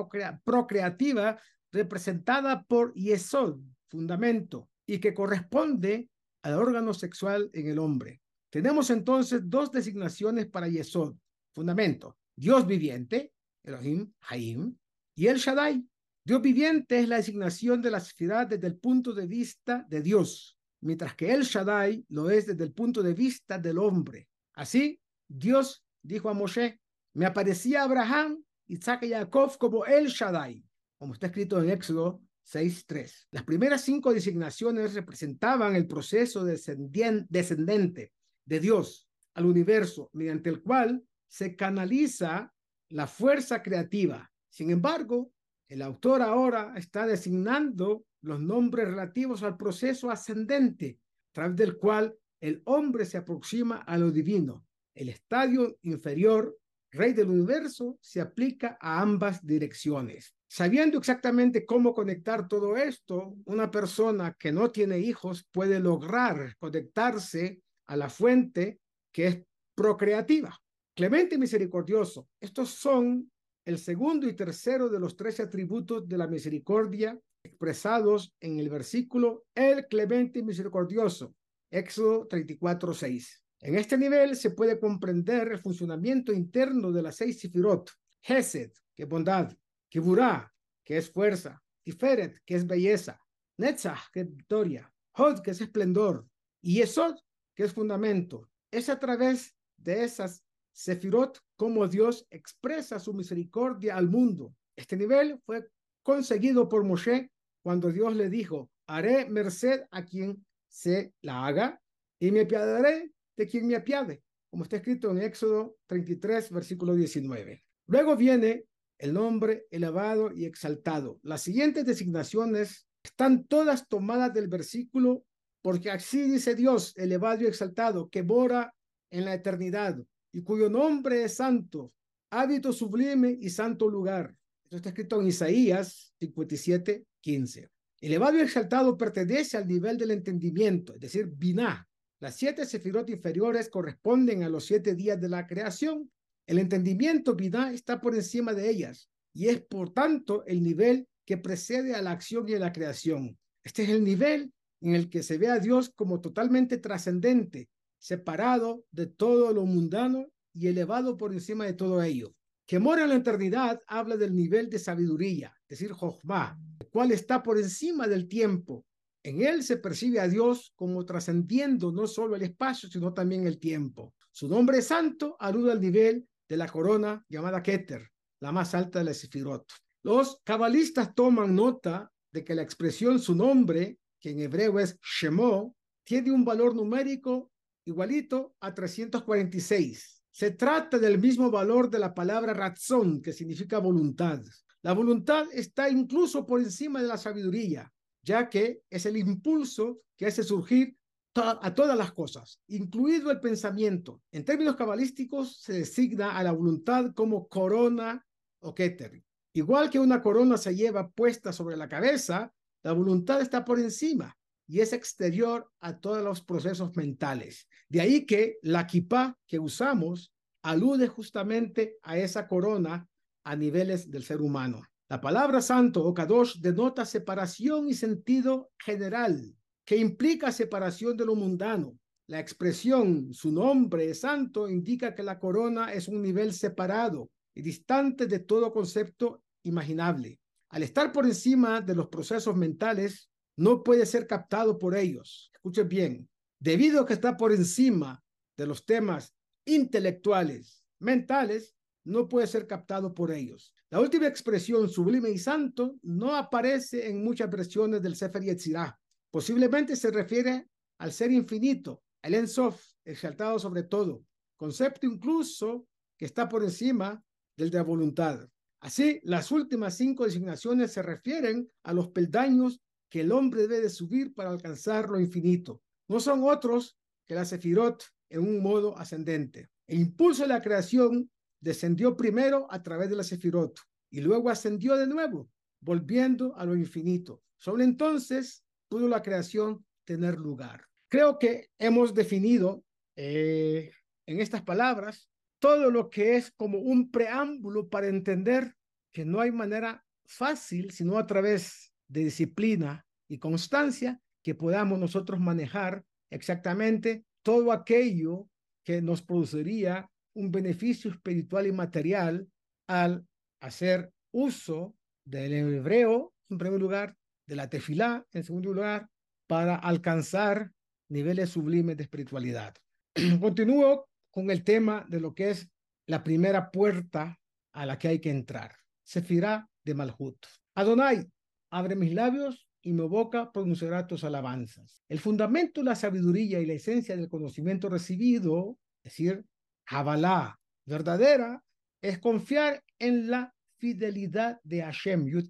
procreativa 0.45 1.37
representada 1.73 2.63
por 2.65 2.95
Yesod, 2.95 3.61
fundamento, 3.89 4.69
y 4.87 4.99
que 4.99 5.15
corresponde 5.15 6.09
al 6.43 6.55
órgano 6.55 6.95
sexual 6.95 7.51
en 7.53 7.69
el 7.69 7.79
hombre. 7.79 8.23
Tenemos 8.51 8.91
entonces 8.91 9.43
dos 9.45 9.71
designaciones 9.71 10.47
para 10.47 10.69
Yesod, 10.69 11.15
fundamento, 11.55 12.17
Dios 12.35 12.67
viviente, 12.67 13.33
Elohim, 13.65 14.13
Haim, 14.29 14.77
y 15.15 15.27
El 15.27 15.39
Shaddai, 15.39 15.85
Dios 16.25 16.43
viviente 16.43 17.01
es 17.01 17.09
la 17.09 17.17
designación 17.17 17.83
de 17.83 17.91
la 17.91 18.01
ciudad 18.01 18.47
desde 18.47 18.67
el 18.67 18.77
punto 18.77 19.13
de 19.13 19.27
vista 19.27 19.85
de 19.89 20.03
Dios, 20.03 20.59
mientras 20.81 21.15
que 21.15 21.33
El 21.33 21.43
Shaddai 21.43 22.05
lo 22.11 22.31
es 22.31 22.47
desde 22.47 22.65
el 22.65 22.73
punto 22.73 23.03
de 23.03 23.15
vista 23.15 23.59
del 23.59 23.79
hombre. 23.79 24.29
Así, 24.55 25.01
Dios 25.27 25.85
dijo 26.03 26.29
a 26.29 26.35
Moshe, 26.35 26.81
me 27.15 27.27
aparecía 27.27 27.83
Abraham, 27.83 28.43
Isaac 28.67 29.05
y 29.05 29.11
Jacob 29.11 29.57
como 29.59 29.85
El 29.87 30.09
Shaddai, 30.09 30.63
como 30.99 31.15
está 31.15 31.29
escrito 31.29 31.63
en 31.63 31.71
Éxodo 31.71 32.21
6.3. 32.45 33.29
Las 33.31 33.45
primeras 33.45 33.83
cinco 33.83 34.13
designaciones 34.13 34.95
representaban 34.95 35.77
el 35.77 35.87
proceso 35.87 36.45
descendente 36.45 38.13
de 38.45 38.61
Dios 38.61 39.09
al 39.35 39.47
universo, 39.47 40.11
mediante 40.13 40.51
el 40.51 40.63
cual 40.63 41.05
se 41.29 41.55
canaliza 41.55 42.53
la 42.89 43.07
fuerza 43.07 43.63
creativa. 43.63 44.31
Sin 44.49 44.71
embargo, 44.71 45.31
el 45.69 45.83
autor 45.83 46.23
ahora 46.23 46.73
está 46.77 47.07
designando 47.07 48.05
los 48.23 48.41
nombres 48.41 48.89
relativos 48.89 49.43
al 49.43 49.57
proceso 49.57 50.11
ascendente, 50.11 50.99
a 51.31 51.33
través 51.33 51.57
del 51.57 51.77
cual 51.77 52.17
el 52.41 52.63
hombre 52.65 53.05
se 53.05 53.19
aproxima 53.19 53.79
a 53.79 53.99
lo 53.99 54.11
divino. 54.11 54.65
El 54.95 55.11
estadio 55.11 55.79
inferior, 55.83 56.59
rey 56.91 57.13
del 57.13 57.29
universo, 57.29 57.99
se 58.01 58.21
aplica 58.21 58.79
a 58.81 59.01
ambas 59.01 59.45
direcciones. 59.47 60.35
Sabiendo 60.51 60.97
exactamente 60.97 61.67
cómo 61.67 61.93
conectar 61.93 62.49
todo 62.49 62.77
esto, 62.77 63.37
una 63.45 63.71
persona 63.71 64.35
que 64.39 64.51
no 64.51 64.71
tiene 64.71 64.99
hijos 64.99 65.47
puede 65.53 65.79
lograr 65.79 66.57
conectarse 66.59 67.61
a 67.87 67.97
la 67.97 68.09
fuente 68.09 68.81
que 69.13 69.27
es 69.27 69.39
procreativa. 69.75 70.59
Clemente 70.95 71.35
y 71.35 71.39
misericordioso, 71.39 72.29
estos 72.41 72.71
son 72.71 73.31
el 73.67 73.79
segundo 73.79 74.27
y 74.27 74.35
tercero 74.35 74.89
de 74.89 74.99
los 74.99 75.15
tres 75.15 75.39
atributos 75.39 76.09
de 76.09 76.17
la 76.17 76.27
misericordia 76.27 77.21
expresados 77.45 78.35
en 78.41 78.59
el 78.59 78.71
versículo 78.71 79.45
el 79.55 79.87
clemente 79.87 80.39
y 80.39 80.43
misericordioso, 80.43 81.35
Éxodo 81.71 82.27
34, 82.27 82.95
6. 82.95 83.45
En 83.61 83.75
este 83.75 83.99
nivel 83.99 84.37
se 84.37 84.51
puede 84.51 84.79
comprender 84.79 85.53
el 85.53 85.59
funcionamiento 85.59 86.33
interno 86.33 86.91
de 86.91 87.03
las 87.03 87.17
seis 87.17 87.39
sifirot, 87.39 87.91
Hesed, 88.23 88.73
que 88.95 89.05
bondad, 89.05 89.53
Kiburá, 89.89 90.53
que 90.85 90.99
es 90.99 91.11
fuerza, 91.11 91.63
Tiferet, 91.85 92.41
que 92.45 92.55
es 92.55 92.67
belleza, 92.67 93.21
Netzach, 93.59 94.11
que 94.13 94.21
es 94.21 94.31
victoria, 94.31 94.93
Hod, 95.13 95.41
que 95.41 95.51
es 95.53 95.61
esplendor, 95.61 96.27
y 96.61 96.81
Esod, 96.81 97.17
que 97.55 97.65
es 97.65 97.73
fundamento. 97.73 98.49
Es 98.71 98.89
a 98.89 98.99
través 98.99 99.55
de 99.77 100.05
esas 100.05 100.45
Sefirot, 100.73 101.41
como 101.57 101.89
Dios 101.89 102.25
expresa 102.31 103.01
su 103.01 103.13
misericordia 103.13 103.97
al 103.97 104.09
mundo. 104.09 104.55
Este 104.77 104.97
nivel 104.97 105.41
fue 105.45 105.69
conseguido 106.05 106.69
por 106.69 106.85
Moshe 106.85 107.33
cuando 107.65 107.91
Dios 107.91 108.15
le 108.15 108.31
dijo, 108.31 108.71
haré 108.87 109.29
merced 109.29 109.83
a 109.91 110.05
quien 110.05 110.47
se 110.69 111.13
la 111.21 111.47
haga 111.47 111.83
y 112.21 112.31
me 112.31 112.43
apiadaré 112.43 113.13
de 113.37 113.47
quien 113.49 113.67
me 113.67 113.75
apiade, 113.75 114.23
como 114.51 114.63
está 114.63 114.77
escrito 114.77 115.11
en 115.11 115.19
Éxodo 115.19 115.77
33, 115.87 116.53
versículo 116.53 116.95
19. 116.95 117.65
Luego 117.89 118.17
viene 118.17 118.68
el 118.99 119.15
nombre 119.15 119.67
elevado 119.71 120.33
y 120.33 120.45
exaltado. 120.45 121.19
Las 121.23 121.43
siguientes 121.43 121.85
designaciones 121.85 122.87
están 123.03 123.45
todas 123.45 123.89
tomadas 123.89 124.35
del 124.35 124.49
versículo 124.49 125.25
porque 125.63 125.91
así 125.91 126.23
dice 126.23 126.55
Dios, 126.55 126.95
elevado 126.97 127.43
y 127.43 127.47
exaltado, 127.47 128.09
que 128.09 128.23
mora 128.23 128.75
en 129.11 129.25
la 129.25 129.35
eternidad 129.35 129.99
y 130.33 130.43
cuyo 130.43 130.69
nombre 130.69 131.25
es 131.25 131.35
santo, 131.35 131.93
hábito 132.31 132.73
sublime 132.73 133.37
y 133.41 133.51
santo 133.51 133.89
lugar. 133.89 134.35
Esto 134.65 134.77
está 134.77 134.89
escrito 134.91 135.21
en 135.21 135.29
Isaías 135.29 136.13
57, 136.21 137.05
15. 137.21 137.71
Elevado 138.01 138.37
y 138.37 138.41
exaltado 138.41 138.97
pertenece 138.97 139.57
al 139.57 139.67
nivel 139.67 139.97
del 139.97 140.13
entendimiento, 140.13 140.95
es 140.95 141.01
decir, 141.01 141.27
Binah. 141.27 141.87
Las 142.21 142.37
siete 142.37 142.67
sefirot 142.67 143.09
inferiores 143.11 143.69
corresponden 143.69 144.43
a 144.43 144.49
los 144.49 144.67
siete 144.67 144.95
días 144.95 145.21
de 145.21 145.29
la 145.29 145.47
creación. 145.47 146.11
El 146.49 146.59
entendimiento 146.59 147.35
Binah 147.35 147.75
está 147.75 148.01
por 148.01 148.15
encima 148.15 148.55
de 148.55 148.71
ellas 148.71 149.11
y 149.35 149.49
es 149.49 149.61
por 149.61 149.91
tanto 149.91 150.47
el 150.47 150.63
nivel 150.63 151.07
que 151.27 151.37
precede 151.37 151.95
a 151.95 152.01
la 152.01 152.13
acción 152.13 152.49
y 152.49 152.55
a 152.55 152.59
la 152.59 152.73
creación. 152.73 153.39
Este 153.63 153.83
es 153.83 153.91
el 153.91 154.03
nivel 154.03 154.51
en 154.81 154.95
el 154.95 155.11
que 155.11 155.23
se 155.23 155.37
ve 155.37 155.49
a 155.49 155.59
Dios 155.59 155.93
como 155.95 156.23
totalmente 156.23 156.79
trascendente, 156.79 157.69
separado 157.99 158.83
de 158.91 159.09
todo 159.09 159.53
lo 159.53 159.67
mundano 159.67 160.25
y 160.55 160.69
elevado 160.69 161.19
por 161.19 161.35
encima 161.35 161.67
de 161.67 161.75
todo 161.75 162.03
ello. 162.03 162.35
Que 162.67 162.79
mora 162.79 163.03
en 163.03 163.11
la 163.11 163.17
eternidad 163.17 163.83
habla 163.87 164.17
del 164.17 164.35
nivel 164.35 164.71
de 164.71 164.79
sabiduría, 164.79 165.53
es 165.69 165.79
decir, 165.79 165.93
Jochma, 165.93 166.59
el 166.81 166.89
cual 166.89 167.13
está 167.13 167.43
por 167.43 167.59
encima 167.59 168.09
del 168.09 168.27
tiempo. 168.27 168.87
En 169.23 169.43
él 169.43 169.63
se 169.63 169.77
percibe 169.77 170.19
a 170.19 170.29
Dios 170.29 170.73
como 170.77 171.05
trascendiendo 171.05 171.93
no 171.93 172.07
solo 172.07 172.37
el 172.37 172.43
espacio, 172.43 172.89
sino 172.89 173.13
también 173.13 173.47
el 173.47 173.59
tiempo. 173.59 174.15
Su 174.33 174.49
nombre 174.49 174.81
santo 174.81 175.37
alude 175.39 175.73
al 175.73 175.81
nivel 175.83 176.27
de 176.49 176.57
la 176.57 176.67
corona 176.67 177.25
llamada 177.29 177.63
Keter, 177.63 178.09
la 178.41 178.53
más 178.53 178.75
alta 178.75 179.01
de 179.01 179.07
la 179.07 179.15
Sefirot. 179.15 179.67
Los 180.03 180.41
cabalistas 180.45 181.15
toman 181.15 181.55
nota 181.55 182.11
de 182.33 182.45
que 182.45 182.55
la 182.55 182.63
expresión 182.63 183.19
su 183.19 183.35
nombre, 183.35 183.99
que 184.21 184.31
en 184.31 184.41
hebreo 184.41 184.79
es 184.79 184.99
Shemo, 185.03 185.75
tiene 186.05 186.33
un 186.33 186.45
valor 186.45 186.75
numérico 186.75 187.51
igualito 187.85 188.55
a 188.61 188.75
346. 188.75 190.25
Se 190.31 190.53
trata 190.53 190.99
del 190.99 191.19
mismo 191.19 191.51
valor 191.51 191.91
de 191.91 191.99
la 191.99 192.15
palabra 192.15 192.55
razón, 192.55 193.21
que 193.21 193.33
significa 193.33 193.79
voluntad. 193.79 194.41
La 194.83 194.93
voluntad 194.93 195.47
está 195.53 195.89
incluso 195.91 196.47
por 196.47 196.61
encima 196.61 197.03
de 197.03 197.09
la 197.09 197.19
sabiduría, 197.19 197.93
ya 198.23 198.49
que 198.49 198.83
es 198.89 199.07
el 199.07 199.17
impulso 199.17 200.01
que 200.17 200.27
hace 200.27 200.43
surgir 200.43 200.97
a 201.39 201.75
todas 201.75 201.97
las 201.97 202.13
cosas, 202.13 202.61
incluido 202.69 203.31
el 203.31 203.41
pensamiento. 203.41 204.23
En 204.33 204.45
términos 204.45 204.77
cabalísticos, 204.77 205.61
se 205.61 205.73
designa 205.73 206.37
a 206.37 206.43
la 206.43 206.53
voluntad 206.53 207.13
como 207.15 207.49
corona 207.49 208.27
o 208.61 208.75
keter. 208.75 209.23
Igual 209.53 209.91
que 209.91 209.99
una 209.99 210.23
corona 210.23 210.57
se 210.57 210.75
lleva 210.75 211.11
puesta 211.11 211.53
sobre 211.53 211.77
la 211.77 211.89
cabeza, 211.89 212.53
la 212.83 212.93
voluntad 212.93 213.41
está 213.41 213.65
por 213.65 213.79
encima 213.79 214.37
y 214.67 214.81
es 214.81 214.93
exterior 214.93 215.71
a 215.81 215.99
todos 215.99 216.23
los 216.23 216.43
procesos 216.43 216.95
mentales. 216.97 217.67
De 217.89 218.01
ahí 218.01 218.27
que 218.27 218.59
la 218.63 218.87
kippah 218.87 219.37
que 219.47 219.59
usamos 219.59 220.33
alude 220.63 221.09
justamente 221.09 221.97
a 222.03 222.19
esa 222.19 222.47
corona 222.47 223.09
a 223.45 223.57
niveles 223.57 224.11
del 224.11 224.25
ser 224.25 224.43
humano. 224.43 224.83
La 225.09 225.21
palabra 225.21 225.63
santo 225.63 226.05
o 226.05 226.13
kadosh 226.13 226.61
denota 226.61 227.07
separación 227.07 227.89
y 227.89 227.95
sentido 227.95 228.71
general, 228.79 229.57
que 229.89 229.97
implica 229.97 230.53
separación 230.53 231.17
de 231.17 231.25
lo 231.25 231.35
mundano. 231.35 231.99
La 232.27 232.39
expresión 232.41 233.33
su 233.33 233.51
nombre 233.51 234.11
es 234.11 234.21
santo 234.21 234.69
indica 234.69 235.15
que 235.15 235.23
la 235.23 235.39
corona 235.39 235.95
es 235.95 236.09
un 236.09 236.21
nivel 236.21 236.53
separado 236.53 237.31
y 237.55 237.63
distante 237.63 238.27
de 238.27 238.41
todo 238.41 238.71
concepto 238.71 239.43
imaginable. 239.63 240.41
Al 240.69 240.83
estar 240.83 241.11
por 241.11 241.25
encima 241.25 241.81
de 241.81 241.95
los 241.95 242.09
procesos 242.09 242.55
mentales, 242.55 243.31
no 243.57 243.83
puede 243.83 244.05
ser 244.05 244.27
captado 244.27 244.77
por 244.77 244.95
ellos. 244.95 245.51
Escuchen 245.55 245.89
bien, 245.89 246.29
debido 246.61 247.01
a 247.01 247.07
que 247.07 247.15
está 247.15 247.39
por 247.39 247.51
encima 247.51 248.23
de 248.59 248.67
los 248.67 248.85
temas 248.85 249.35
intelectuales, 249.65 250.85
mentales, 250.99 251.75
no 252.05 252.29
puede 252.29 252.47
ser 252.47 252.67
captado 252.67 253.15
por 253.15 253.31
ellos. 253.31 253.73
La 253.89 254.01
última 254.01 254.27
expresión, 254.27 254.91
sublime 254.91 255.31
y 255.31 255.39
santo, 255.39 255.97
no 256.03 256.37
aparece 256.37 257.09
en 257.09 257.25
muchas 257.25 257.49
versiones 257.49 258.03
del 258.03 258.17
Sefer 258.17 258.43
Yetzirah. 258.43 258.99
Posiblemente 259.31 259.97
se 259.97 260.11
refiere 260.11 260.69
al 260.99 261.13
ser 261.13 261.31
infinito, 261.33 262.03
el 262.23 262.35
Ensof, 262.35 262.83
exaltado 263.05 263.59
sobre 263.59 263.85
todo, 263.85 264.25
concepto 264.57 265.07
incluso 265.07 265.87
que 266.17 266.25
está 266.25 266.49
por 266.49 266.65
encima 266.65 267.23
del 267.57 267.71
de 267.71 267.79
la 267.79 267.85
voluntad. 267.85 268.49
Así, 268.81 269.21
las 269.25 269.51
últimas 269.51 269.97
cinco 269.97 270.25
designaciones 270.25 270.93
se 270.93 271.03
refieren 271.03 271.71
a 271.83 271.93
los 271.93 272.09
peldaños 272.09 272.81
que 273.11 273.23
el 273.23 273.33
hombre 273.33 273.63
debe 273.63 273.81
de 273.81 273.91
subir 273.91 274.35
para 274.35 274.51
alcanzar 274.51 275.09
lo 275.09 275.21
infinito. 275.21 275.83
No 276.09 276.21
son 276.21 276.43
otros 276.45 276.97
que 277.27 277.35
la 277.35 277.45
Sefirot 277.45 278.05
en 278.31 278.41
un 278.41 278.63
modo 278.63 278.97
ascendente. 278.97 279.69
El 279.87 280.01
impulso 280.01 280.43
de 280.43 280.49
la 280.49 280.63
creación 280.63 281.31
descendió 281.61 282.17
primero 282.17 282.67
a 282.71 282.83
través 282.83 283.11
de 283.11 283.17
la 283.17 283.25
Sefirot 283.25 283.79
y 284.11 284.21
luego 284.21 284.51
ascendió 284.51 284.97
de 284.97 285.07
nuevo, 285.07 285.51
volviendo 285.81 286.55
a 286.57 286.65
lo 286.65 286.77
infinito. 286.77 287.43
Solo 287.57 287.83
entonces 287.83 288.65
pudo 288.89 289.09
la 289.09 289.23
creación 289.23 289.85
tener 290.05 290.39
lugar. 290.39 290.85
Creo 291.09 291.39
que 291.39 291.71
hemos 291.79 292.15
definido 292.15 292.85
eh, 293.17 293.91
en 294.27 294.41
estas 294.41 294.63
palabras 294.63 295.29
todo 295.59 295.91
lo 295.91 296.11
que 296.11 296.37
es 296.37 296.53
como 296.53 296.79
un 296.79 297.11
preámbulo 297.11 297.89
para 297.89 298.09
entender 298.09 298.75
que 299.13 299.25
no 299.25 299.41
hay 299.41 299.51
manera 299.51 300.05
fácil, 300.27 300.91
sino 300.93 301.19
a 301.19 301.27
través 301.27 301.93
de 302.09 302.25
disciplina 302.25 303.07
y 303.29 303.39
constancia, 303.39 304.21
que 304.43 304.55
podamos 304.55 304.99
nosotros 304.99 305.41
manejar 305.41 306.05
exactamente 306.31 307.25
todo 307.43 307.73
aquello 307.73 308.49
que 308.85 309.03
nos 309.03 309.23
produciría 309.23 310.11
un 310.35 310.53
beneficio 310.53 311.11
espiritual 311.11 311.67
y 311.67 311.73
material 311.73 312.49
al 312.87 313.27
hacer 313.61 314.13
uso 314.33 314.95
del 315.25 315.53
hebreo, 315.53 316.33
en 316.49 316.59
primer 316.59 316.81
lugar, 316.81 317.18
de 317.49 317.57
la 317.57 317.69
tefilá, 317.69 318.25
en 318.33 318.45
segundo 318.45 318.73
lugar, 318.73 319.09
para 319.49 319.75
alcanzar 319.75 320.71
niveles 321.09 321.51
sublimes 321.51 321.97
de 321.97 322.03
espiritualidad. 322.05 322.77
Continúo 323.41 324.07
con 324.31 324.51
el 324.51 324.63
tema 324.63 325.07
de 325.09 325.21
lo 325.21 325.35
que 325.35 325.51
es 325.51 325.69
la 326.07 326.23
primera 326.23 326.71
puerta 326.71 327.41
a 327.73 327.87
la 327.87 327.99
que 327.99 328.09
hay 328.09 328.19
que 328.21 328.31
entrar. 328.31 328.77
Sefirá 329.03 329.69
de 329.83 329.95
Malhut. 329.95 330.37
Adonai, 330.75 331.27
abre 331.71 331.97
mis 331.97 332.13
labios 332.13 332.69
y 332.83 332.93
mi 332.93 333.07
boca 333.09 333.51
pronunciará 333.51 334.07
tus 334.07 334.25
alabanzas. 334.25 335.03
El 335.09 335.19
fundamento, 335.19 335.83
la 335.83 335.97
sabiduría 335.97 336.61
y 336.61 336.67
la 336.67 336.75
esencia 336.75 337.17
del 337.17 337.29
conocimiento 337.29 337.89
recibido, 337.89 338.79
es 339.03 339.13
decir, 339.13 339.45
Jabalá, 339.87 340.61
verdadera, 340.85 341.65
es 342.03 342.19
confiar 342.19 342.85
en 342.99 343.31
la 343.31 343.55
fidelidad 343.79 344.61
de 344.63 344.83
Hashem, 344.83 345.27
Yud 345.27 345.49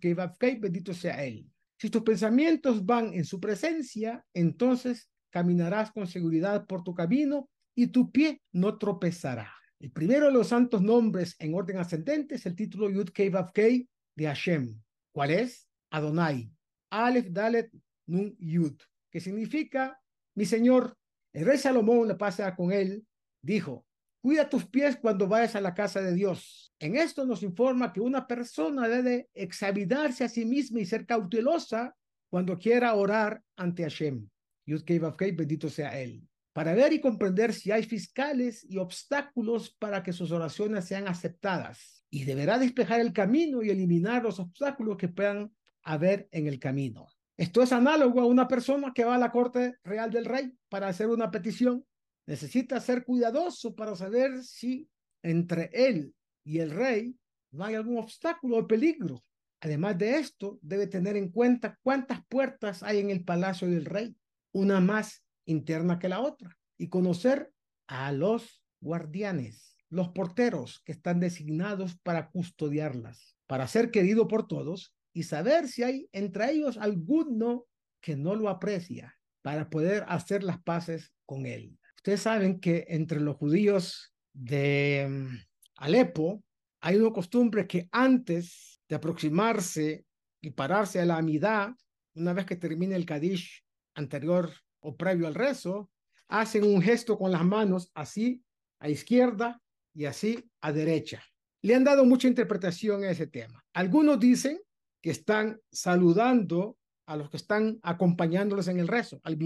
bendito 0.60 0.94
sea 0.94 1.24
Él. 1.24 1.50
Si 1.80 1.90
tus 1.90 2.02
pensamientos 2.02 2.84
van 2.84 3.14
en 3.14 3.24
su 3.24 3.40
presencia, 3.40 4.24
entonces 4.34 5.08
caminarás 5.30 5.92
con 5.92 6.06
seguridad 6.06 6.66
por 6.66 6.82
tu 6.82 6.94
camino 6.94 7.48
y 7.74 7.88
tu 7.88 8.10
pie 8.10 8.42
no 8.52 8.78
tropezará. 8.78 9.52
El 9.78 9.92
primero 9.92 10.26
de 10.26 10.32
los 10.32 10.48
santos 10.48 10.82
nombres 10.82 11.36
en 11.38 11.54
orden 11.54 11.78
ascendente 11.78 12.34
es 12.34 12.46
el 12.46 12.56
título 12.56 12.90
Yud 12.90 13.10
Kei 13.10 13.28
Vav 13.28 13.52
de 13.54 14.26
Hashem. 14.26 14.80
¿Cuál 15.12 15.30
es? 15.30 15.68
Adonai. 15.90 16.50
Aleph 16.90 17.28
Dalet 17.30 17.70
Nun 18.06 18.34
Yud, 18.40 18.80
que 19.10 19.20
significa 19.20 20.00
mi 20.34 20.46
Señor. 20.46 20.96
El 21.32 21.46
rey 21.46 21.58
Salomón, 21.58 22.08
la 22.08 22.18
pasa 22.18 22.56
con 22.56 22.72
él, 22.72 23.06
dijo, 23.40 23.86
cuida 24.28 24.46
tus 24.46 24.66
pies 24.66 24.98
cuando 25.00 25.26
vayas 25.26 25.56
a 25.56 25.60
la 25.62 25.72
casa 25.72 26.02
de 26.02 26.12
Dios. 26.12 26.70
En 26.78 26.96
esto 26.96 27.24
nos 27.24 27.42
informa 27.42 27.94
que 27.94 28.02
una 28.02 28.26
persona 28.26 28.86
debe 28.86 29.30
examinarse 29.32 30.22
a 30.22 30.28
sí 30.28 30.44
misma 30.44 30.80
y 30.80 30.84
ser 30.84 31.06
cautelosa 31.06 31.96
cuando 32.28 32.58
quiera 32.58 32.94
orar 32.94 33.42
ante 33.56 33.84
Hashem. 33.84 34.28
Bendito 34.66 35.70
sea 35.70 35.98
él 35.98 36.28
para 36.52 36.74
ver 36.74 36.92
y 36.92 37.00
comprender 37.00 37.54
si 37.54 37.70
hay 37.70 37.84
fiscales 37.84 38.66
y 38.68 38.76
obstáculos 38.76 39.74
para 39.78 40.02
que 40.02 40.12
sus 40.12 40.30
oraciones 40.30 40.84
sean 40.84 41.08
aceptadas. 41.08 42.04
Y 42.10 42.24
deberá 42.24 42.58
despejar 42.58 43.00
el 43.00 43.14
camino 43.14 43.62
y 43.62 43.70
eliminar 43.70 44.24
los 44.24 44.38
obstáculos 44.40 44.98
que 44.98 45.08
puedan 45.08 45.50
haber 45.84 46.28
en 46.32 46.48
el 46.48 46.58
camino. 46.58 47.06
Esto 47.38 47.62
es 47.62 47.72
análogo 47.72 48.20
a 48.20 48.26
una 48.26 48.46
persona 48.46 48.92
que 48.94 49.04
va 49.04 49.14
a 49.14 49.18
la 49.18 49.32
corte 49.32 49.76
real 49.84 50.10
del 50.10 50.26
rey 50.26 50.52
para 50.68 50.88
hacer 50.88 51.06
una 51.06 51.30
petición. 51.30 51.82
Necesita 52.28 52.78
ser 52.78 53.06
cuidadoso 53.06 53.74
para 53.74 53.96
saber 53.96 54.44
si 54.44 54.86
entre 55.22 55.70
él 55.72 56.14
y 56.44 56.58
el 56.58 56.72
rey 56.72 57.16
no 57.52 57.64
hay 57.64 57.74
algún 57.74 57.96
obstáculo 57.96 58.58
o 58.58 58.66
peligro. 58.66 59.24
Además 59.62 59.96
de 59.96 60.18
esto, 60.18 60.58
debe 60.60 60.86
tener 60.86 61.16
en 61.16 61.30
cuenta 61.30 61.78
cuántas 61.82 62.20
puertas 62.28 62.82
hay 62.82 62.98
en 62.98 63.08
el 63.08 63.24
palacio 63.24 63.66
del 63.66 63.86
rey. 63.86 64.14
Una 64.52 64.78
más 64.78 65.24
interna 65.46 65.98
que 65.98 66.10
la 66.10 66.20
otra 66.20 66.54
y 66.76 66.90
conocer 66.90 67.50
a 67.86 68.12
los 68.12 68.62
guardianes, 68.82 69.78
los 69.88 70.10
porteros 70.10 70.82
que 70.84 70.92
están 70.92 71.20
designados 71.20 71.96
para 72.02 72.28
custodiarlas, 72.28 73.38
para 73.46 73.66
ser 73.66 73.90
querido 73.90 74.28
por 74.28 74.46
todos 74.46 74.94
y 75.14 75.22
saber 75.22 75.66
si 75.66 75.82
hay 75.82 76.10
entre 76.12 76.50
ellos 76.52 76.76
alguno 76.76 77.64
que 78.02 78.16
no 78.16 78.34
lo 78.34 78.50
aprecia 78.50 79.18
para 79.40 79.70
poder 79.70 80.04
hacer 80.08 80.44
las 80.44 80.62
paces 80.62 81.14
con 81.24 81.46
él. 81.46 81.78
Ustedes 81.98 82.22
saben 82.22 82.60
que 82.60 82.86
entre 82.88 83.18
los 83.18 83.36
judíos 83.36 84.14
de 84.32 85.04
mm, 85.10 85.36
Alepo 85.78 86.44
hay 86.80 86.94
una 86.94 87.10
costumbre 87.12 87.66
que 87.66 87.88
antes 87.90 88.80
de 88.88 88.94
aproximarse 88.94 90.06
y 90.40 90.50
pararse 90.50 91.00
a 91.00 91.04
la 91.04 91.16
amidad, 91.16 91.74
una 92.14 92.32
vez 92.32 92.46
que 92.46 92.54
termine 92.54 92.94
el 92.94 93.04
Kadish 93.04 93.64
anterior 93.96 94.48
o 94.78 94.96
previo 94.96 95.26
al 95.26 95.34
rezo, 95.34 95.90
hacen 96.28 96.62
un 96.62 96.80
gesto 96.80 97.18
con 97.18 97.32
las 97.32 97.44
manos 97.44 97.90
así 97.94 98.44
a 98.78 98.88
izquierda 98.88 99.60
y 99.92 100.04
así 100.04 100.48
a 100.60 100.70
derecha. 100.70 101.24
Le 101.62 101.74
han 101.74 101.82
dado 101.82 102.04
mucha 102.04 102.28
interpretación 102.28 103.02
a 103.02 103.10
ese 103.10 103.26
tema. 103.26 103.64
Algunos 103.72 104.20
dicen 104.20 104.60
que 105.02 105.10
están 105.10 105.60
saludando 105.72 106.78
a 107.06 107.16
los 107.16 107.28
que 107.28 107.38
están 107.38 107.80
acompañándoles 107.82 108.68
en 108.68 108.78
el 108.78 108.86
rezo, 108.86 109.20
al. 109.24 109.36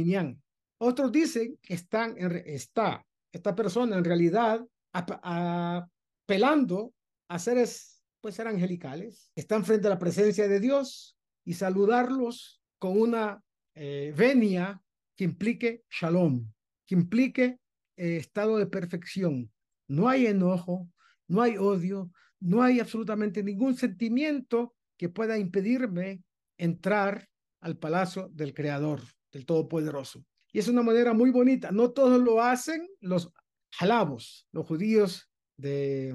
Otros 0.84 1.12
dicen 1.12 1.60
que 1.62 1.74
están 1.74 2.18
en, 2.18 2.42
está 2.44 3.06
esta 3.30 3.54
persona 3.54 3.96
en 3.96 4.04
realidad 4.04 4.66
apelando 4.92 6.92
a 7.28 7.38
seres, 7.38 8.02
pues 8.20 8.34
ser 8.34 8.48
angelicales, 8.48 9.30
están 9.36 9.64
frente 9.64 9.86
a 9.86 9.90
la 9.90 10.00
presencia 10.00 10.48
de 10.48 10.58
Dios 10.58 11.16
y 11.44 11.54
saludarlos 11.54 12.60
con 12.80 13.00
una 13.00 13.40
eh, 13.76 14.12
venia 14.16 14.82
que 15.16 15.22
implique 15.22 15.84
shalom, 15.88 16.50
que 16.84 16.96
implique 16.96 17.60
eh, 17.96 18.16
estado 18.16 18.58
de 18.58 18.66
perfección. 18.66 19.52
No 19.86 20.08
hay 20.08 20.26
enojo, 20.26 20.90
no 21.28 21.42
hay 21.42 21.58
odio, 21.58 22.10
no 22.40 22.60
hay 22.60 22.80
absolutamente 22.80 23.44
ningún 23.44 23.76
sentimiento 23.76 24.74
que 24.98 25.08
pueda 25.08 25.38
impedirme 25.38 26.24
entrar 26.58 27.28
al 27.60 27.78
palacio 27.78 28.30
del 28.32 28.52
Creador, 28.52 29.00
del 29.30 29.46
Todopoderoso. 29.46 30.24
Y 30.52 30.58
es 30.58 30.68
una 30.68 30.82
manera 30.82 31.14
muy 31.14 31.30
bonita. 31.30 31.72
No 31.72 31.90
todos 31.92 32.20
lo 32.20 32.42
hacen, 32.42 32.86
los 33.00 33.32
halabos, 33.78 34.46
los 34.52 34.66
judíos 34.66 35.30
de 35.56 36.14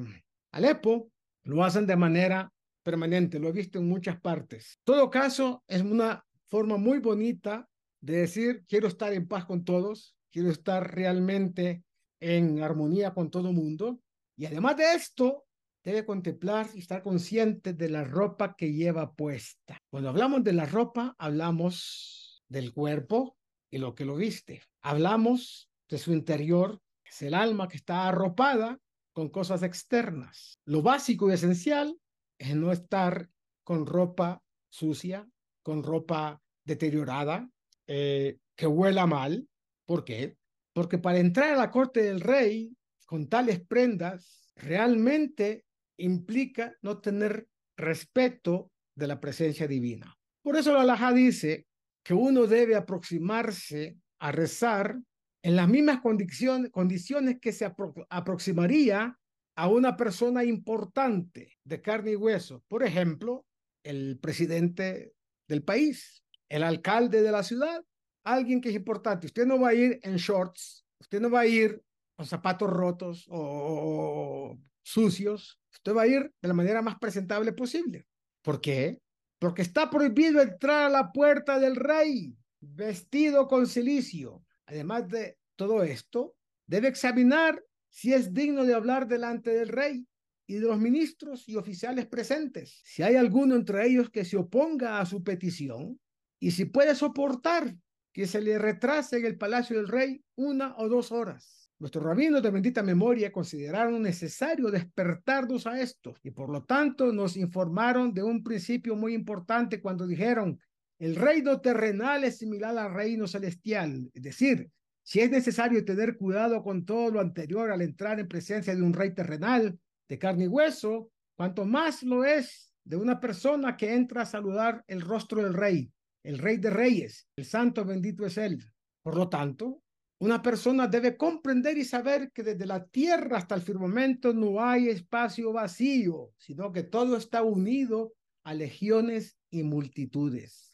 Alepo, 0.51 1.11
lo 1.43 1.63
hacen 1.63 1.87
de 1.87 1.95
manera 1.95 2.53
permanente. 2.83 3.39
Lo 3.39 3.49
he 3.49 3.51
visto 3.51 3.79
en 3.79 3.87
muchas 3.87 4.21
partes. 4.21 4.77
En 4.79 4.83
todo 4.85 5.09
caso, 5.09 5.63
es 5.67 5.81
una 5.81 6.23
forma 6.45 6.77
muy 6.77 6.99
bonita 6.99 7.67
de 7.99 8.17
decir, 8.17 8.63
quiero 8.67 8.87
estar 8.87 9.11
en 9.13 9.27
paz 9.27 9.45
con 9.45 9.65
todos, 9.65 10.15
quiero 10.31 10.51
estar 10.51 10.93
realmente 10.93 11.83
en 12.19 12.61
armonía 12.61 13.13
con 13.13 13.31
todo 13.31 13.51
mundo. 13.51 13.99
Y 14.37 14.45
además 14.45 14.77
de 14.77 14.93
esto, 14.93 15.45
debe 15.83 16.05
contemplar 16.05 16.69
y 16.75 16.79
estar 16.79 17.01
consciente 17.01 17.73
de 17.73 17.89
la 17.89 18.03
ropa 18.03 18.55
que 18.55 18.71
lleva 18.71 19.15
puesta. 19.15 19.79
Cuando 19.89 20.09
hablamos 20.09 20.43
de 20.43 20.53
la 20.53 20.65
ropa, 20.65 21.15
hablamos 21.17 22.43
del 22.49 22.71
cuerpo 22.73 23.36
y 23.69 23.77
lo 23.77 23.95
que 23.95 24.05
lo 24.05 24.15
viste. 24.15 24.61
Hablamos 24.81 25.69
de 25.89 25.97
su 25.97 26.13
interior, 26.13 26.79
que 27.03 27.11
es 27.11 27.21
el 27.21 27.33
alma 27.33 27.67
que 27.67 27.77
está 27.77 28.07
arropada 28.07 28.79
con 29.13 29.29
cosas 29.29 29.63
externas. 29.63 30.59
Lo 30.65 30.81
básico 30.81 31.29
y 31.29 31.33
esencial 31.33 31.97
es 32.37 32.55
no 32.55 32.71
estar 32.71 33.29
con 33.63 33.85
ropa 33.85 34.41
sucia, 34.69 35.27
con 35.63 35.83
ropa 35.83 36.41
deteriorada, 36.63 37.49
eh, 37.87 38.37
que 38.55 38.67
huela 38.67 39.05
mal. 39.05 39.47
¿Por 39.85 40.03
qué? 40.03 40.37
Porque 40.73 40.97
para 40.97 41.19
entrar 41.19 41.53
a 41.53 41.57
la 41.57 41.71
corte 41.71 42.03
del 42.03 42.21
rey 42.21 42.75
con 43.05 43.27
tales 43.27 43.59
prendas, 43.65 44.51
realmente 44.55 45.65
implica 45.97 46.75
no 46.81 46.99
tener 46.99 47.47
respeto 47.77 48.71
de 48.95 49.07
la 49.07 49.19
presencia 49.19 49.67
divina. 49.67 50.17
Por 50.41 50.55
eso 50.57 50.73
la 50.73 50.81
Alajá 50.81 51.13
dice 51.13 51.66
que 52.07 52.13
uno 52.13 52.47
debe 52.47 52.77
aproximarse 52.77 53.97
a 54.19 54.31
rezar 54.31 54.97
en 55.43 55.57
las 55.57 55.67
mismas 55.67 55.99
condiciones, 55.99 56.71
condiciones 56.71 57.37
que 57.41 57.51
se 57.51 57.69
aproximaría 58.09 59.19
a 59.57 59.67
una 59.67 59.97
persona 59.97 60.45
importante 60.45 61.57
de 61.65 61.81
carne 61.81 62.11
y 62.11 62.15
hueso. 62.15 62.63
Por 62.69 62.83
ejemplo, 62.83 63.45
el 63.83 64.19
presidente 64.19 65.15
del 65.49 65.63
país, 65.63 66.23
el 66.47 66.63
alcalde 66.63 67.21
de 67.21 67.31
la 67.33 67.43
ciudad, 67.43 67.83
alguien 68.23 68.61
que 68.61 68.69
es 68.69 68.75
importante. 68.75 69.27
Usted 69.27 69.45
no 69.45 69.59
va 69.59 69.69
a 69.69 69.73
ir 69.73 69.99
en 70.01 70.15
shorts, 70.15 70.85
usted 71.01 71.19
no 71.19 71.29
va 71.29 71.41
a 71.41 71.45
ir 71.45 71.83
con 72.15 72.25
zapatos 72.25 72.69
rotos 72.69 73.25
o 73.27 74.57
sucios, 74.81 75.59
usted 75.73 75.93
va 75.93 76.03
a 76.03 76.07
ir 76.07 76.31
de 76.41 76.47
la 76.47 76.53
manera 76.53 76.81
más 76.81 76.97
presentable 76.99 77.51
posible. 77.51 78.07
¿Por 78.41 78.61
qué? 78.61 78.97
Porque 79.39 79.61
está 79.61 79.89
prohibido 79.89 80.41
entrar 80.41 80.85
a 80.85 80.89
la 80.89 81.11
puerta 81.11 81.59
del 81.59 81.75
rey 81.75 82.35
vestido 82.59 83.47
con 83.47 83.67
silicio. 83.67 84.43
Además 84.65 85.07
de 85.07 85.37
todo 85.55 85.83
esto, 85.83 86.35
debe 86.65 86.87
examinar 86.87 87.63
si 87.89 88.13
es 88.13 88.33
digno 88.33 88.65
de 88.65 88.73
hablar 88.73 89.07
delante 89.07 89.51
del 89.51 89.69
rey 89.69 90.07
y 90.47 90.55
de 90.55 90.67
los 90.67 90.79
ministros 90.79 91.47
y 91.47 91.55
oficiales 91.55 92.07
presentes. 92.07 92.81
Si 92.83 93.03
hay 93.03 93.15
alguno 93.15 93.55
entre 93.55 93.85
ellos 93.85 94.09
que 94.09 94.25
se 94.25 94.37
oponga 94.37 94.99
a 94.99 95.05
su 95.05 95.23
petición 95.23 95.99
y 96.39 96.51
si 96.51 96.65
puede 96.65 96.95
soportar 96.95 97.75
que 98.13 98.27
se 98.27 98.41
le 98.41 98.57
retrase 98.57 99.17
en 99.17 99.25
el 99.25 99.37
palacio 99.37 99.77
del 99.77 99.87
rey 99.87 100.23
una 100.35 100.75
o 100.77 100.87
dos 100.87 101.11
horas. 101.11 101.66
Nuestros 101.79 102.03
rabinos 102.03 102.41
de 102.41 102.49
bendita 102.49 102.81
memoria 102.81 103.31
consideraron 103.31 104.01
necesario 104.01 104.71
despertarnos 104.71 105.67
a 105.67 105.79
esto 105.79 106.15
y 106.23 106.31
por 106.31 106.49
lo 106.49 106.63
tanto 106.63 107.13
nos 107.13 107.37
informaron 107.37 108.13
de 108.15 108.23
un 108.23 108.43
principio 108.43 108.95
muy 108.95 109.13
importante 109.13 109.79
cuando 109.79 110.07
dijeron, 110.07 110.59
el 110.97 111.15
reino 111.15 111.61
terrenal 111.61 112.23
es 112.23 112.39
similar 112.39 112.75
al 112.75 112.93
reino 112.95 113.27
celestial, 113.27 114.09
es 114.11 114.23
decir, 114.23 114.71
si 115.03 115.19
es 115.19 115.29
necesario 115.29 115.85
tener 115.85 116.17
cuidado 116.17 116.63
con 116.63 116.83
todo 116.83 117.11
lo 117.11 117.21
anterior 117.21 117.71
al 117.71 117.83
entrar 117.83 118.19
en 118.19 118.27
presencia 118.27 118.75
de 118.75 118.81
un 118.81 118.93
rey 118.93 119.13
terrenal 119.13 119.79
de 120.09 120.17
carne 120.17 120.45
y 120.45 120.47
hueso, 120.47 121.11
cuanto 121.35 121.63
más 121.63 122.01
lo 122.01 122.25
es 122.25 122.73
de 122.83 122.97
una 122.97 123.19
persona 123.19 123.77
que 123.77 123.93
entra 123.93 124.23
a 124.23 124.25
saludar 124.25 124.83
el 124.87 125.01
rostro 125.01 125.43
del 125.43 125.53
rey, 125.53 125.91
el 126.23 126.39
rey 126.39 126.57
de 126.57 126.71
reyes, 126.71 127.27
el 127.37 127.45
santo 127.45 127.85
bendito 127.85 128.25
es 128.25 128.37
él. 128.37 128.61
Por 129.03 129.15
lo 129.15 129.29
tanto, 129.29 129.83
una 130.19 130.41
persona 130.41 130.87
debe 130.87 131.15
comprender 131.15 131.77
y 131.77 131.85
saber 131.85 132.31
que 132.31 132.41
desde 132.41 132.65
la 132.65 132.85
tierra 132.85 133.37
hasta 133.37 133.55
el 133.55 133.61
firmamento 133.61 134.33
no 134.33 134.63
hay 134.63 134.89
espacio 134.89 135.53
vacío, 135.53 136.31
sino 136.37 136.71
que 136.71 136.83
todo 136.83 137.17
está 137.17 137.43
unido 137.43 138.13
a 138.43 138.53
legiones 138.53 139.37
y 139.51 139.63
multitudes. 139.63 140.67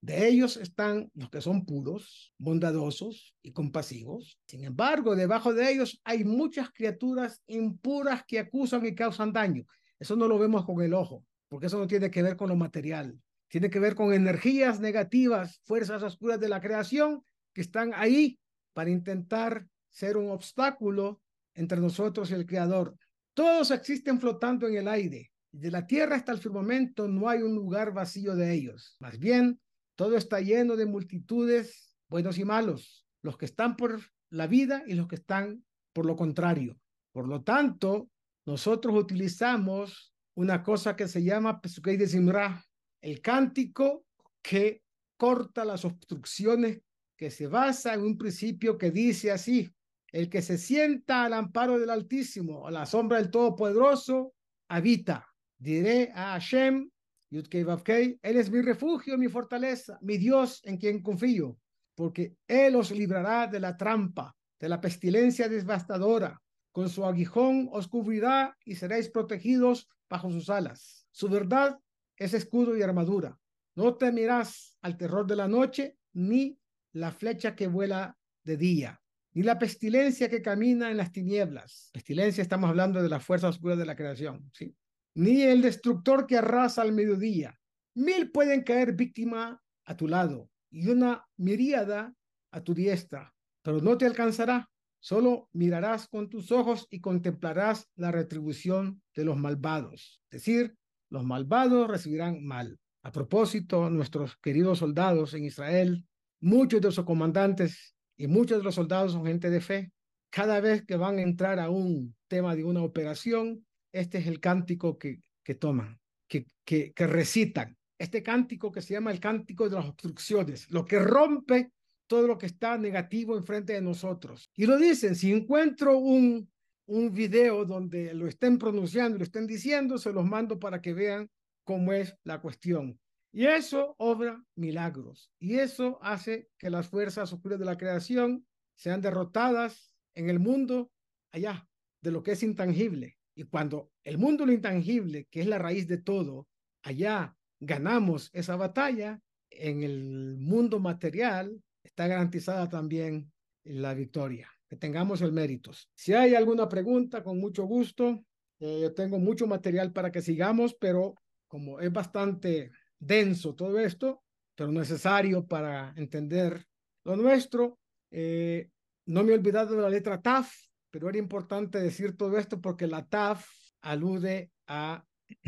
De 0.00 0.28
ellos 0.28 0.56
están 0.56 1.10
los 1.14 1.28
que 1.28 1.40
son 1.40 1.66
puros, 1.66 2.32
bondadosos 2.38 3.34
y 3.42 3.52
compasivos. 3.52 4.38
Sin 4.46 4.64
embargo, 4.64 5.16
debajo 5.16 5.52
de 5.52 5.70
ellos 5.70 6.00
hay 6.04 6.24
muchas 6.24 6.70
criaturas 6.70 7.42
impuras 7.46 8.24
que 8.26 8.38
acusan 8.38 8.86
y 8.86 8.94
causan 8.94 9.32
daño. 9.32 9.64
Eso 9.98 10.14
no 10.14 10.28
lo 10.28 10.38
vemos 10.38 10.64
con 10.64 10.80
el 10.80 10.94
ojo, 10.94 11.26
porque 11.48 11.66
eso 11.66 11.78
no 11.78 11.88
tiene 11.88 12.10
que 12.10 12.22
ver 12.22 12.36
con 12.36 12.48
lo 12.48 12.56
material. 12.56 13.20
Tiene 13.48 13.70
que 13.70 13.80
ver 13.80 13.94
con 13.96 14.14
energías 14.14 14.78
negativas, 14.78 15.60
fuerzas 15.64 16.02
oscuras 16.02 16.38
de 16.38 16.48
la 16.48 16.60
creación 16.60 17.24
que 17.52 17.62
están 17.62 17.92
ahí 17.94 18.38
para 18.78 18.90
intentar 18.90 19.66
ser 19.90 20.16
un 20.16 20.30
obstáculo 20.30 21.20
entre 21.52 21.80
nosotros 21.80 22.30
y 22.30 22.34
el 22.34 22.46
Creador. 22.46 22.96
Todos 23.34 23.72
existen 23.72 24.20
flotando 24.20 24.68
en 24.68 24.76
el 24.76 24.86
aire. 24.86 25.32
De 25.50 25.72
la 25.72 25.84
tierra 25.84 26.14
hasta 26.14 26.30
el 26.30 26.38
firmamento 26.38 27.08
no 27.08 27.28
hay 27.28 27.42
un 27.42 27.56
lugar 27.56 27.92
vacío 27.92 28.36
de 28.36 28.54
ellos. 28.54 28.96
Más 29.00 29.18
bien, 29.18 29.60
todo 29.96 30.16
está 30.16 30.40
lleno 30.40 30.76
de 30.76 30.86
multitudes, 30.86 31.96
buenos 32.08 32.38
y 32.38 32.44
malos, 32.44 33.04
los 33.20 33.36
que 33.36 33.46
están 33.46 33.74
por 33.74 34.00
la 34.30 34.46
vida 34.46 34.84
y 34.86 34.94
los 34.94 35.08
que 35.08 35.16
están 35.16 35.64
por 35.92 36.06
lo 36.06 36.14
contrario. 36.14 36.78
Por 37.10 37.26
lo 37.26 37.42
tanto, 37.42 38.08
nosotros 38.46 38.94
utilizamos 38.94 40.14
una 40.36 40.62
cosa 40.62 40.94
que 40.94 41.08
se 41.08 41.24
llama 41.24 41.60
Pesukei 41.60 41.96
de 41.96 42.06
Simra, 42.06 42.64
el 43.02 43.20
cántico 43.20 44.04
que 44.40 44.84
corta 45.16 45.64
las 45.64 45.84
obstrucciones 45.84 46.80
que 47.18 47.30
se 47.30 47.48
basa 47.48 47.92
en 47.94 48.02
un 48.02 48.16
principio 48.16 48.78
que 48.78 48.92
dice 48.92 49.32
así, 49.32 49.68
el 50.12 50.30
que 50.30 50.40
se 50.40 50.56
sienta 50.56 51.24
al 51.24 51.32
amparo 51.34 51.78
del 51.78 51.90
Altísimo, 51.90 52.66
a 52.66 52.70
la 52.70 52.86
sombra 52.86 53.18
del 53.18 53.30
Todopoderoso, 53.30 54.34
habita. 54.68 55.26
Diré 55.58 56.12
a 56.14 56.32
Hashem, 56.32 56.88
Él 57.30 58.36
es 58.36 58.50
mi 58.50 58.62
refugio, 58.62 59.18
mi 59.18 59.28
fortaleza, 59.28 59.98
mi 60.00 60.16
Dios 60.16 60.60
en 60.64 60.78
quien 60.78 61.02
confío, 61.02 61.58
porque 61.96 62.36
Él 62.46 62.76
os 62.76 62.92
librará 62.92 63.48
de 63.48 63.58
la 63.58 63.76
trampa, 63.76 64.34
de 64.60 64.68
la 64.68 64.80
pestilencia 64.80 65.48
devastadora. 65.48 66.40
Con 66.70 66.88
su 66.88 67.04
aguijón 67.04 67.68
os 67.72 67.88
cubrirá 67.88 68.56
y 68.64 68.76
seréis 68.76 69.10
protegidos 69.10 69.88
bajo 70.08 70.30
sus 70.30 70.48
alas. 70.48 71.06
Su 71.10 71.28
verdad 71.28 71.76
es 72.16 72.32
escudo 72.32 72.76
y 72.76 72.82
armadura. 72.82 73.36
No 73.74 73.96
temerás 73.96 74.76
al 74.82 74.96
terror 74.96 75.26
de 75.26 75.36
la 75.36 75.48
noche, 75.48 75.96
ni 76.12 76.57
la 76.92 77.12
flecha 77.12 77.54
que 77.54 77.66
vuela 77.66 78.16
de 78.44 78.56
día, 78.56 79.00
ni 79.34 79.42
la 79.42 79.58
pestilencia 79.58 80.28
que 80.28 80.42
camina 80.42 80.90
en 80.90 80.96
las 80.96 81.12
tinieblas. 81.12 81.90
Pestilencia 81.92 82.42
estamos 82.42 82.70
hablando 82.70 83.02
de 83.02 83.08
la 83.08 83.20
fuerza 83.20 83.48
oscura 83.48 83.76
de 83.76 83.86
la 83.86 83.96
creación, 83.96 84.50
¿sí? 84.52 84.74
Ni 85.14 85.42
el 85.42 85.62
destructor 85.62 86.26
que 86.26 86.36
arrasa 86.36 86.82
al 86.82 86.92
mediodía. 86.92 87.58
Mil 87.94 88.30
pueden 88.30 88.62
caer 88.62 88.92
víctima 88.92 89.60
a 89.84 89.96
tu 89.96 90.06
lado 90.06 90.50
y 90.70 90.88
una 90.88 91.26
miríada 91.36 92.14
a 92.52 92.62
tu 92.62 92.74
diestra, 92.74 93.34
pero 93.62 93.80
no 93.80 93.98
te 93.98 94.06
alcanzará. 94.06 94.68
Solo 95.00 95.48
mirarás 95.52 96.08
con 96.08 96.28
tus 96.28 96.50
ojos 96.50 96.86
y 96.90 97.00
contemplarás 97.00 97.88
la 97.94 98.10
retribución 98.10 99.02
de 99.14 99.24
los 99.24 99.36
malvados. 99.36 100.20
Es 100.30 100.42
decir, 100.42 100.76
los 101.10 101.24
malvados 101.24 101.88
recibirán 101.88 102.44
mal. 102.44 102.78
A 103.02 103.12
propósito, 103.12 103.88
nuestros 103.90 104.36
queridos 104.38 104.80
soldados 104.80 105.34
en 105.34 105.44
Israel, 105.44 106.04
muchos 106.40 106.80
de 106.80 106.92
sus 106.92 107.04
comandantes 107.04 107.94
y 108.16 108.26
muchos 108.26 108.58
de 108.58 108.64
los 108.64 108.74
soldados 108.74 109.12
son 109.12 109.26
gente 109.26 109.50
de 109.50 109.60
fe. 109.60 109.92
Cada 110.30 110.60
vez 110.60 110.84
que 110.84 110.96
van 110.96 111.18
a 111.18 111.22
entrar 111.22 111.58
a 111.58 111.70
un 111.70 112.14
tema 112.28 112.54
de 112.54 112.64
una 112.64 112.82
operación, 112.82 113.64
este 113.92 114.18
es 114.18 114.26
el 114.26 114.40
cántico 114.40 114.98
que, 114.98 115.20
que 115.42 115.54
toman, 115.54 115.98
que, 116.28 116.46
que, 116.64 116.92
que 116.92 117.06
recitan. 117.06 117.76
Este 117.98 118.22
cántico 118.22 118.70
que 118.70 118.82
se 118.82 118.94
llama 118.94 119.10
el 119.10 119.20
cántico 119.20 119.68
de 119.68 119.76
las 119.76 119.86
obstrucciones, 119.86 120.70
lo 120.70 120.84
que 120.84 120.98
rompe 120.98 121.72
todo 122.06 122.26
lo 122.26 122.38
que 122.38 122.46
está 122.46 122.78
negativo 122.78 123.36
enfrente 123.36 123.74
de 123.74 123.82
nosotros. 123.82 124.50
Y 124.56 124.66
lo 124.66 124.78
dicen, 124.78 125.14
si 125.14 125.32
encuentro 125.32 125.98
un, 125.98 126.50
un 126.86 127.12
video 127.12 127.64
donde 127.64 128.14
lo 128.14 128.26
estén 128.26 128.58
pronunciando, 128.58 129.18
lo 129.18 129.24
estén 129.24 129.46
diciendo, 129.46 129.98
se 129.98 130.12
los 130.12 130.24
mando 130.24 130.58
para 130.58 130.80
que 130.80 130.94
vean 130.94 131.28
cómo 131.64 131.92
es 131.92 132.16
la 132.24 132.40
cuestión. 132.40 132.98
Y 133.38 133.46
eso 133.46 133.94
obra 133.98 134.44
milagros. 134.56 135.30
Y 135.38 135.60
eso 135.60 136.00
hace 136.02 136.48
que 136.58 136.70
las 136.70 136.88
fuerzas 136.88 137.32
oscuras 137.32 137.60
de 137.60 137.66
la 137.66 137.78
creación 137.78 138.44
sean 138.74 139.00
derrotadas 139.00 139.94
en 140.16 140.28
el 140.28 140.40
mundo 140.40 140.90
allá, 141.30 141.68
de 142.02 142.10
lo 142.10 142.24
que 142.24 142.32
es 142.32 142.42
intangible. 142.42 143.16
Y 143.36 143.44
cuando 143.44 143.92
el 144.02 144.18
mundo 144.18 144.44
lo 144.44 144.50
intangible, 144.50 145.28
que 145.30 145.40
es 145.40 145.46
la 145.46 145.58
raíz 145.58 145.86
de 145.86 145.98
todo, 145.98 146.48
allá 146.82 147.36
ganamos 147.60 148.28
esa 148.32 148.56
batalla, 148.56 149.20
en 149.50 149.84
el 149.84 150.36
mundo 150.36 150.80
material 150.80 151.62
está 151.84 152.08
garantizada 152.08 152.68
también 152.68 153.32
la 153.62 153.94
victoria. 153.94 154.50
Que 154.66 154.74
tengamos 154.74 155.22
el 155.22 155.30
mérito. 155.30 155.70
Si 155.94 156.12
hay 156.12 156.34
alguna 156.34 156.68
pregunta, 156.68 157.22
con 157.22 157.38
mucho 157.38 157.66
gusto. 157.66 158.20
Eh, 158.58 158.80
yo 158.82 158.94
tengo 158.94 159.20
mucho 159.20 159.46
material 159.46 159.92
para 159.92 160.10
que 160.10 160.22
sigamos, 160.22 160.74
pero 160.74 161.14
como 161.46 161.78
es 161.78 161.92
bastante 161.92 162.72
denso 162.98 163.54
todo 163.54 163.78
esto, 163.78 164.22
pero 164.54 164.72
necesario 164.72 165.46
para 165.46 165.92
entender 165.96 166.66
lo 167.04 167.16
nuestro, 167.16 167.78
eh, 168.10 168.70
no 169.06 169.24
me 169.24 169.32
he 169.32 169.34
olvidado 169.34 169.76
de 169.76 169.82
la 169.82 169.90
letra 169.90 170.20
TAF, 170.20 170.52
pero 170.90 171.08
era 171.08 171.18
importante 171.18 171.78
decir 171.78 172.16
todo 172.16 172.36
esto 172.38 172.60
porque 172.60 172.86
la 172.86 173.06
TAF 173.06 173.46
alude 173.82 174.50
a 174.66 175.04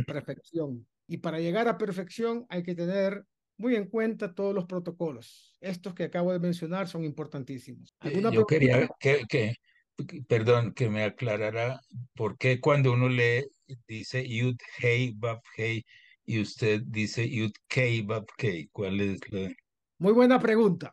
perfección. 0.07 0.87
Y 1.07 1.19
para 1.19 1.41
llegar 1.41 1.69
a 1.69 1.79
perfección 1.79 2.47
hay 2.49 2.63
que 2.63 2.75
tener 2.75 3.25
muy 3.59 3.75
en 3.75 3.87
cuenta 3.87 4.35
todos 4.35 4.55
los 4.55 4.65
protocolos. 4.65 5.57
Estos 5.61 5.95
que 5.95 6.05
acabo 6.05 6.33
de 6.33 6.39
mencionar 6.39 6.89
son 6.89 7.05
importantísimos. 7.05 7.95
Eh, 8.05 8.23
yo 8.33 8.47
quería 8.47 8.89
que, 8.99 9.25
que, 9.29 9.57
perdón, 10.27 10.73
que 10.73 10.89
me 10.89 11.05
aclarara 11.05 11.81
por 12.15 12.39
qué 12.39 12.61
cuando 12.61 12.93
uno 12.93 13.09
lee, 13.09 13.45
dice 13.87 14.27
Yud 14.27 14.57
Hey 14.79 15.13
Bab 15.15 15.43
Hey 15.57 15.85
y 16.31 16.41
usted 16.41 16.83
dice. 16.87 17.28
¿Cuál 18.70 19.01
es? 19.01 19.20
Muy 19.99 20.12
buena 20.12 20.39
pregunta. 20.39 20.93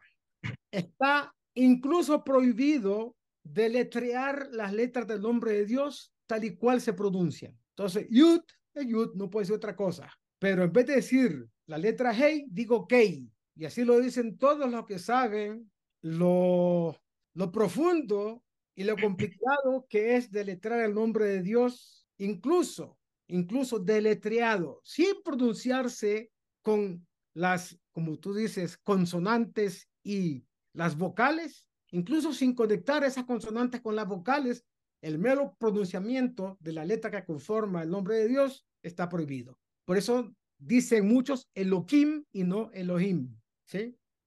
Está 0.71 1.31
incluso 1.53 2.23
prohibido 2.23 3.15
deletrear 3.43 4.49
las 4.51 4.73
letras 4.73 5.05
del 5.05 5.21
nombre 5.21 5.51
de 5.51 5.65
Dios 5.65 6.11
tal 6.25 6.43
y 6.43 6.55
cual 6.55 6.81
se 6.81 6.93
pronuncian. 6.93 7.55
Entonces, 7.75 8.07
Yud 8.09 8.41
es 8.73 8.87
Yud, 8.87 9.13
no 9.13 9.29
puede 9.29 9.45
ser 9.45 9.57
otra 9.57 9.75
cosa. 9.75 10.11
Pero 10.39 10.63
en 10.63 10.73
vez 10.73 10.87
de 10.87 10.95
decir 10.95 11.47
la 11.67 11.77
letra 11.77 12.13
Hey, 12.15 12.45
digo 12.49 12.87
Kei. 12.87 13.31
Y 13.55 13.65
así 13.65 13.85
lo 13.85 13.99
dicen 13.99 14.39
todos 14.39 14.71
los 14.71 14.87
que 14.87 14.97
saben 14.97 15.71
lo, 16.01 16.99
lo 17.35 17.51
profundo 17.51 18.43
y 18.75 18.83
lo 18.83 18.97
complicado 18.97 19.85
que 19.87 20.15
es 20.15 20.31
deletrear 20.31 20.81
el 20.81 20.95
nombre 20.95 21.25
de 21.25 21.43
Dios, 21.43 22.07
incluso, 22.17 22.96
incluso 23.27 23.79
deletreado, 23.79 24.81
sin 24.83 25.21
pronunciarse 25.23 26.31
con 26.61 27.05
las, 27.33 27.77
como 27.91 28.17
tú 28.17 28.33
dices, 28.33 28.77
consonantes 28.77 29.87
y 30.03 30.43
las 30.73 30.97
vocales, 30.97 31.67
incluso 31.91 32.33
sin 32.33 32.53
conectar 32.53 33.03
esas 33.03 33.25
consonantes 33.25 33.81
con 33.81 33.95
las 33.95 34.07
vocales, 34.07 34.65
el 35.01 35.19
mero 35.19 35.55
pronunciamiento 35.59 36.57
de 36.59 36.73
la 36.73 36.85
letra 36.85 37.11
que 37.11 37.25
conforma 37.25 37.83
el 37.83 37.89
nombre 37.89 38.15
de 38.15 38.27
Dios 38.27 38.65
está 38.81 39.07
prohibido. 39.09 39.59
Por 39.85 39.97
eso 39.97 40.33
dicen 40.57 41.07
muchos 41.07 41.47
Elohim 41.53 42.23
y 42.31 42.43
no 42.43 42.71
Elohim. 42.73 43.35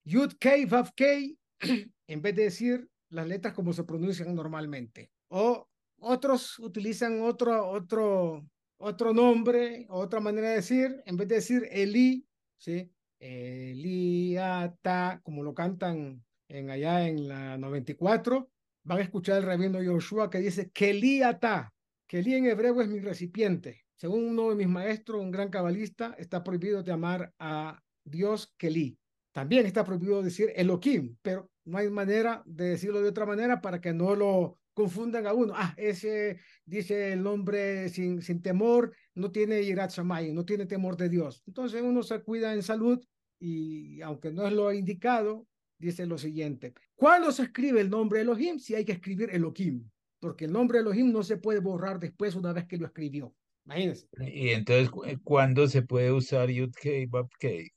Yud 0.05 0.35
Kei 0.39 0.65
Vav 0.65 0.93
Kei, 0.95 1.39
en 2.07 2.23
vez 2.23 2.35
de 2.35 2.45
decir 2.45 2.89
las 3.11 3.27
letras 3.27 3.55
como 3.55 3.73
se 3.73 3.85
pronuncian 3.85 4.35
normalmente. 4.35 5.11
O 5.29 5.69
otros 6.01 6.59
utilizan 6.59 7.23
otro, 7.23 7.69
otro, 7.69 8.47
otro 8.81 9.13
nombre, 9.13 9.87
otra 9.91 10.21
manera 10.21 10.51
de 10.51 10.57
decir, 10.57 11.03
en 11.05 11.17
vez 11.17 11.29
de 11.29 11.35
decir 11.37 11.69
Eli, 11.71 12.27
¿sí? 12.57 12.91
Eliata, 13.19 15.21
como 15.23 15.43
lo 15.43 15.55
cantan 15.55 16.25
en 16.49 16.71
allá 16.71 17.07
en 17.07 17.29
la 17.29 17.59
94, 17.59 18.51
van 18.85 18.99
a 18.99 19.03
escuchar 19.03 19.39
el 19.39 19.45
rabino 19.45 19.83
Yoshua 19.83 20.31
que 20.31 20.39
dice 20.39 20.71
Keliata. 20.71 21.73
Keli 22.07 22.35
en 22.35 22.47
hebreo 22.47 22.81
es 22.81 22.89
mi 22.89 23.01
recipiente. 23.01 23.85
Según 23.97 24.27
uno 24.27 24.49
de 24.49 24.57
mis 24.57 24.69
maestros, 24.69 25.21
un 25.21 25.31
gran 25.31 25.51
cabalista, 25.51 26.17
está 26.19 26.43
prohibido 26.43 26.83
llamar 26.83 27.33
a 27.39 27.81
Dios 28.03 28.55
Kelí. 28.57 28.99
También 29.33 29.67
está 29.67 29.85
prohibido 29.85 30.23
decir 30.23 30.53
Elohim, 30.57 31.17
pero 31.23 31.51
no 31.67 31.79
hay 31.79 31.91
manera 31.91 32.43
de 32.47 32.71
decirlo 32.71 33.03
de 33.03 33.11
otra 33.11 33.27
manera 33.27 33.61
para 33.61 33.81
que 33.81 33.93
no 33.93 34.17
lo 34.17 34.59
confundan 34.81 35.27
a 35.27 35.35
uno. 35.35 35.53
Ah, 35.55 35.75
ese 35.77 36.39
dice 36.65 37.13
el 37.13 37.23
nombre 37.23 37.91
sin, 37.91 38.23
sin 38.23 38.41
temor, 38.41 38.95
no 39.15 39.31
tiene 39.31 39.63
Yirat 39.63 39.91
Shamay, 39.91 40.33
no 40.33 40.45
tiene 40.47 40.65
temor 40.65 40.97
de 40.97 41.11
Dios. 41.11 41.43
Entonces 41.47 41.83
uno 41.83 42.03
se 42.03 42.23
cuida 42.23 42.55
en 42.55 42.63
salud 42.63 42.99
y 43.39 44.01
aunque 44.01 44.33
no 44.33 44.47
es 44.47 44.53
lo 44.55 44.73
indicado, 44.73 45.47
dice 45.79 46.07
lo 46.07 46.17
siguiente. 46.17 46.73
¿Cuándo 46.95 47.31
se 47.31 47.43
escribe 47.43 47.83
el 47.83 47.91
nombre 47.91 48.23
Elohim? 48.23 48.59
Si 48.59 48.75
hay 48.75 48.87
que 48.87 48.93
escribir 48.93 49.29
Elohim, 49.33 49.87
porque 50.19 50.47
el 50.47 50.53
nombre 50.53 50.79
Elohim 50.79 51.13
no 51.13 51.23
se 51.23 51.37
puede 51.37 51.61
borrar 51.61 52.01
después 52.01 52.35
una 52.35 52.55
vez 52.55 52.67
que 52.67 52.79
lo 52.79 52.87
escribió. 52.87 53.35
Imagínense. 53.67 54.09
Y 54.33 54.49
entonces, 54.51 54.91
¿cuándo 55.23 55.69
se 55.69 55.83
puede 55.83 56.11
usar 56.11 56.49
Yud 56.49 56.73
Kei? 56.81 57.07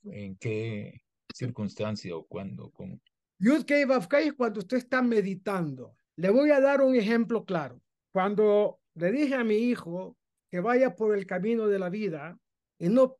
¿En 0.04 0.36
qué 0.36 1.02
circunstancia 1.34 2.16
o 2.16 2.24
cuándo? 2.26 2.70
¿Cómo? 2.70 2.98
Yud 3.38 3.64
Kei 3.64 3.84
es 4.26 4.32
cuando 4.32 4.60
usted 4.60 4.78
está 4.78 5.02
meditando. 5.02 5.94
Le 6.16 6.30
voy 6.30 6.50
a 6.50 6.60
dar 6.60 6.80
un 6.80 6.94
ejemplo 6.94 7.44
claro. 7.44 7.80
Cuando 8.12 8.78
le 8.94 9.10
dije 9.10 9.34
a 9.34 9.44
mi 9.44 9.56
hijo 9.56 10.16
que 10.50 10.60
vaya 10.60 10.94
por 10.94 11.16
el 11.16 11.26
camino 11.26 11.66
de 11.66 11.78
la 11.78 11.90
vida 11.90 12.38
y 12.78 12.88
no, 12.88 13.16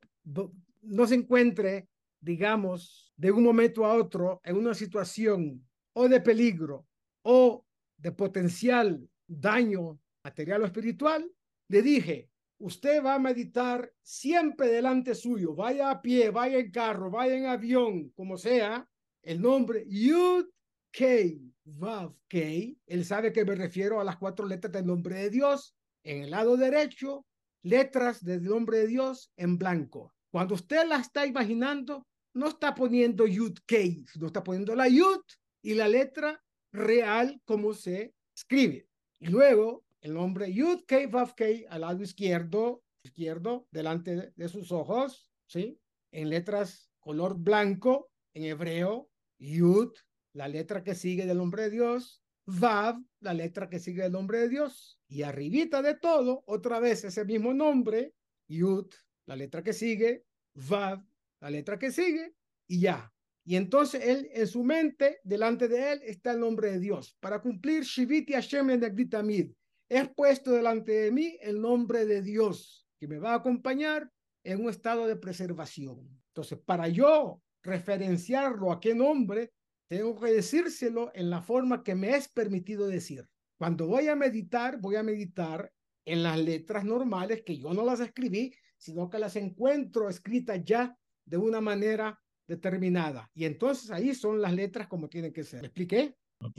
no 0.83 1.07
se 1.07 1.17
encuentre, 1.17 1.89
digamos, 2.21 3.13
de 3.17 3.33
un 3.33 3.43
momento 3.43 3.85
a 3.85 3.95
otro 3.95 4.41
en 4.45 4.57
una 4.57 4.75
situación 4.75 5.67
o 5.95 6.09
de 6.09 6.21
peligro 6.21 6.87
o 7.23 7.65
de 7.97 8.13
potencial 8.13 9.09
daño 9.27 9.99
material 10.23 10.63
o 10.63 10.67
espiritual, 10.67 11.31
le 11.69 11.83
dije, 11.83 12.31
usted 12.59 13.03
va 13.03 13.15
a 13.15 13.19
meditar 13.19 13.93
siempre 14.03 14.69
delante 14.69 15.15
suyo, 15.15 15.55
vaya 15.55 15.91
a 15.91 16.01
pie, 16.01 16.31
vaya 16.31 16.59
en 16.59 16.71
carro, 16.71 17.11
vaya 17.11 17.35
en 17.35 17.47
avión, 17.47 18.11
como 18.11 18.37
sea, 18.37 18.89
el 19.23 19.41
nombre 19.41 19.85
Yud 19.89 20.47
Kei 20.95 21.53
Vav 21.65 22.15
Kei, 22.29 22.79
él 22.87 23.05
sabe 23.05 23.33
que 23.33 23.45
me 23.45 23.57
refiero 23.57 24.01
a 24.01 24.05
las 24.05 24.17
cuatro 24.17 24.47
letras 24.47 24.73
del 24.73 24.87
nombre 24.87 25.17
de 25.17 25.31
Dios. 25.31 25.75
En 26.05 26.23
el 26.23 26.31
lado 26.31 26.57
derecho, 26.57 27.27
letras 27.63 28.25
del 28.25 28.45
nombre 28.45 28.79
de 28.79 28.87
Dios 28.87 29.33
en 29.37 29.59
blanco. 29.59 30.15
Cuando 30.31 30.55
usted 30.55 30.87
la 30.87 30.99
está 31.01 31.27
imaginando, 31.27 32.07
no 32.35 32.47
está 32.47 32.77
poniendo 32.77 33.27
Yud 33.27 33.59
Kei, 33.67 34.07
sino 34.07 34.29
está 34.29 34.45
poniendo 34.45 34.77
la 34.77 34.89
Yud 34.89 35.21
y 35.63 35.75
la 35.75 35.89
letra 35.89 36.41
real 36.73 37.41
como 37.45 37.75
se 37.75 38.15
escribe. 38.33 38.87
Y 39.19 39.27
luego 39.27 39.85
el 40.01 40.15
nombre 40.15 40.53
Yud 40.53 40.85
Kei 40.87 41.07
Vav 41.07 41.35
Kei 41.35 41.67
al 41.71 41.81
lado 41.81 42.05
izquierdo, 42.05 42.85
izquierdo, 43.03 43.67
delante 43.73 44.33
de 44.37 44.49
sus 44.49 44.71
ojos, 44.71 45.29
¿sí? 45.49 45.77
En 46.13 46.31
letras 46.31 46.89
color 47.01 47.37
blanco, 47.37 48.13
en 48.33 48.45
hebreo, 48.45 49.11
Yud, 49.41 49.93
la 50.35 50.49
letra 50.49 50.85
que 50.85 50.95
sigue 50.95 51.27
del 51.27 51.39
nombre 51.39 51.65
de 51.65 51.71
Dios, 51.71 52.23
Vav, 52.47 53.03
la 53.21 53.33
letra 53.33 53.71
que 53.71 53.79
sigue 53.79 54.03
del 54.03 54.13
nombre 54.13 54.39
de 54.41 54.49
Dios, 54.49 55.01
y 55.09 55.23
arribita 55.23 55.81
de 55.81 55.95
todo, 55.95 56.43
otra 56.47 56.79
vez 56.81 57.05
ese 57.05 57.25
mismo 57.25 57.55
nombre, 57.55 58.15
Yud, 58.49 58.87
la 59.27 59.37
letra 59.37 59.63
que 59.63 59.73
sigue, 59.73 60.25
Vav, 60.55 61.03
la 61.41 61.51
letra 61.51 61.79
que 61.79 61.91
sigue, 61.91 62.35
y 62.67 62.81
ya. 62.81 63.11
Y 63.47 63.57
entonces 63.57 64.03
él, 64.05 64.29
en 64.33 64.47
su 64.47 64.65
mente, 64.65 65.21
delante 65.23 65.69
de 65.69 65.93
él, 65.93 66.01
está 66.05 66.33
el 66.33 66.41
nombre 66.41 66.73
de 66.73 66.81
Dios, 66.81 67.17
para 67.21 67.41
cumplir 67.41 67.85
Shiviti 67.85 68.33
Hashem 68.33 68.71
en 68.71 69.57
es 69.89 70.09
puesto 70.15 70.51
delante 70.51 70.93
de 70.93 71.13
mí 71.13 71.39
el 71.41 71.61
nombre 71.61 72.07
de 72.07 72.23
Dios, 72.23 72.89
que 72.99 73.07
me 73.07 73.19
va 73.19 73.33
a 73.33 73.37
acompañar 73.37 74.11
en 74.43 74.63
un 74.63 74.71
estado 74.71 75.07
de 75.07 75.17
preservación. 75.17 76.09
Entonces, 76.29 76.59
para 76.65 76.89
yo 76.89 77.41
referenciarlo 77.63 78.73
a 78.73 78.81
qué 78.81 78.95
nombre, 78.95 79.53
tengo 79.89 80.19
que 80.19 80.33
decírselo 80.33 81.11
en 81.15 81.31
la 81.31 81.43
forma 81.43 81.83
que 81.83 81.95
me 81.95 82.17
es 82.17 82.29
permitido 82.29 82.87
decir. 82.87 83.29
Cuando 83.59 83.87
voy 83.87 84.09
a 84.09 84.17
meditar, 84.17 84.79
voy 84.81 84.97
a 84.97 85.03
meditar 85.03 85.73
en 86.05 86.23
las 86.23 86.39
letras 86.39 86.85
normales 86.85 87.43
que 87.45 87.59
yo 87.59 87.73
no 87.73 87.85
las 87.85 88.01
escribí, 88.01 88.55
sino 88.77 89.09
que 89.09 89.19
las 89.19 89.37
encuentro 89.37 90.09
escritas 90.09 90.61
ya 90.65 90.97
de 91.25 91.37
una 91.37 91.61
manera 91.61 92.21
determinada. 92.47 93.31
Y 93.35 93.45
entonces 93.45 93.91
ahí 93.91 94.15
son 94.15 94.41
las 94.41 94.53
letras 94.53 94.89
como 94.89 95.09
tienen 95.09 95.33
que 95.33 95.45
ser. 95.45 95.63
¿Me 95.63 95.69
expliqué? 95.69 96.15
Ok. 96.41 96.59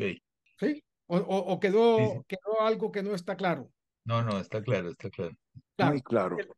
¿Sí? 0.59 0.83
¿O, 1.07 1.17
o, 1.17 1.59
quedó, 1.59 2.25
quedó 2.27 2.61
algo 2.61 2.91
que 2.91 3.03
no 3.03 3.13
está 3.13 3.35
claro? 3.35 3.71
No, 4.05 4.23
no, 4.23 4.39
está 4.39 4.61
claro, 4.63 4.89
está 4.89 5.09
claro. 5.09 5.35
Muy 5.77 6.01
claro. 6.01 6.37
El, 6.39 6.49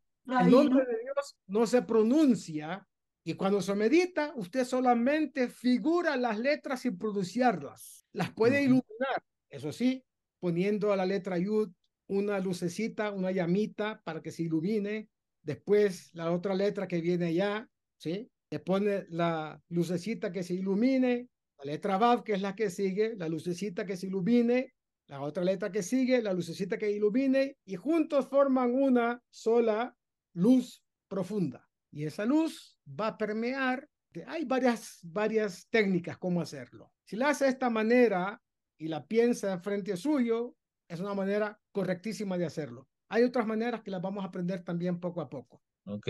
el 0.45 0.51
nombre 0.51 0.85
de 0.85 0.99
Dios 1.01 1.35
no 1.47 1.65
se 1.65 1.81
pronuncia 1.81 2.87
y 3.27 3.33
cuando 3.33 3.61
se 3.61 3.75
medita, 3.75 4.31
usted 4.37 4.63
solamente 4.63 5.49
figura 5.49 6.15
las 6.15 6.39
letras 6.39 6.79
sin 6.79 6.97
pronunciarlas. 6.97 8.07
Las 8.13 8.31
puede 8.31 8.61
iluminar, 8.61 9.21
eso 9.49 9.73
sí, 9.73 10.01
poniendo 10.39 10.93
a 10.93 10.95
la 10.95 11.05
letra 11.05 11.37
Yud 11.37 11.69
una 12.07 12.39
lucecita, 12.39 13.11
una 13.11 13.31
llamita 13.31 14.01
para 14.05 14.21
que 14.21 14.31
se 14.31 14.43
ilumine. 14.43 15.09
Después 15.43 16.09
la 16.13 16.31
otra 16.31 16.55
letra 16.55 16.87
que 16.87 17.01
viene 17.01 17.25
allá, 17.25 17.69
¿sí? 17.97 18.31
Le 18.49 18.59
pone 18.59 19.03
la 19.09 19.61
lucecita 19.67 20.31
que 20.31 20.43
se 20.43 20.53
ilumine, 20.53 21.27
la 21.57 21.65
letra 21.65 21.97
Vav, 21.97 22.23
que 22.23 22.31
es 22.31 22.41
la 22.41 22.55
que 22.55 22.69
sigue, 22.69 23.13
la 23.17 23.27
lucecita 23.27 23.85
que 23.85 23.97
se 23.97 24.07
ilumine, 24.07 24.73
la 25.07 25.19
otra 25.19 25.43
letra 25.43 25.69
que 25.69 25.83
sigue, 25.83 26.21
la 26.21 26.31
lucecita 26.31 26.77
que 26.77 26.89
ilumine, 26.89 27.57
y 27.65 27.75
juntos 27.75 28.29
forman 28.29 28.73
una 28.73 29.21
sola 29.29 29.93
luz 30.31 30.81
profunda. 31.09 31.66
Y 31.97 32.05
esa 32.05 32.25
luz 32.25 32.77
va 32.87 33.07
a 33.07 33.17
permear. 33.17 33.89
Hay 34.27 34.45
varias, 34.45 34.99
varias 35.01 35.67
técnicas 35.71 36.19
cómo 36.19 36.41
hacerlo. 36.41 36.93
Si 37.03 37.15
la 37.15 37.29
hace 37.29 37.45
de 37.45 37.49
esta 37.49 37.71
manera 37.71 38.39
y 38.77 38.87
la 38.87 39.07
piensa 39.07 39.57
frente 39.61 39.93
a 39.93 39.97
suyo, 39.97 40.55
es 40.87 40.99
una 40.99 41.15
manera 41.15 41.59
correctísima 41.71 42.37
de 42.37 42.45
hacerlo. 42.45 42.87
Hay 43.09 43.23
otras 43.23 43.47
maneras 43.47 43.81
que 43.81 43.89
las 43.89 43.99
vamos 43.99 44.23
a 44.23 44.27
aprender 44.27 44.63
también 44.63 44.99
poco 44.99 45.21
a 45.21 45.29
poco. 45.29 45.63
Ok. 45.87 46.07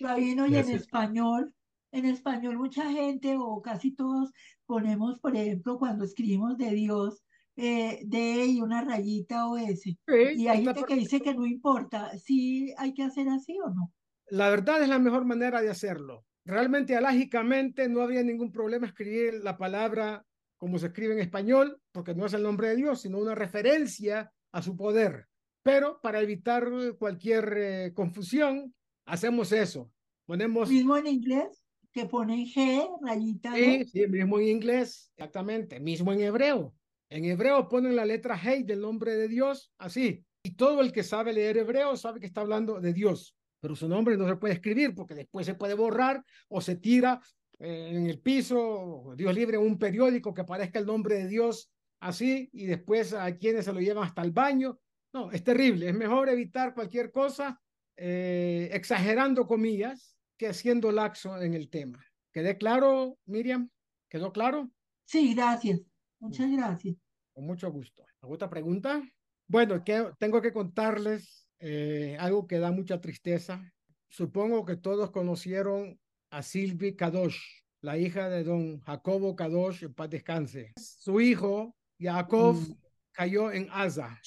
Rabino, 0.00 0.48
y 0.48 0.56
en 0.56 0.68
español, 0.68 1.54
en 1.92 2.06
español 2.06 2.58
mucha 2.58 2.90
gente 2.90 3.36
o 3.38 3.62
casi 3.62 3.94
todos 3.94 4.32
ponemos, 4.66 5.20
por 5.20 5.36
ejemplo, 5.36 5.78
cuando 5.78 6.06
escribimos 6.06 6.58
de 6.58 6.72
Dios, 6.72 7.22
eh, 7.54 8.00
D 8.04 8.46
y 8.46 8.60
una 8.62 8.82
rayita 8.82 9.46
o 9.46 9.56
S. 9.56 9.96
y 10.34 10.48
hay 10.48 10.64
gente 10.64 10.82
que 10.82 10.96
dice 10.96 11.20
que 11.20 11.34
no 11.34 11.46
importa. 11.46 12.18
¿Sí 12.18 12.74
hay 12.76 12.92
que 12.94 13.04
hacer 13.04 13.28
así 13.28 13.56
o 13.64 13.70
no? 13.70 13.92
La 14.30 14.48
verdad 14.48 14.82
es 14.82 14.88
la 14.88 14.98
mejor 14.98 15.24
manera 15.24 15.60
de 15.60 15.70
hacerlo. 15.70 16.24
Realmente, 16.44 16.96
alágicamente, 16.96 17.88
no 17.88 18.00
había 18.00 18.22
ningún 18.22 18.50
problema 18.50 18.86
escribir 18.86 19.34
la 19.42 19.58
palabra 19.58 20.24
como 20.56 20.78
se 20.78 20.88
escribe 20.88 21.14
en 21.14 21.20
español, 21.20 21.80
porque 21.90 22.14
no 22.14 22.26
es 22.26 22.34
el 22.34 22.42
nombre 22.42 22.68
de 22.68 22.76
Dios, 22.76 23.00
sino 23.00 23.18
una 23.18 23.34
referencia 23.34 24.30
a 24.52 24.62
su 24.62 24.76
poder. 24.76 25.26
Pero 25.62 26.00
para 26.02 26.20
evitar 26.20 26.70
cualquier 26.98 27.54
eh, 27.56 27.92
confusión, 27.94 28.74
hacemos 29.06 29.52
eso. 29.52 29.90
Ponemos... 30.26 30.68
Mismo 30.68 30.96
en 30.96 31.06
inglés, 31.06 31.64
que 31.92 32.06
ponen 32.06 32.46
G, 32.46 32.88
rayita. 33.00 33.54
Sí, 33.54 33.84
sí, 33.86 34.06
mismo 34.06 34.38
en 34.38 34.48
inglés, 34.48 35.10
exactamente. 35.16 35.80
Mismo 35.80 36.12
en 36.12 36.20
hebreo. 36.20 36.74
En 37.08 37.24
hebreo 37.24 37.68
ponen 37.68 37.96
la 37.96 38.04
letra 38.04 38.38
Hey 38.40 38.62
del 38.62 38.80
nombre 38.80 39.16
de 39.16 39.28
Dios, 39.28 39.72
así. 39.78 40.24
Y 40.44 40.56
todo 40.56 40.82
el 40.82 40.92
que 40.92 41.02
sabe 41.02 41.32
leer 41.32 41.56
hebreo 41.56 41.96
sabe 41.96 42.20
que 42.20 42.26
está 42.26 42.42
hablando 42.42 42.80
de 42.80 42.92
Dios. 42.92 43.34
Pero 43.60 43.76
su 43.76 43.88
nombre 43.88 44.16
no 44.16 44.26
se 44.26 44.36
puede 44.36 44.54
escribir 44.54 44.94
porque 44.94 45.14
después 45.14 45.46
se 45.46 45.54
puede 45.54 45.74
borrar 45.74 46.24
o 46.48 46.60
se 46.60 46.76
tira 46.76 47.20
eh, 47.58 47.90
en 47.92 48.06
el 48.06 48.20
piso, 48.20 49.12
Dios 49.16 49.34
libre, 49.34 49.58
un 49.58 49.78
periódico 49.78 50.32
que 50.32 50.40
aparezca 50.40 50.78
el 50.78 50.86
nombre 50.86 51.16
de 51.16 51.28
Dios 51.28 51.70
así 52.00 52.48
y 52.52 52.64
después 52.64 53.12
a 53.12 53.36
quienes 53.36 53.66
se 53.66 53.72
lo 53.72 53.80
llevan 53.80 54.04
hasta 54.04 54.22
el 54.22 54.32
baño. 54.32 54.78
No, 55.12 55.30
es 55.30 55.44
terrible. 55.44 55.88
Es 55.88 55.94
mejor 55.94 56.28
evitar 56.28 56.74
cualquier 56.74 57.10
cosa 57.10 57.60
eh, 57.96 58.70
exagerando 58.72 59.46
comillas 59.46 60.16
que 60.38 60.54
siendo 60.54 60.90
laxo 60.90 61.40
en 61.42 61.52
el 61.52 61.68
tema. 61.68 62.02
¿Quedé 62.32 62.56
claro, 62.56 63.18
Miriam? 63.26 63.68
¿Quedó 64.08 64.32
claro? 64.32 64.70
Sí, 65.04 65.34
gracias. 65.34 65.80
Muchas 66.18 66.50
gracias. 66.50 66.96
Con 67.34 67.46
mucho 67.46 67.70
gusto. 67.70 68.04
¿Alguna 68.22 68.48
pregunta? 68.48 69.02
Bueno, 69.46 69.82
que, 69.84 70.12
tengo 70.18 70.40
que 70.40 70.52
contarles 70.52 71.46
eh, 71.60 72.16
algo 72.18 72.46
que 72.46 72.58
da 72.58 72.70
mucha 72.72 73.00
tristeza. 73.00 73.72
Supongo 74.08 74.64
que 74.64 74.76
todos 74.76 75.10
conocieron 75.10 76.00
a 76.30 76.42
Silvi 76.42 76.96
Kadosh, 76.96 77.38
la 77.82 77.98
hija 77.98 78.28
de 78.28 78.44
don 78.44 78.80
Jacobo 78.80 79.36
Kadosh, 79.36 79.84
en 79.84 79.94
paz 79.94 80.10
descanse. 80.10 80.72
Su 80.76 81.20
hijo, 81.20 81.76
Jacob, 81.98 82.56
mm. 82.56 82.74
cayó 83.12 83.52
en 83.52 83.68
Asa. 83.70 84.18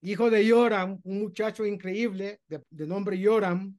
Hijo 0.00 0.30
de 0.30 0.46
Yoram, 0.46 1.00
un 1.02 1.20
muchacho 1.20 1.66
increíble 1.66 2.40
de, 2.48 2.86
nombre 2.86 3.18
Yoram, 3.18 3.76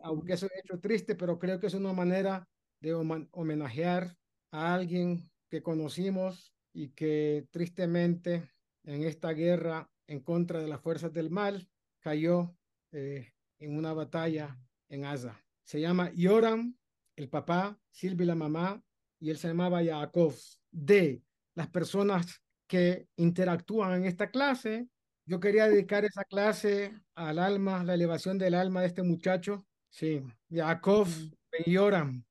aunque 0.00 0.32
es 0.32 0.42
un 0.42 0.50
hecho 0.62 0.80
triste, 0.80 1.14
pero 1.14 1.38
creo 1.38 1.60
que 1.60 1.68
es 1.68 1.74
una 1.74 1.92
manera 1.92 2.46
de 2.80 2.94
homenajear 2.94 4.16
a 4.50 4.74
alguien 4.74 5.30
que 5.48 5.62
conocimos 5.62 6.52
y 6.74 6.88
que 6.88 7.46
tristemente 7.50 8.50
en 8.84 9.04
esta 9.04 9.32
guerra 9.32 9.88
en 10.08 10.20
contra 10.20 10.60
de 10.60 10.66
las 10.66 10.80
fuerzas 10.80 11.12
del 11.12 11.30
mal 11.30 11.68
cayó 12.02 12.54
eh, 12.90 13.32
en 13.58 13.76
una 13.76 13.94
batalla 13.94 14.58
en 14.88 15.04
Asa. 15.06 15.42
Se 15.64 15.80
llama 15.80 16.12
Yoram 16.14 16.76
el 17.16 17.28
papá, 17.28 17.78
Silvia 17.90 18.26
la 18.26 18.34
mamá, 18.34 18.82
y 19.20 19.30
él 19.30 19.38
se 19.38 19.48
llamaba 19.48 19.82
Yaakov. 19.82 20.34
De 20.70 21.22
las 21.54 21.68
personas 21.68 22.42
que 22.66 23.06
interactúan 23.16 23.94
en 23.94 24.04
esta 24.06 24.30
clase, 24.30 24.88
yo 25.26 25.38
quería 25.38 25.68
dedicar 25.68 26.04
esa 26.04 26.24
clase 26.24 26.98
al 27.14 27.38
alma, 27.38 27.84
la 27.84 27.94
elevación 27.94 28.38
del 28.38 28.54
alma 28.54 28.80
de 28.80 28.88
este 28.88 29.02
muchacho. 29.02 29.64
Sí, 29.90 30.22
Yaakov 30.48 31.08
Yoram. 31.66 32.24